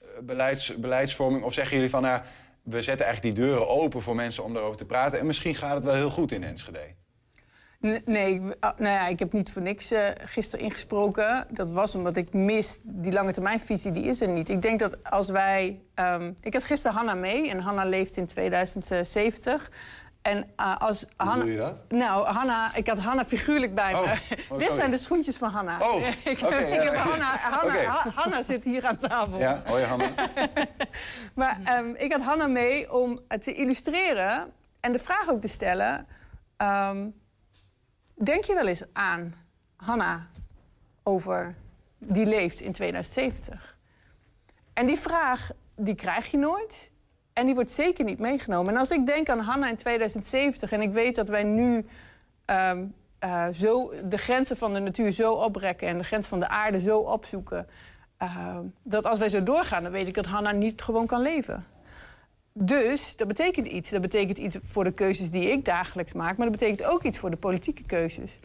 eh, 0.00 0.08
beleids, 0.22 0.74
beleidsvorming? 0.76 1.44
Of 1.44 1.52
zeggen 1.52 1.76
jullie 1.76 1.90
van, 1.90 2.02
nou, 2.02 2.22
we 2.70 2.82
zetten 2.82 3.06
eigenlijk 3.06 3.36
die 3.36 3.44
deuren 3.44 3.68
open 3.68 4.02
voor 4.02 4.14
mensen 4.14 4.44
om 4.44 4.52
daarover 4.52 4.78
te 4.78 4.84
praten 4.84 5.18
en 5.18 5.26
misschien 5.26 5.54
gaat 5.54 5.74
het 5.74 5.84
wel 5.84 5.94
heel 5.94 6.10
goed 6.10 6.32
in 6.32 6.44
Enschede? 6.44 6.98
Nee, 8.04 8.34
ik, 8.34 8.56
ah, 8.60 8.78
nou 8.78 8.94
ja, 8.94 9.06
ik 9.06 9.18
heb 9.18 9.32
niet 9.32 9.50
voor 9.50 9.62
niks 9.62 9.90
eh, 9.90 10.08
gisteren 10.18 10.64
ingesproken. 10.64 11.46
Dat 11.50 11.70
was 11.70 11.94
omdat 11.94 12.16
ik 12.16 12.32
mis 12.32 12.80
die 12.82 13.12
lange 13.12 13.32
termijnvisie, 13.32 13.90
die 13.90 14.04
is 14.04 14.20
er 14.20 14.28
niet. 14.28 14.48
Ik 14.48 14.62
denk 14.62 14.78
dat 14.78 15.04
als 15.04 15.28
wij... 15.28 15.80
ehm, 15.94 16.32
ik 16.40 16.52
had 16.52 16.64
gisteren 16.64 16.96
Hanna 16.96 17.14
mee 17.14 17.50
en 17.50 17.58
Hanna 17.58 17.84
leeft 17.84 18.16
in 18.16 18.26
2070. 18.26 19.70
En 20.22 20.50
uh, 20.60 20.76
als 20.76 21.06
Hanna. 21.16 21.34
Hoe 21.34 21.42
doe 21.42 21.52
je 21.52 21.58
dat? 21.58 21.84
Nou, 21.88 22.26
Hanna, 22.26 22.74
ik 22.74 22.86
had 22.88 22.98
Hanna 22.98 23.24
figuurlijk 23.24 23.74
bij 23.74 23.94
Oh, 23.94 24.00
me. 24.04 24.18
oh, 24.50 24.58
Dit 24.66 24.76
zijn 24.76 24.90
de 24.90 24.98
schoentjes 24.98 25.36
van 25.36 25.50
Hanna. 25.50 25.78
Oh, 25.80 26.06
ik, 26.24 26.40
oké, 26.44 26.56
ik 26.56 26.74
ja, 26.74 26.82
heb 26.82 26.92
ja. 26.92 26.98
Hanna, 27.00 27.36
Hanna. 27.36 27.74
Ha- 27.84 28.10
Hanna 28.14 28.42
zit 28.42 28.64
hier 28.64 28.86
aan 28.86 28.96
tafel. 28.96 29.38
Ja, 29.38 29.62
hoi 29.66 29.84
Hanna. 29.84 30.08
Maar 31.34 31.60
ehm, 31.64 31.94
ik 31.96 32.12
had 32.12 32.20
Hanna 32.22 32.46
mee 32.46 32.92
om 32.92 33.20
te 33.40 33.52
illustreren 33.52 34.52
en 34.80 34.92
de 34.92 34.98
vraag 34.98 35.28
ook 35.28 35.40
te 35.40 35.48
stellen. 35.48 36.06
ehm, 36.56 37.08
denk 38.14 38.44
je 38.44 38.54
wel 38.54 38.66
eens 38.66 38.84
aan 38.92 39.34
Hanna 39.76 40.28
over 41.02 41.54
die 41.98 42.26
leeft 42.26 42.60
in 42.60 42.72
2070? 42.72 43.78
En 44.72 44.86
die 44.86 44.98
vraag 44.98 45.50
die 45.76 45.94
krijg 45.94 46.30
je 46.30 46.36
nooit. 46.38 46.92
En 47.40 47.46
die 47.46 47.54
wordt 47.54 47.70
zeker 47.70 48.04
niet 48.04 48.18
meegenomen. 48.18 48.72
En 48.72 48.78
als 48.78 48.90
ik 48.90 49.06
denk 49.06 49.28
aan 49.28 49.38
Hanna 49.38 49.68
in 49.68 49.76
2070 49.76 50.72
en 50.72 50.80
ik 50.80 50.92
weet 50.92 51.14
dat 51.14 51.28
wij 51.28 51.44
nu 51.44 51.86
ehm, 52.44 52.84
eh, 53.18 53.46
zo 53.52 53.92
de 54.04 54.18
grenzen 54.18 54.56
van 54.56 54.72
de 54.72 54.80
natuur 54.80 55.12
zo 55.12 55.32
oprekken 55.32 55.88
en 55.88 55.98
de 55.98 56.04
grenzen 56.04 56.30
van 56.30 56.40
de 56.40 56.48
aarde 56.48 56.80
zo 56.80 56.98
opzoeken, 56.98 57.66
ehm, 58.16 58.62
dat 58.82 59.06
als 59.06 59.18
wij 59.18 59.28
zo 59.28 59.42
doorgaan, 59.42 59.82
dan 59.82 59.92
weet 59.92 60.06
ik 60.06 60.14
dat 60.14 60.24
Hanna 60.24 60.52
niet 60.52 60.82
gewoon 60.82 61.06
kan 61.06 61.20
leven. 61.22 61.64
Dus 62.52 63.16
dat 63.16 63.28
betekent 63.28 63.66
iets. 63.66 63.90
Dat 63.90 64.00
betekent 64.00 64.38
iets 64.38 64.58
voor 64.62 64.84
de 64.84 64.92
keuzes 64.92 65.30
die 65.30 65.50
ik 65.50 65.64
dagelijks 65.64 66.12
maak, 66.12 66.36
maar 66.36 66.48
dat 66.50 66.58
betekent 66.58 66.84
ook 66.84 67.02
iets 67.02 67.18
voor 67.18 67.30
de 67.30 67.36
politieke 67.36 67.82
keuzes. 67.86 68.38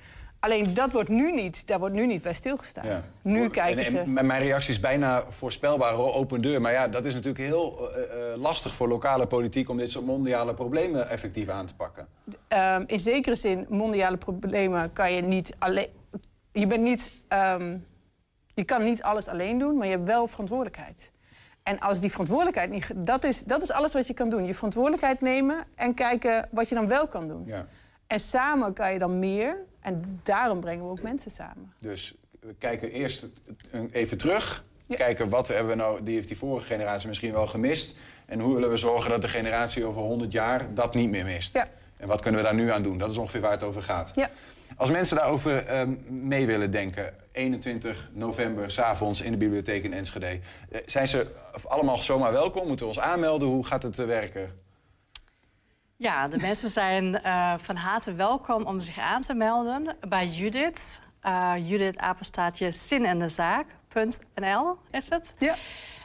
Alleen 0.46 0.74
dat 0.74 0.92
wordt 0.92 1.10
nu 1.10 1.32
niet, 1.32 1.68
daar 1.68 1.80
wordt 1.80 1.96
nu 1.96 2.06
niet 2.06 2.22
bij 2.22 2.34
stilgestaan. 2.34 2.88
Ja. 2.88 3.04
Nu 3.22 3.50
kijken 3.50 3.86
en, 3.86 3.92
ze. 3.92 4.00
en 4.00 4.26
mijn 4.26 4.42
reactie 4.42 4.74
is 4.74 4.80
bijna 4.80 5.24
voorspelbaar, 5.30 5.94
open 5.94 6.42
deur. 6.42 6.62
Maar 6.62 6.72
ja, 6.72 6.88
dat 6.88 7.06
is 7.06 7.14
natuurlijk 7.14 7.44
heel 7.44 7.92
eh, 7.92 8.02
eh, 8.34 8.40
lastig 8.40 8.76
voor 8.76 8.88
lokale 8.88 9.28
politiek... 9.28 9.70
om 9.70 9.78
dit 9.78 9.92
soort 9.92 10.06
mondiale 10.06 10.54
problemen 10.54 11.10
effectief 11.10 11.50
aan 11.50 11.66
te 11.66 11.76
pakken. 11.76 12.08
Ehm, 12.48 12.84
in 12.88 13.00
zekere 13.00 13.36
zin, 13.36 13.66
mondiale 13.70 14.18
problemen 14.18 14.94
kan 14.94 15.14
je 15.14 15.22
niet 15.22 15.56
alleen. 15.60 15.88
Je 16.52 16.68
bent 16.68 16.82
niet. 16.82 17.12
ehm, 17.28 17.78
je 18.54 18.64
kan 18.64 18.84
niet 18.84 19.04
alles 19.04 19.28
alleen 19.28 19.60
doen, 19.60 19.78
maar 19.78 19.86
je 19.88 19.92
hebt 19.92 20.08
wel 20.08 20.28
verantwoordelijkheid. 20.28 21.12
En 21.64 21.80
als 21.80 22.00
die 22.00 22.12
verantwoordelijkheid 22.12 22.70
niet. 22.70 22.92
Dat 22.96 23.24
is, 23.24 23.44
dat 23.44 23.62
is 23.62 23.72
alles 23.72 23.94
wat 23.94 24.08
je 24.08 24.14
kan 24.14 24.30
doen. 24.30 24.46
Je 24.46 24.56
verantwoordelijkheid 24.56 25.22
nemen 25.22 25.66
en 25.76 25.94
kijken 25.94 26.50
wat 26.52 26.70
je 26.70 26.76
dan 26.76 26.88
wel 26.88 27.08
kan 27.08 27.28
doen. 27.28 27.44
Ja. 27.46 27.66
En 28.08 28.20
samen 28.20 28.74
kan 28.74 28.94
je 28.94 29.00
dan 29.00 29.20
meer. 29.20 29.58
En 29.86 30.20
daarom 30.24 30.60
brengen 30.60 30.84
we 30.86 30.92
ook 30.92 31.02
mensen 31.02 31.32
samen. 31.32 31.74
Dus 31.80 32.14
we 32.40 32.56
kijken 32.60 32.92
eerst 32.92 33.28
even 33.92 34.18
terug. 34.18 34.64
Ja. 34.88 34.96
Kijken 34.96 35.30
wat 35.30 35.48
hebben 35.48 35.68
we 35.68 35.76
nou, 35.76 36.04
die 36.04 36.16
heeft 36.16 36.28
die 36.28 36.38
vorige 36.38 36.66
generatie 36.66 37.08
misschien 37.08 37.32
wel 37.32 37.48
gemist. 37.48 37.96
En 38.26 38.40
hoe 38.40 38.54
willen 38.54 38.70
we 38.70 38.78
zorgen 38.78 39.10
dat 39.10 39.22
de 39.22 39.28
generatie 39.28 39.86
over 39.86 40.02
100 40.02 40.32
jaar 40.32 40.74
dat 40.74 40.96
niet 40.96 41.10
meer 41.10 41.26
mist. 41.26 41.54
Ja. 41.54 41.68
En 41.98 42.08
wat 42.08 42.22
kunnen 42.22 42.42
we 42.42 42.48
daar 42.48 42.56
nu 42.56 42.72
aan 42.72 42.84
doen? 42.84 42.98
Dat 42.98 43.12
is 43.12 43.18
ongeveer 43.18 43.42
waar 43.42 43.52
het 43.52 43.64
over 43.64 43.84
gaat. 43.84 44.12
Ja. 44.16 44.30
Als 44.78 44.90
mensen 44.90 45.18
daarover 45.18 45.66
ehm, 45.66 45.94
mee 46.08 46.46
willen 46.46 46.72
denken, 46.72 47.14
21 47.32 48.10
november, 48.14 48.72
s'avonds 48.72 49.22
in 49.22 49.32
de 49.32 49.38
bibliotheek 49.38 49.84
in 49.84 49.94
Enschede. 49.94 50.26
eh, 50.26 50.80
zijn 50.86 51.08
ze 51.08 51.28
allemaal 51.64 51.98
zomaar 51.98 52.32
welkom? 52.32 52.68
Moeten 52.68 52.86
we 52.86 52.92
ons 52.92 53.02
aanmelden? 53.02 53.48
Hoe 53.48 53.66
gaat 53.66 53.84
het 53.84 54.00
eh, 54.00 54.06
werken? 54.06 54.64
Ja, 55.98 56.28
de 56.28 56.38
mensen 56.38 56.70
zijn 56.70 57.22
eh, 57.22 57.54
van 57.58 57.76
harte 57.76 58.14
welkom 58.14 58.66
om 58.66 58.80
zich 58.80 59.00
aan 59.00 59.22
te 59.22 59.34
melden 59.34 59.96
bij 60.08 60.28
Judith. 60.28 61.02
Eh 61.22 61.54
Judith 61.58 61.98
apenstaatje 61.98 62.72
zinindezaak.nl 62.72 64.78
is 64.92 65.10
het. 65.10 65.36
Ja. 65.40 65.56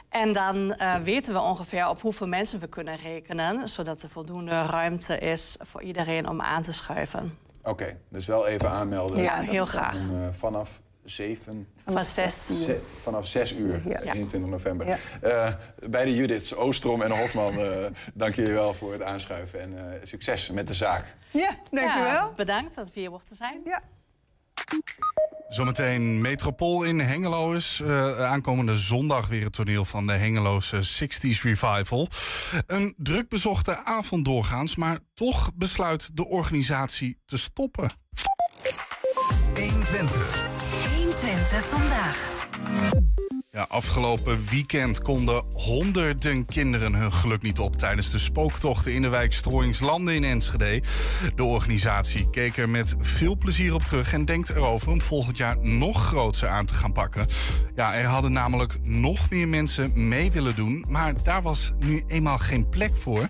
En 0.09 0.33
dan 0.33 0.73
eh, 0.73 0.95
weten 0.95 1.33
we 1.33 1.39
ongeveer 1.39 1.87
op 1.87 2.01
hoeveel 2.01 2.27
mensen 2.27 2.59
we 2.59 2.67
kunnen 2.67 2.95
rekenen... 2.95 3.69
zodat 3.69 4.01
er 4.01 4.09
voldoende 4.09 4.65
ruimte 4.65 5.17
is 5.17 5.57
voor 5.59 5.81
iedereen 5.81 6.27
om 6.27 6.41
aan 6.41 6.61
te 6.61 6.71
schuiven. 6.71 7.37
Oké, 7.63 7.97
dus 8.09 8.25
wel 8.25 8.47
even 8.47 8.69
aanmelden. 8.69 9.21
Ja, 9.21 9.39
heel 9.39 9.65
graag. 9.65 10.09
En, 10.09 10.35
vanaf 10.35 10.81
7 11.03 11.67
Van 11.85 12.03
zes. 12.03 12.45
Ze- 12.47 12.81
vanaf 13.01 13.27
6 13.27 13.53
uur, 13.53 13.81
Ja. 13.87 14.01
21 14.01 14.49
november. 14.49 14.87
Ja. 14.87 14.97
Eh, 15.21 15.53
bij 15.89 16.05
de 16.05 16.15
Judiths, 16.15 16.55
Oostrom 16.55 17.01
en 17.01 17.11
Hofman, 17.11 17.53
eh, 17.59 17.85
dank 18.13 18.35
jullie 18.35 18.53
wel 18.53 18.73
voor 18.73 18.91
het 18.91 19.01
aanschuiven. 19.03 19.61
En 19.61 19.77
eh, 19.93 19.99
succes 20.03 20.49
met 20.49 20.67
de 20.67 20.73
zaak. 20.73 21.15
Ja, 21.31 21.57
dankjewel. 21.71 22.05
Ja, 22.11 22.31
bedankt 22.35 22.75
dat 22.75 22.93
we 22.93 22.99
hier 22.99 23.09
mochten 23.11 23.35
zijn. 23.35 23.61
Ja. 23.65 23.81
Zometeen 25.49 26.21
Metropool 26.21 26.83
in 26.83 26.99
Hengelo 26.99 27.51
is 27.51 27.79
eh, 27.83 28.19
aankomende 28.19 28.77
zondag 28.77 29.27
weer 29.27 29.43
het 29.43 29.53
toneel 29.53 29.85
van 29.85 30.07
de 30.07 30.13
Hengeloze 30.13 30.75
60s 31.03 31.41
Revival. 31.41 32.07
Een 32.67 32.93
druk 32.97 33.29
bezochte 33.29 33.83
avond 33.83 34.25
doorgaans, 34.25 34.75
maar 34.75 34.97
toch 35.13 35.51
besluit 35.55 36.09
de 36.17 36.25
organisatie 36.27 37.17
te 37.25 37.37
stoppen. 37.37 37.89
120. 39.53 40.50
120 41.51 41.69
vandaag. 41.69 43.10
Ja, 43.53 43.65
afgelopen 43.69 44.45
weekend 44.49 45.01
konden 45.01 45.43
honderden 45.53 46.45
kinderen 46.45 46.93
hun 46.93 47.13
geluk 47.13 47.41
niet 47.41 47.59
op 47.59 47.75
tijdens 47.75 48.11
de 48.11 48.17
spooktochten 48.17 48.93
in 48.93 49.01
de 49.01 49.09
wijk 49.09 49.33
Strooingslanden 49.33 50.15
in 50.15 50.23
Enschede. 50.23 50.81
De 51.35 51.43
organisatie 51.43 52.29
keek 52.29 52.57
er 52.57 52.69
met 52.69 52.95
veel 52.99 53.37
plezier 53.37 53.73
op 53.73 53.81
terug 53.83 54.13
en 54.13 54.25
denkt 54.25 54.49
erover 54.49 54.91
om 54.91 55.01
volgend 55.01 55.37
jaar 55.37 55.57
nog 55.61 56.05
grootser 56.05 56.47
aan 56.47 56.65
te 56.65 56.73
gaan 56.73 56.91
pakken. 56.91 57.27
Ja, 57.75 57.95
er 57.95 58.05
hadden 58.05 58.31
namelijk 58.31 58.77
nog 58.83 59.29
meer 59.29 59.47
mensen 59.47 60.07
mee 60.07 60.31
willen 60.31 60.55
doen, 60.55 60.85
maar 60.87 61.23
daar 61.23 61.41
was 61.41 61.71
nu 61.79 62.03
eenmaal 62.07 62.37
geen 62.37 62.69
plek 62.69 62.97
voor. 62.97 63.29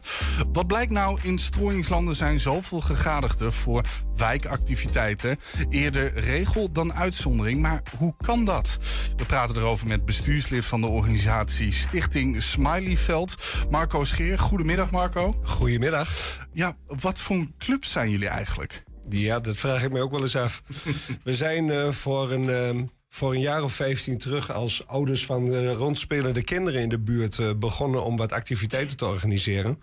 Wat 0.54 0.68
blijkt 0.68 0.92
nou, 0.92 1.20
in 1.22 1.38
Strooingslanden 1.38 2.16
zijn 2.16 2.40
zoveel 2.40 2.82
gegadigden 2.82 3.54
voor 3.54 3.86
wijkactiviteiten. 4.16 5.40
Eerder 5.70 6.20
regel 6.20 6.72
dan 6.72 6.94
uitzondering, 6.94 7.62
maar 7.62 7.82
hoe 7.98 8.14
kan 8.18 8.46
dat? 8.46 8.78
We 9.18 9.26
praten 9.26 9.58
erover 9.58 9.88
met 9.88 10.06
bestuurslid 10.12 10.66
van 10.66 10.82
de 10.82 10.88
organisatie 10.88 11.72
Stichting 11.72 12.42
Smileyveld, 12.42 13.36
Marco 13.70 14.04
Scheer. 14.04 14.40
Goedemiddag 14.40 14.92
Marco. 14.92 15.36
Goedemiddag. 15.44 16.10
Ja, 16.54 16.78
wat 16.86 17.22
voor 17.22 17.36
een 17.36 17.54
club 17.58 17.86
zijn 17.86 18.10
jullie 18.10 18.28
eigenlijk? 18.28 18.84
Ja, 19.10 19.40
dat 19.40 19.58
vraag 19.58 19.84
ik 19.84 19.92
me 19.92 20.02
ook 20.02 20.12
wel 20.12 20.22
eens 20.22 20.36
af. 20.36 20.64
We 21.24 21.36
zijn 21.36 21.70
eh, 21.70 21.92
voor, 21.92 22.32
een, 22.32 22.50
ehm, 22.50 22.86
voor 23.10 23.34
een 23.34 23.40
jaar 23.40 23.64
of 23.64 23.74
15 23.74 24.18
terug 24.18 24.52
als 24.52 24.88
ouders 24.88 25.26
van 25.26 25.46
de 25.46 25.72
rondspelende 25.72 26.44
kinderen 26.44 26.82
in 26.82 26.90
de 26.90 27.00
buurt 27.00 27.40
eh, 27.40 27.54
begonnen 27.56 28.04
om 28.04 28.18
wat 28.18 28.32
activiteiten 28.32 28.98
te 28.98 29.06
organiseren. 29.06 29.82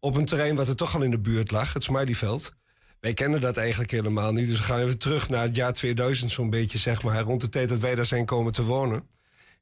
Op 0.00 0.16
een 0.16 0.26
terrein 0.26 0.56
wat 0.56 0.68
er 0.68 0.76
toch 0.76 0.94
al 0.94 1.02
in 1.02 1.10
de 1.10 1.20
buurt 1.20 1.50
lag, 1.50 1.72
het 1.72 1.82
Smileyveld. 1.82 2.54
Wij 3.00 3.14
kennen 3.14 3.40
dat 3.40 3.56
eigenlijk 3.56 3.90
helemaal 3.90 4.32
niet. 4.32 4.48
Dus 4.48 4.58
we 4.58 4.64
gaan 4.64 4.80
even 4.80 4.98
terug 4.98 5.28
naar 5.28 5.42
het 5.42 5.56
jaar 5.56 5.72
2000 5.72 6.30
zo'n 6.30 6.50
beetje, 6.50 6.78
zeg 6.78 7.02
maar. 7.02 7.22
Rond 7.22 7.40
de 7.40 7.48
tijd 7.48 7.68
dat 7.68 7.78
wij 7.78 7.94
daar 7.94 8.06
zijn 8.06 8.24
komen 8.24 8.52
te 8.52 8.64
wonen. 8.64 9.14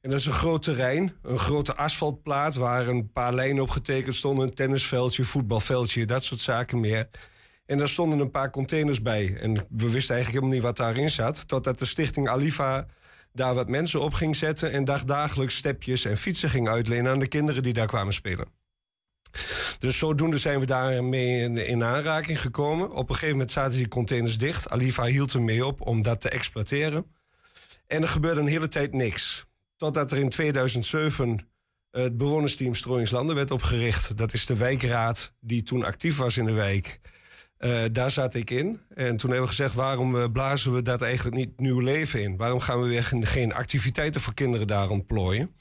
En 0.05 0.11
dat 0.11 0.19
is 0.19 0.25
een 0.25 0.33
groot 0.33 0.63
terrein, 0.63 1.15
een 1.21 1.39
grote 1.39 1.75
asfaltplaat... 1.75 2.55
waar 2.55 2.87
een 2.87 3.11
paar 3.11 3.33
lijnen 3.33 3.63
op 3.63 3.69
getekend 3.69 4.15
stonden. 4.15 4.47
Een 4.47 4.53
tennisveldje, 4.53 5.23
voetbalveldje, 5.23 6.05
dat 6.05 6.23
soort 6.23 6.41
zaken 6.41 6.79
meer. 6.79 7.09
En 7.65 7.77
daar 7.77 7.89
stonden 7.89 8.19
een 8.19 8.31
paar 8.31 8.49
containers 8.49 9.01
bij. 9.01 9.37
En 9.37 9.53
we 9.53 9.89
wisten 9.89 10.15
eigenlijk 10.15 10.27
helemaal 10.27 10.49
niet 10.49 10.61
wat 10.61 10.77
daarin 10.77 11.09
zat. 11.09 11.47
Totdat 11.47 11.79
de 11.79 11.85
stichting 11.85 12.29
Alifa 12.29 12.85
daar 13.33 13.53
wat 13.53 13.69
mensen 13.69 14.01
op 14.01 14.13
ging 14.13 14.35
zetten... 14.35 14.71
en 14.71 14.85
dagdagelijks 14.85 15.55
stepjes 15.55 16.05
en 16.05 16.17
fietsen 16.17 16.49
ging 16.49 16.67
uitlenen 16.67 17.11
aan 17.11 17.19
de 17.19 17.27
kinderen 17.27 17.63
die 17.63 17.73
daar 17.73 17.87
kwamen 17.87 18.13
spelen. 18.13 18.47
Dus 19.79 19.97
zodoende 19.97 20.37
zijn 20.37 20.59
we 20.59 20.65
daarmee 20.65 21.41
in, 21.41 21.57
in 21.57 21.83
aanraking 21.83 22.41
gekomen. 22.41 22.91
Op 22.91 23.09
een 23.09 23.13
gegeven 23.13 23.31
moment 23.31 23.51
zaten 23.51 23.77
die 23.77 23.87
containers 23.87 24.37
dicht. 24.37 24.69
Alifa 24.69 25.03
hield 25.03 25.33
ermee 25.33 25.65
op 25.65 25.81
om 25.81 26.01
dat 26.01 26.21
te 26.21 26.29
exploiteren. 26.29 27.05
En 27.87 28.01
er 28.01 28.07
gebeurde 28.07 28.39
een 28.39 28.47
hele 28.47 28.67
tijd 28.67 28.93
niks. 28.93 29.45
Totdat 29.77 30.11
er 30.11 30.17
in 30.17 30.29
2007 30.29 31.49
het 31.91 32.17
bewonersteam 32.17 32.75
Strooingslanden 32.75 33.35
werd 33.35 33.51
opgericht. 33.51 34.17
Dat 34.17 34.33
is 34.33 34.45
de 34.45 34.55
wijkraad 34.55 35.33
die 35.39 35.63
toen 35.63 35.83
actief 35.83 36.17
was 36.17 36.37
in 36.37 36.45
de 36.45 36.51
wijk. 36.51 36.99
Eh, 37.57 37.83
daar 37.91 38.11
zat 38.11 38.33
ik 38.33 38.49
in. 38.49 38.79
En 38.89 39.17
toen 39.17 39.29
hebben 39.29 39.47
we 39.49 39.55
gezegd, 39.55 39.73
waarom 39.73 40.17
eh, 40.17 40.31
blazen 40.31 40.73
we 40.73 40.81
dat 40.81 41.01
eigenlijk 41.01 41.35
niet 41.35 41.59
nieuw 41.59 41.79
leven 41.79 42.21
in? 42.21 42.37
Waarom 42.37 42.59
gaan 42.59 42.81
we 42.81 42.87
weer 42.87 43.03
geen, 43.03 43.25
geen 43.25 43.53
activiteiten 43.53 44.21
voor 44.21 44.33
kinderen 44.33 44.67
daar 44.67 44.89
ontplooien? 44.89 45.55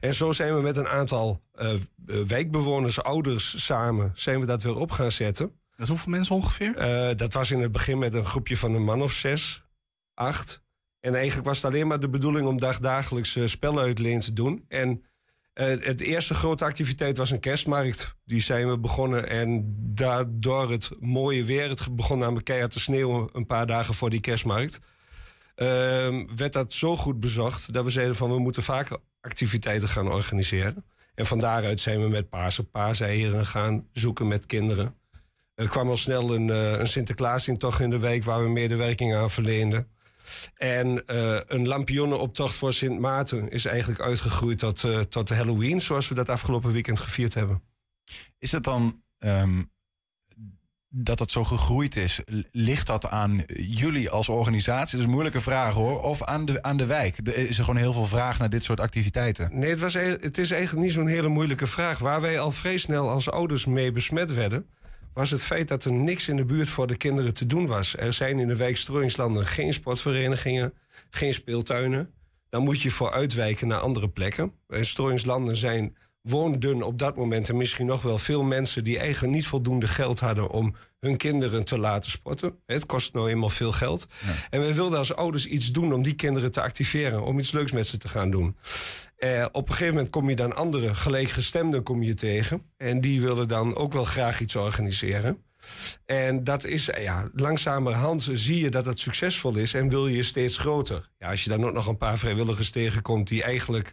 En 0.00 0.14
zo 0.14 0.32
zijn 0.32 0.54
we 0.54 0.60
met 0.60 0.76
een 0.76 0.88
aantal 0.88 1.42
eh, 1.54 1.72
eh, 1.72 1.78
wijkbewoners, 2.06 3.02
ouders 3.02 3.64
samen, 3.64 4.12
zijn 4.14 4.40
we 4.40 4.46
dat 4.46 4.62
weer 4.62 4.76
op 4.76 4.90
gaan 4.90 5.12
zetten. 5.12 5.52
Dat 5.76 5.88
hoeveel 5.88 6.10
mensen 6.10 6.34
ongeveer? 6.34 6.76
Eh, 6.76 7.16
dat 7.16 7.32
was 7.32 7.50
in 7.50 7.60
het 7.60 7.72
begin 7.72 7.98
met 7.98 8.14
een 8.14 8.24
groepje 8.24 8.56
van 8.56 8.74
een 8.74 8.84
man 8.84 9.02
of 9.02 9.12
zes, 9.12 9.64
acht. 10.14 10.62
En 11.04 11.14
eigenlijk 11.14 11.46
was 11.46 11.56
het 11.56 11.72
alleen 11.72 11.86
maar 11.86 12.00
de 12.00 12.08
bedoeling 12.08 12.46
om 12.46 12.60
dagdagelijks 12.60 13.36
uh, 13.36 13.46
speluitleen 13.46 14.20
te 14.20 14.32
doen. 14.32 14.64
En 14.68 14.88
uh, 14.88 15.66
het 15.66 16.00
eerste 16.00 16.34
grote 16.34 16.64
activiteit 16.64 17.16
was 17.16 17.30
een 17.30 17.40
kerstmarkt. 17.40 18.14
Die 18.24 18.40
zijn 18.40 18.68
we 18.68 18.78
begonnen. 18.78 19.28
En 19.28 19.74
daardoor 19.78 20.70
het 20.70 20.90
mooie 21.00 21.44
weer, 21.44 21.68
het 21.68 21.96
begon 21.96 22.18
namelijk 22.18 22.44
keihard 22.44 22.70
te 22.70 22.80
sneeuwen 22.80 23.28
een 23.32 23.46
paar 23.46 23.66
dagen 23.66 23.94
voor 23.94 24.10
die 24.10 24.20
kerstmarkt. 24.20 24.80
Uh, 25.56 25.66
werd 26.36 26.52
dat 26.52 26.72
zo 26.72 26.96
goed 26.96 27.20
bezocht 27.20 27.72
dat 27.72 27.84
we 27.84 27.90
zeiden 27.90 28.16
van 28.16 28.30
we 28.30 28.38
moeten 28.38 28.62
vaker 28.62 28.98
activiteiten 29.20 29.88
gaan 29.88 30.12
organiseren. 30.12 30.84
En 31.14 31.26
van 31.26 31.38
daaruit 31.38 31.80
zijn 31.80 32.00
we 32.00 32.08
met 32.08 32.28
paarse 32.28 32.64
paaseieren 32.64 33.46
gaan 33.46 33.88
zoeken 33.92 34.28
met 34.28 34.46
kinderen. 34.46 34.94
Er 35.54 35.68
kwam 35.68 35.88
al 35.88 35.96
snel 35.96 36.34
een, 36.34 36.48
uh, 36.48 36.78
een 36.78 36.88
Sinterklaasintocht 36.88 37.80
in 37.80 37.90
de 37.90 37.98
week 37.98 38.24
waar 38.24 38.42
we 38.42 38.48
medewerking 38.48 39.14
aan 39.14 39.30
verleenden. 39.30 39.92
En 40.54 41.02
uh, 41.06 41.38
een 41.46 41.66
lampionnenoptocht 41.66 42.54
voor 42.54 42.72
Sint 42.72 43.00
Maarten 43.00 43.50
is 43.50 43.64
eigenlijk 43.64 44.00
uitgegroeid 44.00 44.58
tot, 44.58 44.82
uh, 44.82 45.00
tot 45.00 45.28
Halloween, 45.28 45.80
zoals 45.80 46.08
we 46.08 46.14
dat 46.14 46.28
afgelopen 46.28 46.72
weekend 46.72 47.00
gevierd 47.00 47.34
hebben. 47.34 47.62
Is 48.38 48.52
het 48.52 48.64
dan 48.64 49.02
um, 49.18 49.72
dat 50.88 51.18
het 51.18 51.30
zo 51.30 51.44
gegroeid 51.44 51.96
is? 51.96 52.20
Ligt 52.50 52.86
dat 52.86 53.06
aan 53.06 53.42
jullie 53.56 54.10
als 54.10 54.28
organisatie? 54.28 54.90
Dat 54.90 55.00
is 55.00 55.06
een 55.06 55.10
moeilijke 55.10 55.40
vraag 55.40 55.72
hoor. 55.72 56.02
Of 56.02 56.22
aan 56.22 56.44
de, 56.44 56.62
aan 56.62 56.76
de 56.76 56.86
wijk? 56.86 57.18
Is 57.18 57.58
er 57.58 57.64
gewoon 57.64 57.80
heel 57.80 57.92
veel 57.92 58.06
vraag 58.06 58.38
naar 58.38 58.50
dit 58.50 58.64
soort 58.64 58.80
activiteiten? 58.80 59.58
Nee, 59.58 59.70
het, 59.70 59.80
was, 59.80 59.94
e-, 59.94 60.18
het 60.20 60.38
is 60.38 60.50
eigenlijk 60.50 60.84
niet 60.84 60.94
zo'n 60.94 61.06
hele 61.06 61.28
moeilijke 61.28 61.66
vraag. 61.66 61.98
Waar 61.98 62.20
wij 62.20 62.40
al 62.40 62.50
vrij 62.50 62.76
snel 62.76 63.10
als 63.10 63.30
ouders 63.30 63.66
mee 63.66 63.92
besmet 63.92 64.34
werden 64.34 64.66
was 65.14 65.30
het 65.30 65.44
feit 65.44 65.68
dat 65.68 65.84
er 65.84 65.92
niks 65.92 66.28
in 66.28 66.36
de 66.36 66.44
buurt 66.44 66.68
voor 66.68 66.86
de 66.86 66.96
kinderen 66.96 67.34
te 67.34 67.46
doen 67.46 67.66
was. 67.66 67.96
Er 67.96 68.12
zijn 68.12 68.38
in 68.38 68.48
de 68.48 68.56
wijk 68.56 68.76
Strooingslanden 68.76 69.46
geen 69.46 69.74
sportverenigingen, 69.74 70.74
geen 71.10 71.34
speeltuinen. 71.34 72.10
Dan 72.48 72.62
moet 72.62 72.82
je 72.82 72.90
voor 72.90 73.10
uitwijken 73.10 73.68
naar 73.68 73.80
andere 73.80 74.08
plekken. 74.08 74.52
En 74.68 74.86
Strooingslanden 74.86 75.56
zijn 75.56 75.96
woonden 76.28 76.82
op 76.82 76.98
dat 76.98 77.16
moment 77.16 77.48
en 77.48 77.56
misschien 77.56 77.86
nog 77.86 78.02
wel 78.02 78.18
veel 78.18 78.42
mensen 78.42 78.84
die 78.84 78.98
eigenlijk 78.98 79.34
niet 79.34 79.46
voldoende 79.46 79.86
geld 79.86 80.20
hadden 80.20 80.50
om 80.50 80.74
hun 81.00 81.16
kinderen 81.16 81.64
te 81.64 81.78
laten 81.78 82.10
sporten. 82.10 82.54
Het 82.66 82.86
kost 82.86 83.12
nou 83.12 83.30
eenmaal 83.30 83.50
veel 83.50 83.72
geld. 83.72 84.06
En 84.50 84.60
we 84.60 84.74
wilden 84.74 84.98
als 84.98 85.14
ouders 85.14 85.46
iets 85.46 85.72
doen 85.72 85.92
om 85.92 86.02
die 86.02 86.14
kinderen 86.14 86.52
te 86.52 86.62
activeren, 86.62 87.22
om 87.22 87.38
iets 87.38 87.52
leuks 87.52 87.72
met 87.72 87.86
ze 87.86 87.98
te 87.98 88.08
gaan 88.08 88.30
doen. 88.30 88.56
Eh, 89.16 89.46
op 89.52 89.66
een 89.66 89.72
gegeven 89.72 89.94
moment 89.94 90.12
kom 90.12 90.28
je 90.28 90.36
dan 90.36 90.56
andere 90.56 90.94
gelijkgestemden 90.94 91.82
kom 91.82 92.02
je 92.02 92.14
tegen. 92.14 92.62
En 92.76 93.00
die 93.00 93.20
willen 93.20 93.48
dan 93.48 93.76
ook 93.76 93.92
wel 93.92 94.04
graag 94.04 94.40
iets 94.40 94.56
organiseren. 94.56 95.42
En 96.06 96.44
dat 96.44 96.64
is, 96.64 96.90
ja, 96.98 97.28
langzamerhand 97.34 98.28
zie 98.32 98.60
je 98.60 98.70
dat 98.70 98.86
het 98.86 99.00
succesvol 99.00 99.56
is 99.56 99.74
en 99.74 99.88
wil 99.88 100.06
je 100.06 100.22
steeds 100.22 100.58
groter. 100.58 101.08
Ja, 101.18 101.30
als 101.30 101.44
je 101.44 101.50
dan 101.50 101.64
ook 101.64 101.72
nog 101.72 101.86
een 101.86 101.96
paar 101.96 102.18
vrijwilligers 102.18 102.70
tegenkomt 102.70 103.28
die 103.28 103.42
eigenlijk 103.42 103.92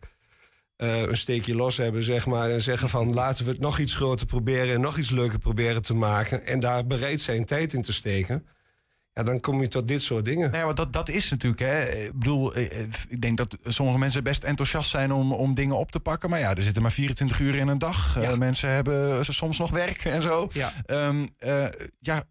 uh, 0.84 1.01
een 1.01 1.17
steekje 1.17 1.55
los 1.55 1.77
hebben, 1.77 2.03
zeg 2.03 2.25
maar. 2.25 2.49
En 2.49 2.61
zeggen 2.61 2.89
van 2.89 3.13
laten 3.13 3.45
we 3.45 3.51
het 3.51 3.59
nog 3.59 3.79
iets 3.79 3.95
groter 3.95 4.25
proberen 4.25 4.75
en 4.75 4.82
nog 4.82 4.97
iets 4.97 5.09
leuker 5.09 5.39
proberen 5.39 5.82
te 5.82 5.93
maken. 5.93 6.45
En 6.45 6.59
daar 6.59 6.88
bereid 6.88 7.21
zijn 7.21 7.45
tijd 7.45 7.73
in 7.73 7.82
te 7.82 7.93
steken. 7.93 8.45
Ja, 9.13 9.23
dan 9.23 9.39
kom 9.39 9.61
je 9.61 9.67
tot 9.67 9.88
dit 9.88 10.01
soort 10.01 10.25
dingen. 10.25 10.51
Nee, 10.51 10.63
maar 10.63 10.75
dat, 10.75 10.93
dat 10.93 11.09
is 11.09 11.29
natuurlijk, 11.29 11.61
hè. 11.61 11.89
Ik 11.89 12.13
bedoel, 12.13 12.53
eh, 12.53 12.82
ik 13.07 13.21
denk 13.21 13.38
dat 13.38 13.57
sommige 13.63 13.97
mensen 13.97 14.23
best 14.23 14.43
enthousiast 14.43 14.89
zijn 14.89 15.13
om, 15.13 15.34
om 15.34 15.53
dingen 15.53 15.77
op 15.77 15.91
te 15.91 15.99
pakken. 15.99 16.29
Maar 16.29 16.39
ja, 16.39 16.55
er 16.55 16.63
zitten 16.63 16.82
maar 16.82 16.91
24 16.91 17.39
uur 17.39 17.55
in 17.55 17.67
een 17.67 17.77
dag. 17.77 18.15
Ja. 18.21 18.32
Uh, 18.32 18.38
mensen 18.38 18.69
hebben 18.69 19.25
soms 19.25 19.57
nog 19.57 19.69
werk 19.69 20.05
en 20.05 20.21
zo. 20.21 20.49
Ja. 20.53 20.73
Um, 20.88 21.27
uh, 21.39 21.65
ja 21.99 22.23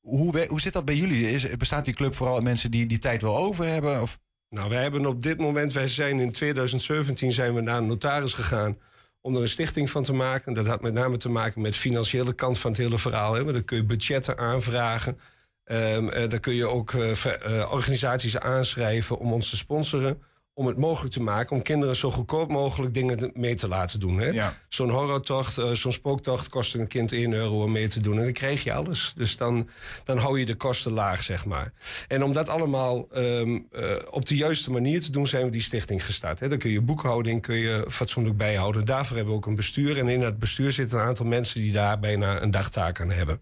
hoe, 0.00 0.46
hoe 0.48 0.60
zit 0.60 0.72
dat 0.72 0.84
bij 0.84 0.94
jullie? 0.94 1.30
Is, 1.30 1.56
bestaat 1.56 1.84
die 1.84 1.94
club 1.94 2.14
vooral 2.14 2.34
uit 2.34 2.44
mensen 2.44 2.70
die 2.70 2.86
die 2.86 2.98
tijd 2.98 3.22
wel 3.22 3.36
over 3.36 3.66
hebben? 3.66 4.02
Of? 4.02 4.18
Nou, 4.50 4.68
wij 4.68 4.82
hebben 4.82 5.06
op 5.06 5.22
dit 5.22 5.38
moment, 5.38 5.72
wij 5.72 5.88
zijn 5.88 6.20
in 6.20 6.32
2017 6.32 7.32
zijn 7.32 7.54
we 7.54 7.60
naar 7.60 7.76
een 7.76 7.86
notaris 7.86 8.32
gegaan 8.32 8.78
om 9.20 9.36
er 9.36 9.42
een 9.42 9.48
stichting 9.48 9.90
van 9.90 10.02
te 10.02 10.12
maken. 10.12 10.52
Dat 10.52 10.66
had 10.66 10.80
met 10.80 10.92
name 10.92 11.16
te 11.16 11.28
maken 11.28 11.60
met 11.60 11.72
de 11.72 11.78
financiële 11.78 12.32
kant 12.32 12.58
van 12.58 12.70
het 12.70 12.80
hele 12.80 12.98
verhaal. 12.98 13.34
Hè. 13.34 13.52
Dan 13.52 13.64
kun 13.64 13.76
je 13.76 13.84
budgetten 13.84 14.38
aanvragen. 14.38 15.18
Um, 15.64 16.28
dan 16.28 16.40
kun 16.40 16.54
je 16.54 16.66
ook 16.66 16.92
uh, 16.92 17.10
uh, 17.10 17.72
organisaties 17.72 18.38
aanschrijven 18.38 19.18
om 19.18 19.32
ons 19.32 19.50
te 19.50 19.56
sponsoren 19.56 20.22
om 20.60 20.66
het 20.66 20.76
mogelijk 20.76 21.12
te 21.12 21.22
maken 21.22 21.56
om 21.56 21.62
kinderen 21.62 21.96
zo 21.96 22.10
goedkoop 22.10 22.50
mogelijk 22.50 22.94
dingen 22.94 23.30
mee 23.34 23.54
te 23.54 23.68
laten 23.68 24.00
doen. 24.00 24.32
Ja. 24.32 24.56
Zo'n 24.68 24.90
horrortocht, 24.90 25.58
uh, 25.58 25.70
zo'n 25.70 25.92
spooktocht 25.92 26.48
kost 26.48 26.74
een 26.74 26.86
kind 26.86 27.12
1 27.12 27.32
euro 27.32 27.62
om 27.62 27.72
mee 27.72 27.88
te 27.88 28.00
doen. 28.00 28.16
En 28.16 28.24
dan 28.24 28.32
krijg 28.32 28.64
je 28.64 28.72
alles. 28.72 29.12
Dus 29.16 29.36
dan, 29.36 29.68
dan 30.04 30.18
hou 30.18 30.38
je 30.38 30.44
de 30.44 30.54
kosten 30.54 30.92
laag, 30.92 31.22
zeg 31.22 31.44
maar. 31.44 31.72
En 32.08 32.22
om 32.22 32.32
dat 32.32 32.48
allemaal 32.48 33.08
um, 33.14 33.66
uh, 33.72 33.82
op 34.10 34.26
de 34.26 34.36
juiste 34.36 34.70
manier 34.70 35.00
te 35.00 35.10
doen, 35.10 35.26
zijn 35.26 35.44
we 35.44 35.50
die 35.50 35.60
stichting 35.60 36.04
gestart. 36.04 36.40
Hè. 36.40 36.48
Dan 36.48 36.58
kun 36.58 36.70
je 36.70 36.80
boekhouding 36.80 37.42
kun 37.42 37.56
je 37.56 37.84
fatsoenlijk 37.88 38.36
bijhouden. 38.36 38.84
Daarvoor 38.84 39.16
hebben 39.16 39.34
we 39.34 39.40
ook 39.40 39.46
een 39.46 39.56
bestuur. 39.56 39.98
En 39.98 40.08
in 40.08 40.20
dat 40.20 40.38
bestuur 40.38 40.72
zitten 40.72 40.98
een 40.98 41.06
aantal 41.06 41.26
mensen 41.26 41.60
die 41.60 41.72
daar 41.72 41.98
bijna 41.98 42.42
een 42.42 42.50
dagtaak 42.50 43.00
aan 43.00 43.10
hebben. 43.10 43.40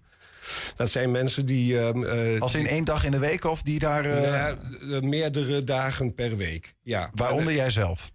Dat 0.74 0.90
zijn 0.90 1.10
mensen 1.10 1.46
die. 1.46 1.72
Uh, 1.72 2.40
Als 2.40 2.54
in 2.54 2.66
één 2.66 2.84
dag 2.84 3.04
in 3.04 3.10
de 3.10 3.18
week 3.18 3.44
of 3.44 3.62
die 3.62 3.78
daar. 3.78 4.06
Uh... 4.06 5.00
meerdere 5.00 5.64
dagen 5.64 6.14
per 6.14 6.36
week. 6.36 6.74
Ja. 6.82 7.10
Waaronder 7.14 7.54
jij 7.54 7.70
zelf? 7.70 8.10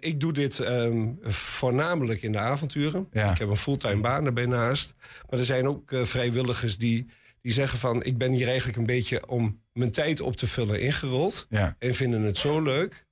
Ik 0.00 0.20
doe 0.20 0.32
dit 0.32 0.58
um, 0.58 1.18
voornamelijk 1.22 2.22
in 2.22 2.32
de 2.32 2.38
avonturen. 2.38 3.08
Ja. 3.12 3.30
Ik 3.30 3.38
heb 3.38 3.48
een 3.48 3.56
fulltime 3.56 4.00
baan 4.00 4.26
erbij 4.26 4.46
naast. 4.46 4.94
Maar 5.30 5.38
er 5.38 5.44
zijn 5.44 5.68
ook 5.68 5.90
uh, 5.90 6.04
vrijwilligers 6.04 6.78
die, 6.78 7.06
die 7.40 7.52
zeggen 7.52 7.78
van... 7.78 8.04
ik 8.04 8.18
ben 8.18 8.32
hier 8.32 8.48
eigenlijk 8.48 8.78
een 8.78 8.86
beetje 8.86 9.28
om 9.28 9.60
mijn 9.72 9.90
tijd 9.90 10.20
op 10.20 10.36
te 10.36 10.46
vullen 10.46 10.80
ingerold. 10.80 11.46
Ja. 11.48 11.76
En 11.78 11.94
vinden 11.94 12.22
het 12.22 12.38
zo 12.38 12.60
leuk. 12.60 13.06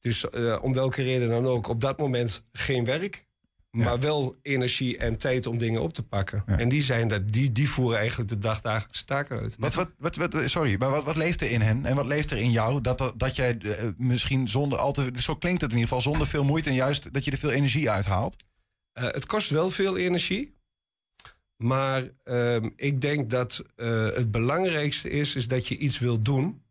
Dus 0.00 0.26
uh, 0.32 0.58
om 0.62 0.74
welke 0.74 1.02
reden 1.02 1.28
dan 1.28 1.46
ook, 1.46 1.68
op 1.68 1.80
dat 1.80 1.98
moment 1.98 2.42
geen 2.52 2.84
werk. 2.84 3.26
Maar 3.74 3.86
ja. 3.86 3.98
wel 3.98 4.36
energie 4.42 4.98
en 4.98 5.18
tijd 5.18 5.46
om 5.46 5.58
dingen 5.58 5.82
op 5.82 5.92
te 5.92 6.02
pakken. 6.02 6.42
Ja. 6.46 6.58
En 6.58 6.68
die, 6.68 6.82
zijn 6.82 7.08
dat, 7.08 7.28
die, 7.28 7.52
die 7.52 7.68
voeren 7.68 7.98
eigenlijk 7.98 8.28
de 8.28 8.38
dagdagelijkse 8.38 9.04
taken 9.04 9.38
uit. 9.38 9.56
Wat, 9.58 9.74
wat, 9.74 9.90
wat, 9.98 10.16
wat, 10.16 10.50
sorry, 10.50 10.76
maar 10.78 10.90
wat, 10.90 11.04
wat 11.04 11.16
leeft 11.16 11.40
er 11.40 11.50
in 11.50 11.60
hen 11.60 11.86
en 11.86 11.96
wat 11.96 12.06
leeft 12.06 12.30
er 12.30 12.36
in 12.36 12.50
jou? 12.50 12.80
Dat, 12.80 12.98
dat, 12.98 13.18
dat 13.18 13.36
jij 13.36 13.58
uh, 13.62 13.72
misschien 13.96 14.48
zonder 14.48 14.78
al 14.78 14.92
te. 14.92 15.10
Zo 15.14 15.36
klinkt 15.36 15.60
het 15.60 15.70
in 15.70 15.76
ieder 15.76 15.94
geval, 15.94 16.12
zonder 16.12 16.26
veel 16.26 16.44
moeite 16.44 16.68
en 16.68 16.74
juist 16.74 17.12
dat 17.12 17.24
je 17.24 17.30
er 17.30 17.36
veel 17.36 17.50
energie 17.50 17.90
uithaalt. 17.90 18.36
Uh, 18.98 19.04
het 19.04 19.26
kost 19.26 19.50
wel 19.50 19.70
veel 19.70 19.96
energie. 19.96 20.56
Maar 21.56 22.08
uh, 22.24 22.56
ik 22.76 23.00
denk 23.00 23.30
dat 23.30 23.62
uh, 23.76 24.06
het 24.06 24.30
belangrijkste 24.30 25.10
is, 25.10 25.34
is 25.34 25.48
dat 25.48 25.68
je 25.68 25.76
iets 25.76 25.98
wilt 25.98 26.24
doen. 26.24 26.62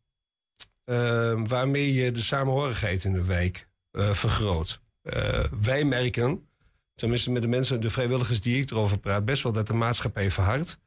ehm, 0.86 1.46
waarmee 1.46 1.94
je 1.94 2.12
de 2.12 2.22
samenhorigheid 2.22 3.04
in 3.04 3.14
de 3.14 3.26
wijk 3.26 3.68
vergroot. 3.92 4.82
wij 5.62 5.84
merken 5.84 6.48
tenminste 6.96 7.32
met 7.32 7.42
de 7.42 7.48
mensen, 7.48 7.82
de 7.82 7.90
vrijwilligers 7.90 8.42
die 8.42 8.62
ik 8.62 8.72
erover 8.72 9.00
praat, 9.00 9.26
best 9.26 9.44
wel 9.44 9.52
dat 9.52 9.68
de 9.68 9.74
maatschappij 9.74 10.32
verhardt. 10.32 10.78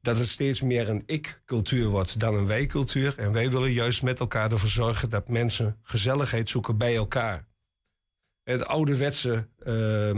Dat 0.00 0.18
het 0.18 0.28
steeds 0.28 0.60
meer 0.60 0.88
een 0.88 1.02
ik-cultuur 1.06 1.88
wordt 1.88 2.20
dan 2.20 2.34
een 2.34 2.46
wij-cultuur. 2.46 3.14
En 3.18 3.32
wij 3.32 3.50
willen 3.50 3.72
juist 3.72 4.02
met 4.02 4.20
elkaar 4.20 4.52
ervoor 4.52 4.68
zorgen 4.68 5.10
dat 5.10 5.28
mensen 5.28 5.78
gezelligheid 5.82 6.48
zoeken 6.48 6.76
bij 6.76 6.96
elkaar. 6.96 7.46
Het 8.42 8.66
ouderwetse 8.66 9.48
uh, 9.66 10.10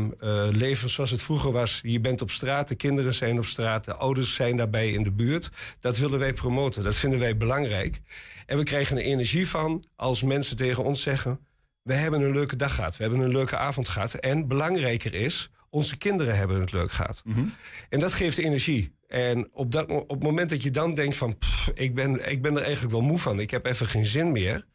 leven 0.50 0.90
zoals 0.90 1.10
het 1.10 1.22
vroeger 1.22 1.52
was. 1.52 1.80
Je 1.82 2.00
bent 2.00 2.20
op 2.20 2.30
straat, 2.30 2.68
de 2.68 2.74
kinderen 2.74 3.14
zijn 3.14 3.38
op 3.38 3.44
straat, 3.44 3.84
de 3.84 3.94
ouders 3.94 4.34
zijn 4.34 4.56
daarbij 4.56 4.92
in 4.92 5.02
de 5.02 5.12
buurt. 5.12 5.50
Dat 5.80 5.98
willen 5.98 6.18
wij 6.18 6.32
promoten, 6.32 6.82
dat 6.82 6.94
vinden 6.94 7.18
wij 7.18 7.36
belangrijk. 7.36 8.00
En 8.46 8.58
we 8.58 8.64
krijgen 8.64 8.96
er 8.96 9.02
energie 9.02 9.48
van 9.48 9.84
als 9.96 10.22
mensen 10.22 10.56
tegen 10.56 10.84
ons 10.84 11.02
zeggen 11.02 11.40
we 11.84 11.94
hebben 11.94 12.20
een 12.20 12.32
leuke 12.32 12.56
dag 12.56 12.74
gehad. 12.74 12.96
We 12.96 13.02
hebben 13.02 13.20
een 13.20 13.32
leuke 13.32 13.56
avond 13.56 13.88
gehad. 13.88 14.14
En 14.14 14.48
belangrijker 14.48 15.14
is, 15.14 15.50
onze 15.70 15.96
kinderen 15.96 16.36
hebben 16.36 16.60
het 16.60 16.72
leuk 16.72 16.92
gehad. 16.92 17.22
Mm 17.24 17.34
-hmm. 17.34 17.54
En 17.88 17.98
dat 18.00 18.12
geeft 18.12 18.38
energie. 18.38 18.92
En 19.06 19.48
op, 19.52 19.72
dat, 19.72 19.90
op 19.90 20.10
het 20.10 20.22
moment 20.22 20.50
dat 20.50 20.62
je 20.62 20.70
dan 20.70 20.94
denkt 20.94 21.16
van... 21.16 21.38
Pff, 21.38 21.70
ik, 21.74 21.94
ben, 21.94 22.30
ik 22.30 22.42
ben 22.42 22.56
er 22.56 22.62
eigenlijk 22.62 22.92
wel 22.92 23.02
moe 23.02 23.18
van. 23.18 23.40
Ik 23.40 23.50
heb 23.50 23.66
even 23.66 23.86
geen 23.86 24.06
zin 24.06 24.32
meer. 24.32 24.66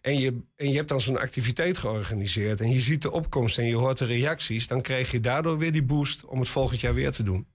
En 0.00 0.18
je, 0.18 0.42
en 0.56 0.68
je 0.70 0.76
hebt 0.76 0.88
dan 0.88 1.00
zo'n 1.00 1.18
activiteit 1.18 1.78
georganiseerd... 1.78 2.60
en 2.60 2.70
je 2.70 2.80
ziet 2.80 3.02
de 3.02 3.10
opkomst 3.10 3.58
en 3.58 3.66
je 3.66 3.76
hoort 3.76 3.98
de 3.98 4.04
reacties... 4.04 4.66
dan 4.66 4.82
krijg 4.82 5.10
je 5.10 5.20
daardoor 5.20 5.58
weer 5.58 5.72
die 5.72 5.82
boost 5.82 6.24
om 6.24 6.38
het 6.38 6.48
volgend 6.48 6.80
jaar 6.80 6.94
weer 6.94 7.12
te 7.12 7.22
doen. 7.22 7.46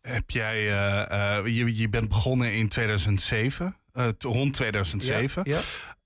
Heb 0.00 0.30
jij... 0.30 0.62
Uh, 0.66 1.42
uh, 1.44 1.56
je, 1.56 1.76
je 1.76 1.88
bent 1.88 2.08
begonnen 2.08 2.52
in 2.52 2.68
2007... 2.68 3.74
Uh, 3.94 4.08
rond 4.18 4.54
2007. 4.54 5.42
Ja, 5.46 5.54
ja. 5.54 5.62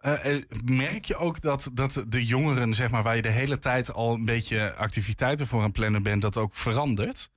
Uh, 0.06 0.42
merk 0.64 1.04
je 1.04 1.16
ook 1.16 1.40
dat, 1.40 1.70
dat 1.72 2.04
de 2.08 2.24
jongeren, 2.24 2.74
zeg 2.74 2.90
maar, 2.90 3.02
waar 3.02 3.16
je 3.16 3.22
de 3.22 3.30
hele 3.30 3.58
tijd 3.58 3.92
al 3.92 4.14
een 4.14 4.24
beetje 4.24 4.74
activiteiten 4.74 5.46
voor 5.46 5.62
aan 5.62 5.72
plannen 5.72 6.02
bent, 6.02 6.22
dat 6.22 6.36
ook 6.36 6.54
verandert? 6.54 7.30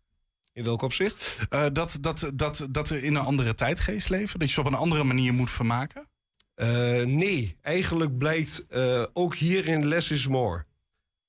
In 0.53 0.63
welk 0.63 0.81
opzicht? 0.81 1.39
Uh, 1.49 1.65
dat, 1.73 1.97
dat, 2.01 2.31
dat, 2.33 2.67
dat 2.69 2.89
we 2.89 3.01
in 3.01 3.15
een 3.15 3.21
andere 3.21 3.53
tijdgeest 3.55 4.09
leven? 4.09 4.39
Dat 4.39 4.47
je 4.47 4.53
ze 4.53 4.59
op 4.59 4.65
een 4.65 4.73
andere 4.73 5.03
manier 5.03 5.33
moet 5.33 5.51
vermaken? 5.51 6.07
nee, 7.05 7.57
eigenlijk 7.61 8.17
blijkt 8.17 8.65
ook 9.13 9.35
hierin 9.35 9.87
less 9.87 10.11
is 10.11 10.27
more. 10.27 10.65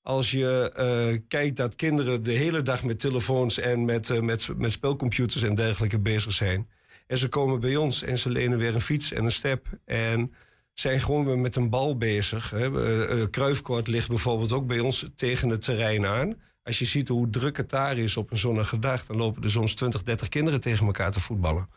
Als 0.01 0.31
je 0.31 1.21
kijkt 1.27 1.55
dat 1.55 1.75
kinderen 1.75 2.23
de 2.23 2.31
hele 2.31 2.61
dag 2.61 2.83
met 2.83 2.99
telefoons 2.99 3.57
en 3.57 3.85
met, 3.85 4.21
met, 4.21 4.49
met 4.57 4.71
spelcomputers 4.71 5.43
en 5.43 5.55
dergelijke 5.55 5.99
bezig 5.99 6.33
zijn. 6.33 6.69
En 7.07 7.17
ze 7.17 7.27
komen 7.27 7.59
bij 7.59 7.75
ons 7.75 8.01
en 8.01 8.17
ze 8.17 8.29
lenen 8.29 8.57
weer 8.57 8.75
een 8.75 8.81
fiets 8.81 9.11
en 9.11 9.23
een 9.23 9.31
step. 9.31 9.67
En 9.85 10.33
zijn 10.79 11.01
gewoon 11.01 11.25
weer 11.25 11.37
met 11.39 11.55
een 11.55 11.69
bal 11.69 11.97
bezig. 11.97 12.49
Hè. 12.49 12.69
Uh, 12.69 13.25
Kruifkoord 13.29 13.87
ligt 13.87 14.07
bijvoorbeeld 14.07 14.51
ook 14.51 14.67
bij 14.67 14.79
ons 14.79 15.05
tegen 15.15 15.49
het 15.49 15.61
terrein 15.61 16.05
aan. 16.05 16.35
Als 16.63 16.79
je 16.79 16.85
ziet 16.85 17.07
hoe 17.07 17.29
druk 17.29 17.57
het 17.57 17.69
daar 17.69 17.97
is 17.97 18.17
op 18.17 18.31
een 18.31 18.37
zonnige 18.37 18.79
dag... 18.79 19.05
dan 19.05 19.17
lopen 19.17 19.43
er 19.43 19.51
soms 19.51 19.73
20, 19.73 20.03
30 20.03 20.29
kinderen 20.29 20.61
tegen 20.61 20.85
elkaar 20.85 21.11
te 21.11 21.19
voetballen. 21.19 21.69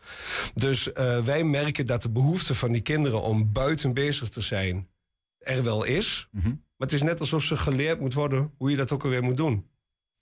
Dus 0.55 0.87
uh, 0.87 1.23
wij 1.23 1.43
merken 1.43 1.85
dat 1.85 2.01
de 2.01 2.09
behoefte 2.09 2.55
van 2.55 2.71
die 2.71 2.81
kinderen 2.81 3.21
om 3.21 3.51
buiten 3.51 3.93
bezig 3.93 4.29
te 4.29 4.41
zijn... 4.41 4.87
er 5.37 5.63
wel 5.63 5.83
is. 5.83 6.27
Mm 6.31 6.41
-hmm. 6.41 6.51
Maar 6.51 6.87
het 6.87 6.93
is 6.93 7.03
net 7.03 7.19
alsof 7.19 7.43
ze 7.43 7.55
geleerd 7.55 7.99
moet 7.99 8.13
worden 8.13 8.51
hoe 8.57 8.69
je 8.69 8.77
dat 8.77 8.91
ook 8.91 9.03
alweer 9.03 9.23
moet 9.23 9.37
doen. 9.37 9.65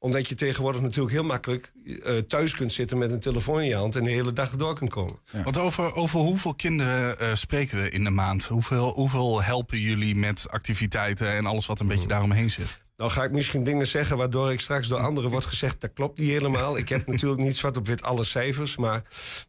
Omdat 0.03 0.27
je 0.27 0.35
tegenwoordig 0.35 0.81
natuurlijk 0.81 1.13
heel 1.13 1.23
makkelijk 1.23 1.71
eh, 1.85 2.17
thuis 2.17 2.55
kunt 2.55 2.71
zitten 2.71 2.97
met 2.97 3.11
een 3.11 3.19
telefoon 3.19 3.61
in 3.61 3.67
je 3.67 3.75
hand 3.75 3.95
en 3.95 4.03
de 4.03 4.09
hele 4.09 4.33
dag 4.33 4.55
door 4.55 4.75
kunt 4.75 4.89
komen. 4.89 5.19
Want 5.43 5.57
over, 5.57 5.95
over 5.95 6.19
hoeveel 6.19 6.53
kinderen 6.53 7.19
eh, 7.19 7.35
spreken 7.35 7.81
we 7.81 7.89
in 7.89 8.03
de 8.03 8.09
maand? 8.09 8.45
Hoeveel, 8.45 8.89
hoeveel 8.89 9.43
helpen 9.43 9.79
jullie 9.79 10.15
met 10.15 10.49
activiteiten 10.49 11.31
en 11.31 11.45
alles 11.45 11.65
wat 11.65 11.79
een 11.79 11.87
beetje 11.87 12.07
daaromheen 12.07 12.51
zit? 12.51 12.83
Dan 12.95 13.11
ga 13.11 13.23
ik 13.23 13.31
misschien 13.31 13.63
dingen 13.63 13.87
zeggen 13.87 14.17
waardoor 14.17 14.51
ik 14.51 14.59
straks 14.59 14.87
door 14.87 14.99
anderen 14.99 15.29
wordt 15.29 15.45
gezegd... 15.45 15.81
dat 15.81 15.93
klopt 15.93 16.19
niet 16.19 16.29
helemaal. 16.29 16.77
Ik 16.77 16.89
heb 16.89 17.07
natuurlijk 17.11 17.41
niet 17.41 17.57
zwart 17.57 17.77
op 17.77 17.87
wit 17.87 18.03
alle 18.03 18.23
cijfers. 18.23 18.77
Maar 18.77 19.01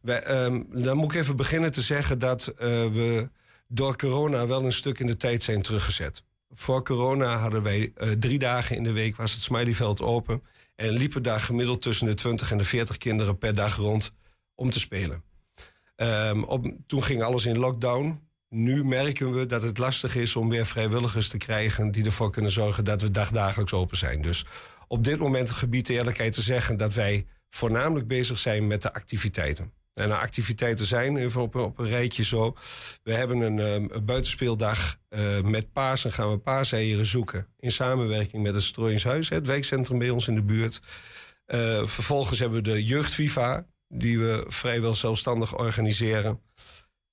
wij, 0.03 0.23
ehm, 0.23 0.63
dan 0.69 0.97
moet 0.97 1.15
ik 1.15 1.21
even 1.21 1.37
beginnen 1.37 1.73
te 1.73 1.83
zeggen 1.83 2.19
dat 2.19 2.47
eh, 2.47 2.69
we 2.69 3.31
door 3.69 3.97
corona... 3.97 4.47
wel 4.47 4.65
een 4.65 4.73
stuk 4.73 4.99
in 4.99 5.07
de 5.07 5.17
tijd 5.17 5.43
zijn 5.43 5.63
teruggezet. 5.63 6.23
Voor 6.55 6.85
corona 6.85 7.37
hadden 7.37 7.63
wij 7.63 7.93
eh, 7.95 8.11
drie 8.11 8.39
dagen 8.39 8.77
in 8.77 8.83
de 8.83 8.93
week 8.93 9.17
was 9.17 9.33
het 9.33 9.43
Smileyveld 9.43 10.01
open... 10.01 10.43
en 10.77 10.91
liepen 10.91 11.23
daar 11.23 11.41
gemiddeld 11.41 11.83
tussen 11.83 12.07
de 12.07 12.15
20 12.15 12.51
en 12.51 12.59
de 12.59 12.65
40 12.65 12.99
kinderen 12.99 13.39
per 13.39 13.55
dag 13.55 13.77
rond 13.77 14.13
om 14.55 14.71
te 14.71 14.81
spelen. 14.81 15.23
Ehm, 15.97 16.43
op, 16.43 16.67
toen 16.87 17.03
ging 17.03 17.23
alles 17.23 17.47
in 17.47 17.59
lockdown. 17.59 18.21
Nu 18.49 18.85
merken 18.85 19.33
we 19.33 19.47
dat 19.47 19.63
het 19.63 19.79
lastig 19.79 20.17
is 20.17 20.37
om 20.37 20.49
weer 20.49 20.67
vrijwilligers 20.67 21.29
te 21.29 21.37
krijgen 21.37 21.91
die 21.91 22.05
ervoor 22.05 22.31
kunnen 22.31 22.51
zorgen 22.51 22.85
dat 22.85 23.03
we 23.03 23.11
dagdagelijks 23.11 23.73
open 23.73 23.97
zijn. 23.97 24.23
Dus 24.23 24.47
op 24.89 25.05
dit 25.05 25.19
moment 25.19 25.51
gebied 25.51 25.87
de 25.87 25.93
eerlijkheid 25.93 26.33
te 26.33 26.43
zeggen 26.43 26.77
dat 26.77 26.95
wij 26.95 27.27
voornamelijk 27.49 28.07
bezig 28.07 28.39
zijn 28.39 28.67
met 28.67 28.83
de 28.83 28.95
activiteiten. 28.95 29.73
En 29.95 30.09
de 30.09 30.17
activiteiten 30.17 30.87
zijn, 30.87 31.17
even 31.17 31.41
op, 31.41 31.79
een 31.79 31.89
rijtje 31.89 32.25
zo. 32.25 32.57
We 33.03 33.15
hebben 33.15 33.41
een, 33.41 33.59
een 33.59 34.05
buitenspeeldag 34.05 34.97
uh, 35.11 35.41
met 35.41 35.73
Pasen 35.73 36.13
gaan 36.13 36.31
we 36.31 36.39
paaseieren 36.39 37.07
zoeken. 37.07 37.47
In 37.59 37.73
samenwerking 37.73 38.43
met 38.43 38.55
het 38.55 38.63
Strooiingshuis, 38.63 39.29
het 39.29 39.47
wijkcentrum 39.47 39.99
bij 39.99 40.11
ons 40.11 40.29
in 40.29 40.35
de 40.35 40.43
buurt. 40.43 40.81
Uh, 41.47 41.87
vervolgens 41.87 42.39
hebben 42.39 42.63
we 42.63 42.71
de 42.71 42.85
jeugd 42.85 43.15
FIFA, 43.15 43.67
die 43.89 44.19
we 44.19 44.45
vrijwel 44.49 44.95
zelfstandig 44.95 45.59
organiseren. 45.59 46.41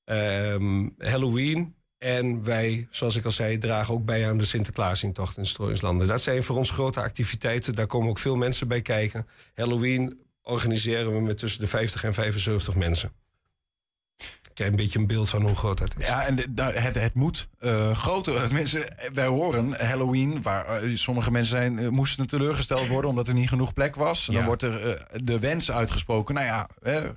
Um, 0.06 0.96
Halloween. 0.98 1.76
En 1.98 2.44
wij, 2.44 2.88
zoals 2.90 3.16
ik 3.16 3.26
al 3.26 3.32
zei, 3.32 3.58
dragen 3.58 3.94
ook 3.94 4.06
bij 4.06 4.30
aan 4.30 4.38
de 4.38 4.46
Sinterklaasintocht 4.46 5.38
in 5.38 5.46
Strooienslanden. 5.46 6.08
Dat 6.08 6.22
zijn 6.22 6.44
voor 6.44 6.58
ons 6.58 6.72
grote 6.72 7.02
activiteiten. 7.02 7.74
Daar 7.74 7.88
komen 7.88 8.10
ook 8.10 8.20
veel 8.20 8.36
mensen 8.36 8.68
bij 8.68 8.82
kijken. 8.82 9.28
Halloween 9.54 10.20
organiseren 10.50 11.14
we 11.14 11.22
met 11.22 11.38
tussen 11.38 11.60
de 11.60 11.68
50 11.68 12.04
en 12.04 12.14
75 12.14 12.76
mensen. 12.76 13.12
Krijg 14.54 14.72
een 14.72 14.78
beetje 14.78 15.00
een 15.00 15.08
beeld 15.08 15.30
van 15.30 15.42
hoe 15.42 15.56
groot 15.56 15.78
dat 15.78 15.96
is. 15.98 16.06
Ja, 16.06 16.26
en 16.26 16.36
de, 16.36 16.54
de, 16.54 16.62
het, 16.62 16.96
het 16.96 17.14
moet 17.14 17.48
uh, 17.62 17.96
groter. 17.96 18.48
Mensen, 18.54 18.96
wij 19.14 19.26
horen 19.26 19.86
Halloween, 19.86 20.42
waar 20.42 20.84
uh, 20.84 20.98
sommige 20.98 21.32
mensen 21.32 21.58
zijn, 21.58 21.80
uh, 21.80 21.88
moesten 21.88 22.28
teleurgesteld 22.28 22.88
worden 22.88 23.10
omdat 23.10 23.28
er 23.28 23.34
niet 23.34 23.50
genoeg 23.50 23.74
plek 23.74 23.96
was. 23.96 24.26
Ja. 24.26 24.34
Dan 24.34 24.46
wordt 24.46 24.62
er 24.62 25.08
de 25.24 25.40
wens 25.40 25.72
uitgesproken. 25.72 26.36
Nou 26.36 26.46
ja, 26.46 26.70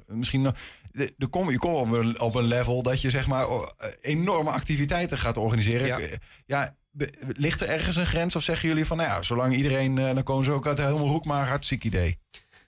misschien 0.06 0.54
de, 0.92 1.14
de 1.16 1.26
kom, 1.26 1.50
je 1.50 1.58
komt 1.58 1.76
op 1.76 1.90
een, 1.90 2.20
op 2.20 2.34
een 2.34 2.44
level 2.44 2.82
dat 2.82 3.00
je 3.00 3.10
zeg 3.10 3.26
maar 3.26 3.46
enorme 4.00 4.50
activiteiten 4.50 5.18
gaat 5.18 5.36
organiseren. 5.36 5.86
Ja. 5.86 5.98
ja 6.46 6.76
ligt 7.32 7.60
er 7.60 7.68
ergens 7.68 7.96
een 7.96 8.06
grens 8.06 8.36
of 8.36 8.42
zeggen 8.42 8.68
jullie 8.68 8.86
van, 8.86 8.96
nou 8.96 9.08
ja, 9.08 9.22
zolang 9.22 9.54
iedereen, 9.54 9.94
dan 9.94 10.22
komen 10.22 10.44
ze 10.44 10.52
ook 10.52 10.66
uit 10.66 10.76
de 10.76 10.82
helemaal 10.82 11.08
hoek, 11.08 11.24
maar 11.24 11.48
hartstikke 11.48 11.86
idee. 11.86 12.18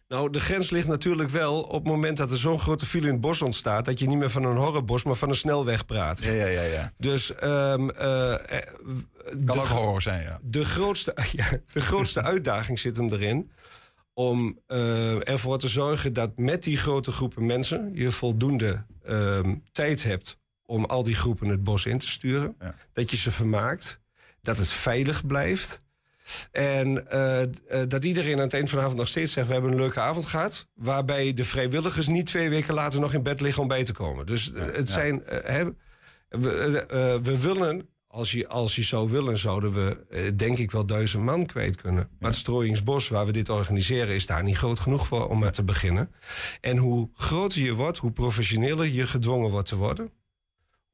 Nou, 0.08 0.30
de 0.30 0.40
grens 0.40 0.70
ligt 0.70 0.88
natuurlijk 0.88 1.30
wel 1.30 1.62
op 1.62 1.72
het 1.72 1.92
moment 1.92 2.16
dat 2.16 2.30
er 2.30 2.38
zo'n 2.38 2.60
grote 2.60 2.86
file 2.86 3.06
in 3.06 3.12
het 3.12 3.20
bos 3.20 3.42
ontstaat... 3.42 3.84
dat 3.84 3.98
je 3.98 4.06
niet 4.06 4.18
meer 4.18 4.30
van 4.30 4.44
een 4.44 4.56
horrorbos, 4.56 5.02
maar 5.02 5.14
van 5.14 5.28
een 5.28 5.34
snelweg 5.34 5.86
praat. 5.86 6.24
Ja, 6.24 6.32
ja, 6.32 6.46
ja. 6.46 6.62
ja. 6.62 6.92
Dus... 6.96 7.32
Um, 7.42 7.90
uh, 7.90 8.34
kan 9.44 9.58
ook 9.58 9.66
horror 9.66 10.02
zijn, 10.02 10.22
ja. 10.22 10.38
De 10.42 10.64
grootste, 10.64 11.16
ja, 11.32 11.58
de 11.72 11.80
grootste 11.80 12.22
uitdaging 12.22 12.78
zit 12.78 12.96
hem 12.96 13.12
erin 13.12 13.50
om 14.12 14.58
uh, 14.68 15.28
ervoor 15.28 15.58
te 15.58 15.68
zorgen 15.68 16.12
dat 16.12 16.36
met 16.36 16.62
die 16.62 16.76
grote 16.76 17.12
groepen 17.12 17.46
mensen... 17.46 17.90
je 17.94 18.10
voldoende 18.10 18.84
um, 19.08 19.62
tijd 19.72 20.02
hebt 20.02 20.38
om 20.66 20.84
al 20.84 21.02
die 21.02 21.14
groepen 21.14 21.48
het 21.48 21.62
bos 21.62 21.86
in 21.86 21.98
te 21.98 22.08
sturen. 22.08 22.54
Ja. 22.60 22.74
Dat 22.92 23.10
je 23.10 23.16
ze 23.16 23.30
vermaakt, 23.30 24.00
dat 24.42 24.56
het 24.56 24.68
veilig 24.68 25.26
blijft... 25.26 25.82
En 26.52 27.06
uh, 27.12 27.40
uh, 27.40 27.46
dat 27.88 28.04
iedereen 28.04 28.36
aan 28.36 28.44
het 28.44 28.54
eind 28.54 28.68
van 28.68 28.78
de 28.78 28.84
avond 28.84 28.98
nog 28.98 29.08
steeds 29.08 29.32
zegt: 29.32 29.46
We 29.46 29.52
hebben 29.52 29.72
een 29.72 29.78
leuke 29.78 30.00
avond 30.00 30.26
gehad. 30.26 30.66
Waarbij 30.74 31.32
de 31.32 31.44
vrijwilligers 31.44 32.06
niet 32.06 32.26
twee 32.26 32.48
weken 32.48 32.74
later 32.74 33.00
nog 33.00 33.12
in 33.12 33.22
bed 33.22 33.40
liggen 33.40 33.62
om 33.62 33.68
bij 33.68 33.84
te 33.84 33.92
komen. 33.92 34.26
Dus 34.26 34.52
uh, 34.52 34.64
het 34.64 34.88
ja. 34.88 34.94
zijn. 34.94 35.22
Hè, 35.26 35.64
we, 36.28 37.20
we, 37.22 37.38
willen, 37.40 37.88
als 38.06 38.32
je, 38.32 38.48
als 38.48 38.76
je 38.76 38.82
zou 38.82 39.10
willen, 39.10 39.38
zouden 39.38 39.72
we 39.72 40.34
denk 40.36 40.58
ik 40.58 40.70
wel 40.70 40.86
duizend 40.86 41.22
man 41.22 41.46
kwijt 41.46 41.76
kunnen. 41.76 42.08
Ja. 42.10 42.16
Maar 42.18 42.30
het 42.30 42.38
Strooiingsbos, 42.38 43.08
waar 43.08 43.26
we 43.26 43.32
dit 43.32 43.48
organiseren, 43.48 44.14
is 44.14 44.26
daar 44.26 44.42
niet 44.42 44.56
groot 44.56 44.78
genoeg 44.78 45.06
voor 45.06 45.28
om 45.28 45.38
met 45.38 45.54
te 45.54 45.64
beginnen. 45.64 46.10
En 46.60 46.76
hoe 46.76 47.08
groter 47.14 47.62
je 47.62 47.74
wordt, 47.74 47.98
hoe 47.98 48.12
professioneler 48.12 48.86
je 48.86 49.06
gedwongen 49.06 49.50
wordt 49.50 49.68
te 49.68 49.76
worden. 49.76 50.10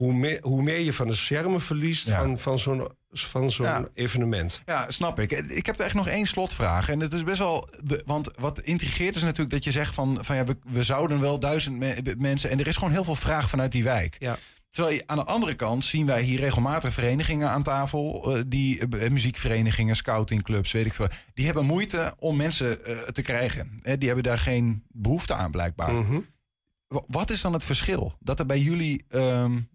Hoe 0.00 0.12
meer, 0.12 0.38
hoe 0.42 0.62
meer 0.62 0.80
je 0.80 0.92
van 0.92 1.06
de 1.06 1.14
schermen 1.14 1.60
verliest 1.60 2.06
ja. 2.06 2.16
van, 2.16 2.38
van 2.38 2.58
zo'n 2.58 2.88
van 3.10 3.50
zo'n 3.50 3.66
ja. 3.66 3.88
evenement. 3.94 4.62
Ja, 4.66 4.90
snap 4.90 5.18
ik. 5.20 5.32
Ik 5.32 5.66
heb 5.66 5.78
er 5.78 5.84
echt 5.84 5.94
nog 5.94 6.08
één 6.08 6.26
slotvraag. 6.26 6.88
En 6.88 7.00
het 7.00 7.12
is 7.12 7.24
best 7.24 7.38
wel. 7.38 7.68
Want 8.04 8.30
wat 8.38 8.60
intrigeert 8.60 9.16
is 9.16 9.22
natuurlijk 9.22 9.50
dat 9.50 9.64
je 9.64 9.70
zegt 9.70 9.94
van, 9.94 10.18
van 10.20 10.36
ja, 10.36 10.44
we, 10.44 10.56
we 10.64 10.82
zouden 10.82 11.20
wel 11.20 11.38
duizend 11.38 11.76
me 11.76 12.14
mensen. 12.18 12.50
En 12.50 12.58
er 12.60 12.66
is 12.66 12.76
gewoon 12.76 12.92
heel 12.92 13.04
veel 13.04 13.14
vraag 13.14 13.48
vanuit 13.48 13.72
die 13.72 13.84
wijk. 13.84 14.16
Ja. 14.18 14.38
Terwijl 14.70 15.02
aan 15.06 15.16
de 15.16 15.24
andere 15.24 15.54
kant 15.54 15.84
zien 15.84 16.06
wij 16.06 16.22
hier 16.22 16.40
regelmatig 16.40 16.92
verenigingen 16.92 17.50
aan 17.50 17.62
tafel. 17.62 18.36
Uh, 18.36 18.42
die 18.46 18.80
uh, 18.88 19.10
muziekverenigingen, 19.10 19.96
scoutingclubs, 19.96 20.72
weet 20.72 20.86
ik 20.86 20.94
veel. 20.94 21.08
Die 21.34 21.44
hebben 21.44 21.64
moeite 21.64 22.14
om 22.18 22.36
mensen 22.36 22.78
uh, 22.86 22.98
te 22.98 23.22
krijgen. 23.22 23.80
die 23.82 24.06
hebben 24.06 24.22
daar 24.22 24.38
geen 24.38 24.84
behoefte 24.88 25.34
aan, 25.34 25.50
blijkbaar. 25.50 25.92
Mm 25.92 26.06
-hmm. 26.06 26.26
Wat 27.06 27.30
is 27.30 27.40
dan 27.40 27.52
het 27.52 27.64
verschil? 27.64 28.14
Dat 28.20 28.38
er 28.38 28.46
bij 28.46 28.58
jullie 28.58 29.04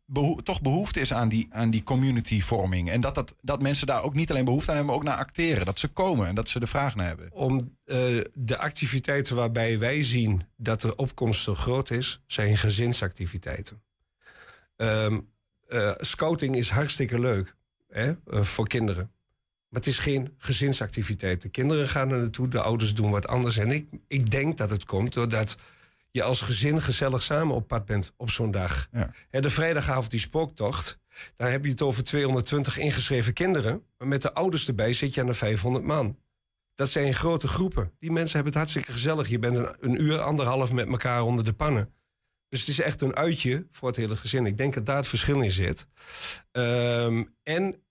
beho 0.06 0.36
toch 0.36 0.62
behoefte 0.62 1.00
is 1.00 1.14
aan 1.14 1.30
die, 1.30 1.48
aan 1.50 1.70
die 1.70 1.84
communityvorming. 1.84 2.90
En 2.90 3.02
dat, 3.02 3.16
dat, 3.16 3.36
dat 3.42 3.62
mensen 3.62 3.88
daar 3.88 4.04
ook 4.04 4.14
niet 4.14 4.30
alleen 4.30 4.46
behoefte 4.46 4.70
aan 4.70 4.76
hebben, 4.78 4.96
maar 4.96 5.04
ook 5.04 5.10
naar 5.10 5.26
acteren. 5.26 5.66
Dat 5.66 5.80
ze 5.80 5.88
komen 5.88 6.28
en 6.28 6.36
dat 6.36 6.50
ze 6.50 6.60
de 6.60 6.68
vraag 6.68 6.96
naar 6.96 7.08
hebben. 7.08 7.32
Om 7.32 7.76
uh, 7.86 8.24
de 8.34 8.58
activiteiten 8.58 9.36
waarbij 9.36 9.80
wij 9.80 10.04
zien 10.04 10.44
dat 10.58 10.82
de 10.82 10.96
opkomst 10.96 11.42
zo 11.42 11.56
groot 11.56 11.90
is, 11.90 12.22
zijn 12.28 12.58
gezinsactiviteiten. 12.58 13.82
Um, 14.76 15.30
uh, 15.70 15.92
scouting 15.98 16.56
is 16.56 16.70
hartstikke 16.70 17.20
leuk 17.20 17.56
hè, 17.88 18.14
uh, 18.28 18.42
voor 18.42 18.68
kinderen. 18.68 19.12
Maar 19.70 19.84
het 19.84 19.88
is 19.88 20.00
geen 20.00 20.34
gezinsactiviteit. 20.38 21.42
De 21.42 21.50
kinderen 21.50 21.88
gaan 21.88 22.12
er 22.12 22.20
naartoe, 22.20 22.48
de 22.48 22.62
ouders 22.62 22.94
doen 22.94 23.12
wat 23.12 23.28
anders. 23.28 23.58
En 23.58 23.72
ik, 23.72 23.88
ik 24.08 24.32
denk 24.32 24.58
dat 24.58 24.70
het 24.70 24.86
komt 24.86 25.14
doordat 25.14 25.56
je 26.16 26.24
als 26.24 26.42
gezin 26.42 26.82
gezellig 26.82 27.24
samen 27.24 27.56
op 27.56 27.68
pad 27.68 27.86
bent 27.86 28.14
op 28.18 28.30
zo'n 28.30 28.52
dag. 28.52 28.88
Ja. 28.92 29.12
He, 29.30 29.42
de 29.42 29.50
vrijdagavond 29.50 30.12
die 30.12 30.20
spooktocht, 30.20 31.00
daar 31.36 31.52
heb 31.52 31.64
je 31.64 31.70
het 31.70 31.82
over 31.82 32.04
220 32.04 32.78
ingeschreven 32.78 33.34
kinderen. 33.34 33.84
Maar 33.98 34.08
met 34.08 34.22
de 34.22 34.34
ouders 34.34 34.68
erbij 34.68 34.94
zit 34.94 35.14
je 35.14 35.22
aan 35.22 35.28
de 35.28 35.34
500 35.34 35.86
man. 35.86 36.20
Dat 36.74 36.90
zijn 36.90 37.14
grote 37.14 37.48
groepen. 37.48 37.92
Die 38.00 38.12
mensen 38.12 38.36
hebben 38.36 38.52
het 38.52 38.62
hartstikke 38.62 38.92
gezellig. 38.92 39.30
Je 39.30 39.40
bent 39.40 39.58
een, 39.58 39.76
een 39.80 40.02
uur, 40.02 40.20
anderhalf 40.20 40.72
met 40.72 40.88
elkaar 40.88 41.22
onder 41.24 41.46
de 41.46 41.54
pannen. 41.54 41.94
Dus 42.50 42.60
het 42.60 42.70
is 42.70 42.80
echt 42.80 43.02
een 43.02 43.16
uitje 43.16 43.68
voor 43.72 43.88
het 43.88 43.98
hele 43.98 44.16
gezin. 44.16 44.46
Ik 44.46 44.58
denk 44.58 44.74
dat 44.74 44.86
daar 44.86 44.96
het 44.96 45.08
verschil 45.08 45.42
in 45.42 45.52
zit. 45.52 45.88
Um, 46.52 47.36
en 47.44 47.85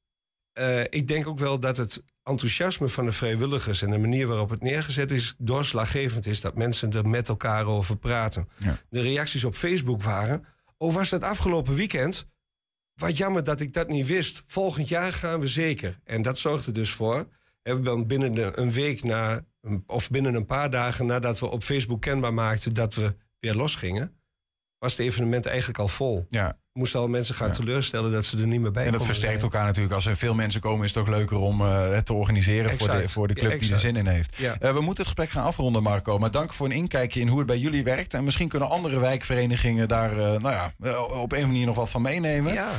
uh, 0.59 0.81
ik 0.81 1.09
denk 1.09 1.27
ook 1.27 1.39
wel 1.39 1.61
dat 1.61 1.77
het 1.77 2.03
enthousiasme 2.23 2.89
van 2.89 3.05
de 3.05 3.13
vrijwilligers 3.13 3.83
en 3.83 3.91
de 3.91 3.99
manier 3.99 4.27
waarop 4.27 4.51
het 4.51 4.63
neergezet 4.63 5.11
is, 5.11 5.35
doorslaggevend 5.39 6.27
is 6.27 6.41
dat 6.41 6.55
mensen 6.55 6.93
er 6.93 7.09
met 7.09 7.29
elkaar 7.29 7.67
over 7.67 7.97
praten. 7.97 8.49
Ja. 8.59 8.79
De 8.91 9.01
reacties 9.01 9.45
op 9.45 9.55
Facebook 9.55 10.03
waren: 10.03 10.45
Oh, 10.77 10.95
was 10.95 11.11
dat 11.11 11.23
afgelopen 11.23 11.75
weekend? 11.75 12.27
Wat 12.95 13.17
jammer 13.17 13.45
dat 13.45 13.61
ik 13.61 13.73
dat 13.73 13.89
niet 13.89 14.07
wist. 14.07 14.43
Volgend 14.47 14.89
jaar 14.89 15.13
gaan 15.13 15.41
we 15.41 15.47
zeker. 15.47 16.01
En 16.05 16.23
dat 16.23 16.39
zorgde 16.39 16.73
dus 16.73 16.91
voor. 16.91 17.29
We 17.63 17.71
hebben 17.71 18.07
binnen 18.07 18.35
de, 18.35 18.53
een 18.55 18.73
week 18.73 19.03
na, 19.03 19.45
of 19.87 20.11
binnen 20.11 20.35
een 20.35 20.47
paar 20.47 20.71
dagen 20.71 21.07
nadat 21.07 21.39
we 21.39 21.47
op 21.47 21.63
Facebook 21.63 22.01
kenbaar 22.01 22.35
maakten 22.35 22.75
dat 22.75 22.95
we 22.95 23.15
weer 23.39 23.55
losgingen, 23.55 24.17
was 24.79 24.93
het 24.97 25.07
evenement 25.07 25.47
eigenlijk 25.47 25.79
al 25.79 25.89
vol. 25.89 26.27
Ja 26.29 26.59
moesten 26.75 27.01
al 27.01 27.09
mensen 27.09 27.35
gaan 27.35 27.47
ja. 27.47 27.53
teleurstellen 27.53 28.13
dat 28.13 28.25
ze 28.25 28.39
er 28.39 28.47
niet 28.47 28.61
meer 28.61 28.71
bij 28.71 28.87
En 28.87 28.93
dat 28.93 29.05
versterkt 29.05 29.41
zijn. 29.41 29.53
elkaar 29.53 29.67
natuurlijk. 29.67 29.95
Als 29.95 30.07
er 30.07 30.17
veel 30.17 30.35
mensen 30.35 30.61
komen, 30.61 30.85
is 30.85 30.95
het 30.95 31.03
ook 31.03 31.09
leuker 31.09 31.37
om 31.37 31.61
uh, 31.61 31.89
het 31.89 32.07
te 32.07 32.13
organiseren 32.13 32.71
exact. 32.71 32.93
voor 32.93 33.01
de, 33.01 33.09
voor 33.09 33.29
de 33.29 33.35
club 33.35 33.53
ja, 33.53 33.59
die 33.59 33.73
er 33.73 33.81
zin 33.81 33.97
in 33.97 34.07
heeft. 34.07 34.37
Ja. 34.37 34.57
Uh, 34.63 34.73
we 34.73 34.81
moeten 34.81 35.05
het 35.05 35.07
gesprek 35.07 35.31
gaan 35.31 35.45
afronden, 35.45 35.83
Marco. 35.83 36.19
Maar 36.19 36.31
dank 36.31 36.53
voor 36.53 36.67
een 36.67 36.73
inkijkje 36.73 37.21
in 37.21 37.29
hoe 37.29 37.39
het 37.39 37.47
bij 37.47 37.59
jullie 37.59 37.85
werkt. 37.85 38.15
En 38.15 38.25
misschien 38.25 38.49
kunnen 38.49 38.71
andere 38.71 38.99
wijkverenigingen 38.99 39.89
daar 39.89 40.13
uh, 40.13 40.19
nou 40.19 40.43
ja, 40.43 40.73
op 41.07 41.33
een 41.33 41.47
manier 41.47 41.67
nog 41.67 41.77
wat 41.77 41.91
van 41.91 42.03
meenemen. 42.03 42.53
Ja. 42.53 42.71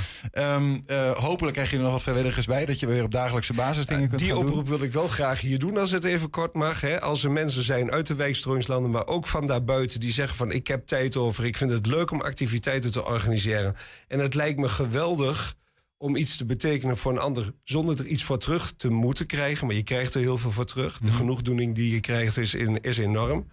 Um, 0.55 0.83
hopelijk 1.17 1.53
krijg 1.53 1.71
je 1.71 1.77
er 1.77 1.83
nog 1.83 1.91
wat 1.91 2.03
vrijwilligers 2.03 2.45
bij, 2.45 2.65
dat 2.65 2.79
je 2.79 2.87
weer 2.87 3.03
op 3.03 3.11
dagelijkse 3.11 3.53
basis 3.53 3.85
dingen 3.85 4.09
kunt 4.09 4.19
die 4.19 4.29
doen. 4.29 4.39
Die 4.39 4.47
oproep 4.47 4.67
wil 4.67 4.81
ik 4.81 4.91
wel 4.91 5.07
graag 5.07 5.41
hier 5.41 5.59
doen, 5.59 5.77
als 5.77 5.91
het 5.91 6.03
even 6.03 6.29
kort 6.29 6.53
mag. 6.53 6.81
Hè. 6.81 7.01
Als 7.01 7.23
er 7.23 7.31
mensen 7.31 7.63
zijn 7.63 7.91
uit 7.91 8.07
de 8.07 8.15
wijkstrooingslanden, 8.15 8.91
maar 8.91 9.07
ook 9.07 9.27
van 9.27 9.45
daarbuiten, 9.45 9.99
die 9.99 10.11
zeggen 10.11 10.37
van 10.37 10.51
ik 10.51 10.67
heb 10.67 10.85
tijd 10.85 11.17
over, 11.17 11.45
ik 11.45 11.57
vind 11.57 11.71
het 11.71 11.85
leuk 11.85 12.11
om 12.11 12.21
activiteiten 12.21 12.91
te 12.91 13.05
organiseren. 13.05 13.75
En 14.07 14.19
het 14.19 14.33
lijkt 14.33 14.59
me 14.59 14.67
geweldig 14.67 15.55
om 15.97 16.15
iets 16.15 16.37
te 16.37 16.45
betekenen 16.45 16.97
voor 16.97 17.11
een 17.11 17.17
ander 17.17 17.53
zonder 17.63 17.99
er 17.99 18.05
iets 18.05 18.23
voor 18.23 18.37
terug 18.37 18.73
te 18.77 18.89
moeten 18.89 19.25
krijgen. 19.25 19.67
Maar 19.67 19.75
je 19.75 19.83
krijgt 19.83 20.13
er 20.13 20.21
heel 20.21 20.37
veel 20.37 20.51
voor 20.51 20.65
terug. 20.65 20.97
De 20.97 21.11
genoegdoening 21.11 21.75
die 21.75 21.93
je 21.93 21.99
krijgt 21.99 22.37
is, 22.37 22.53
in, 22.53 22.81
is 22.81 22.97
enorm. 22.97 23.47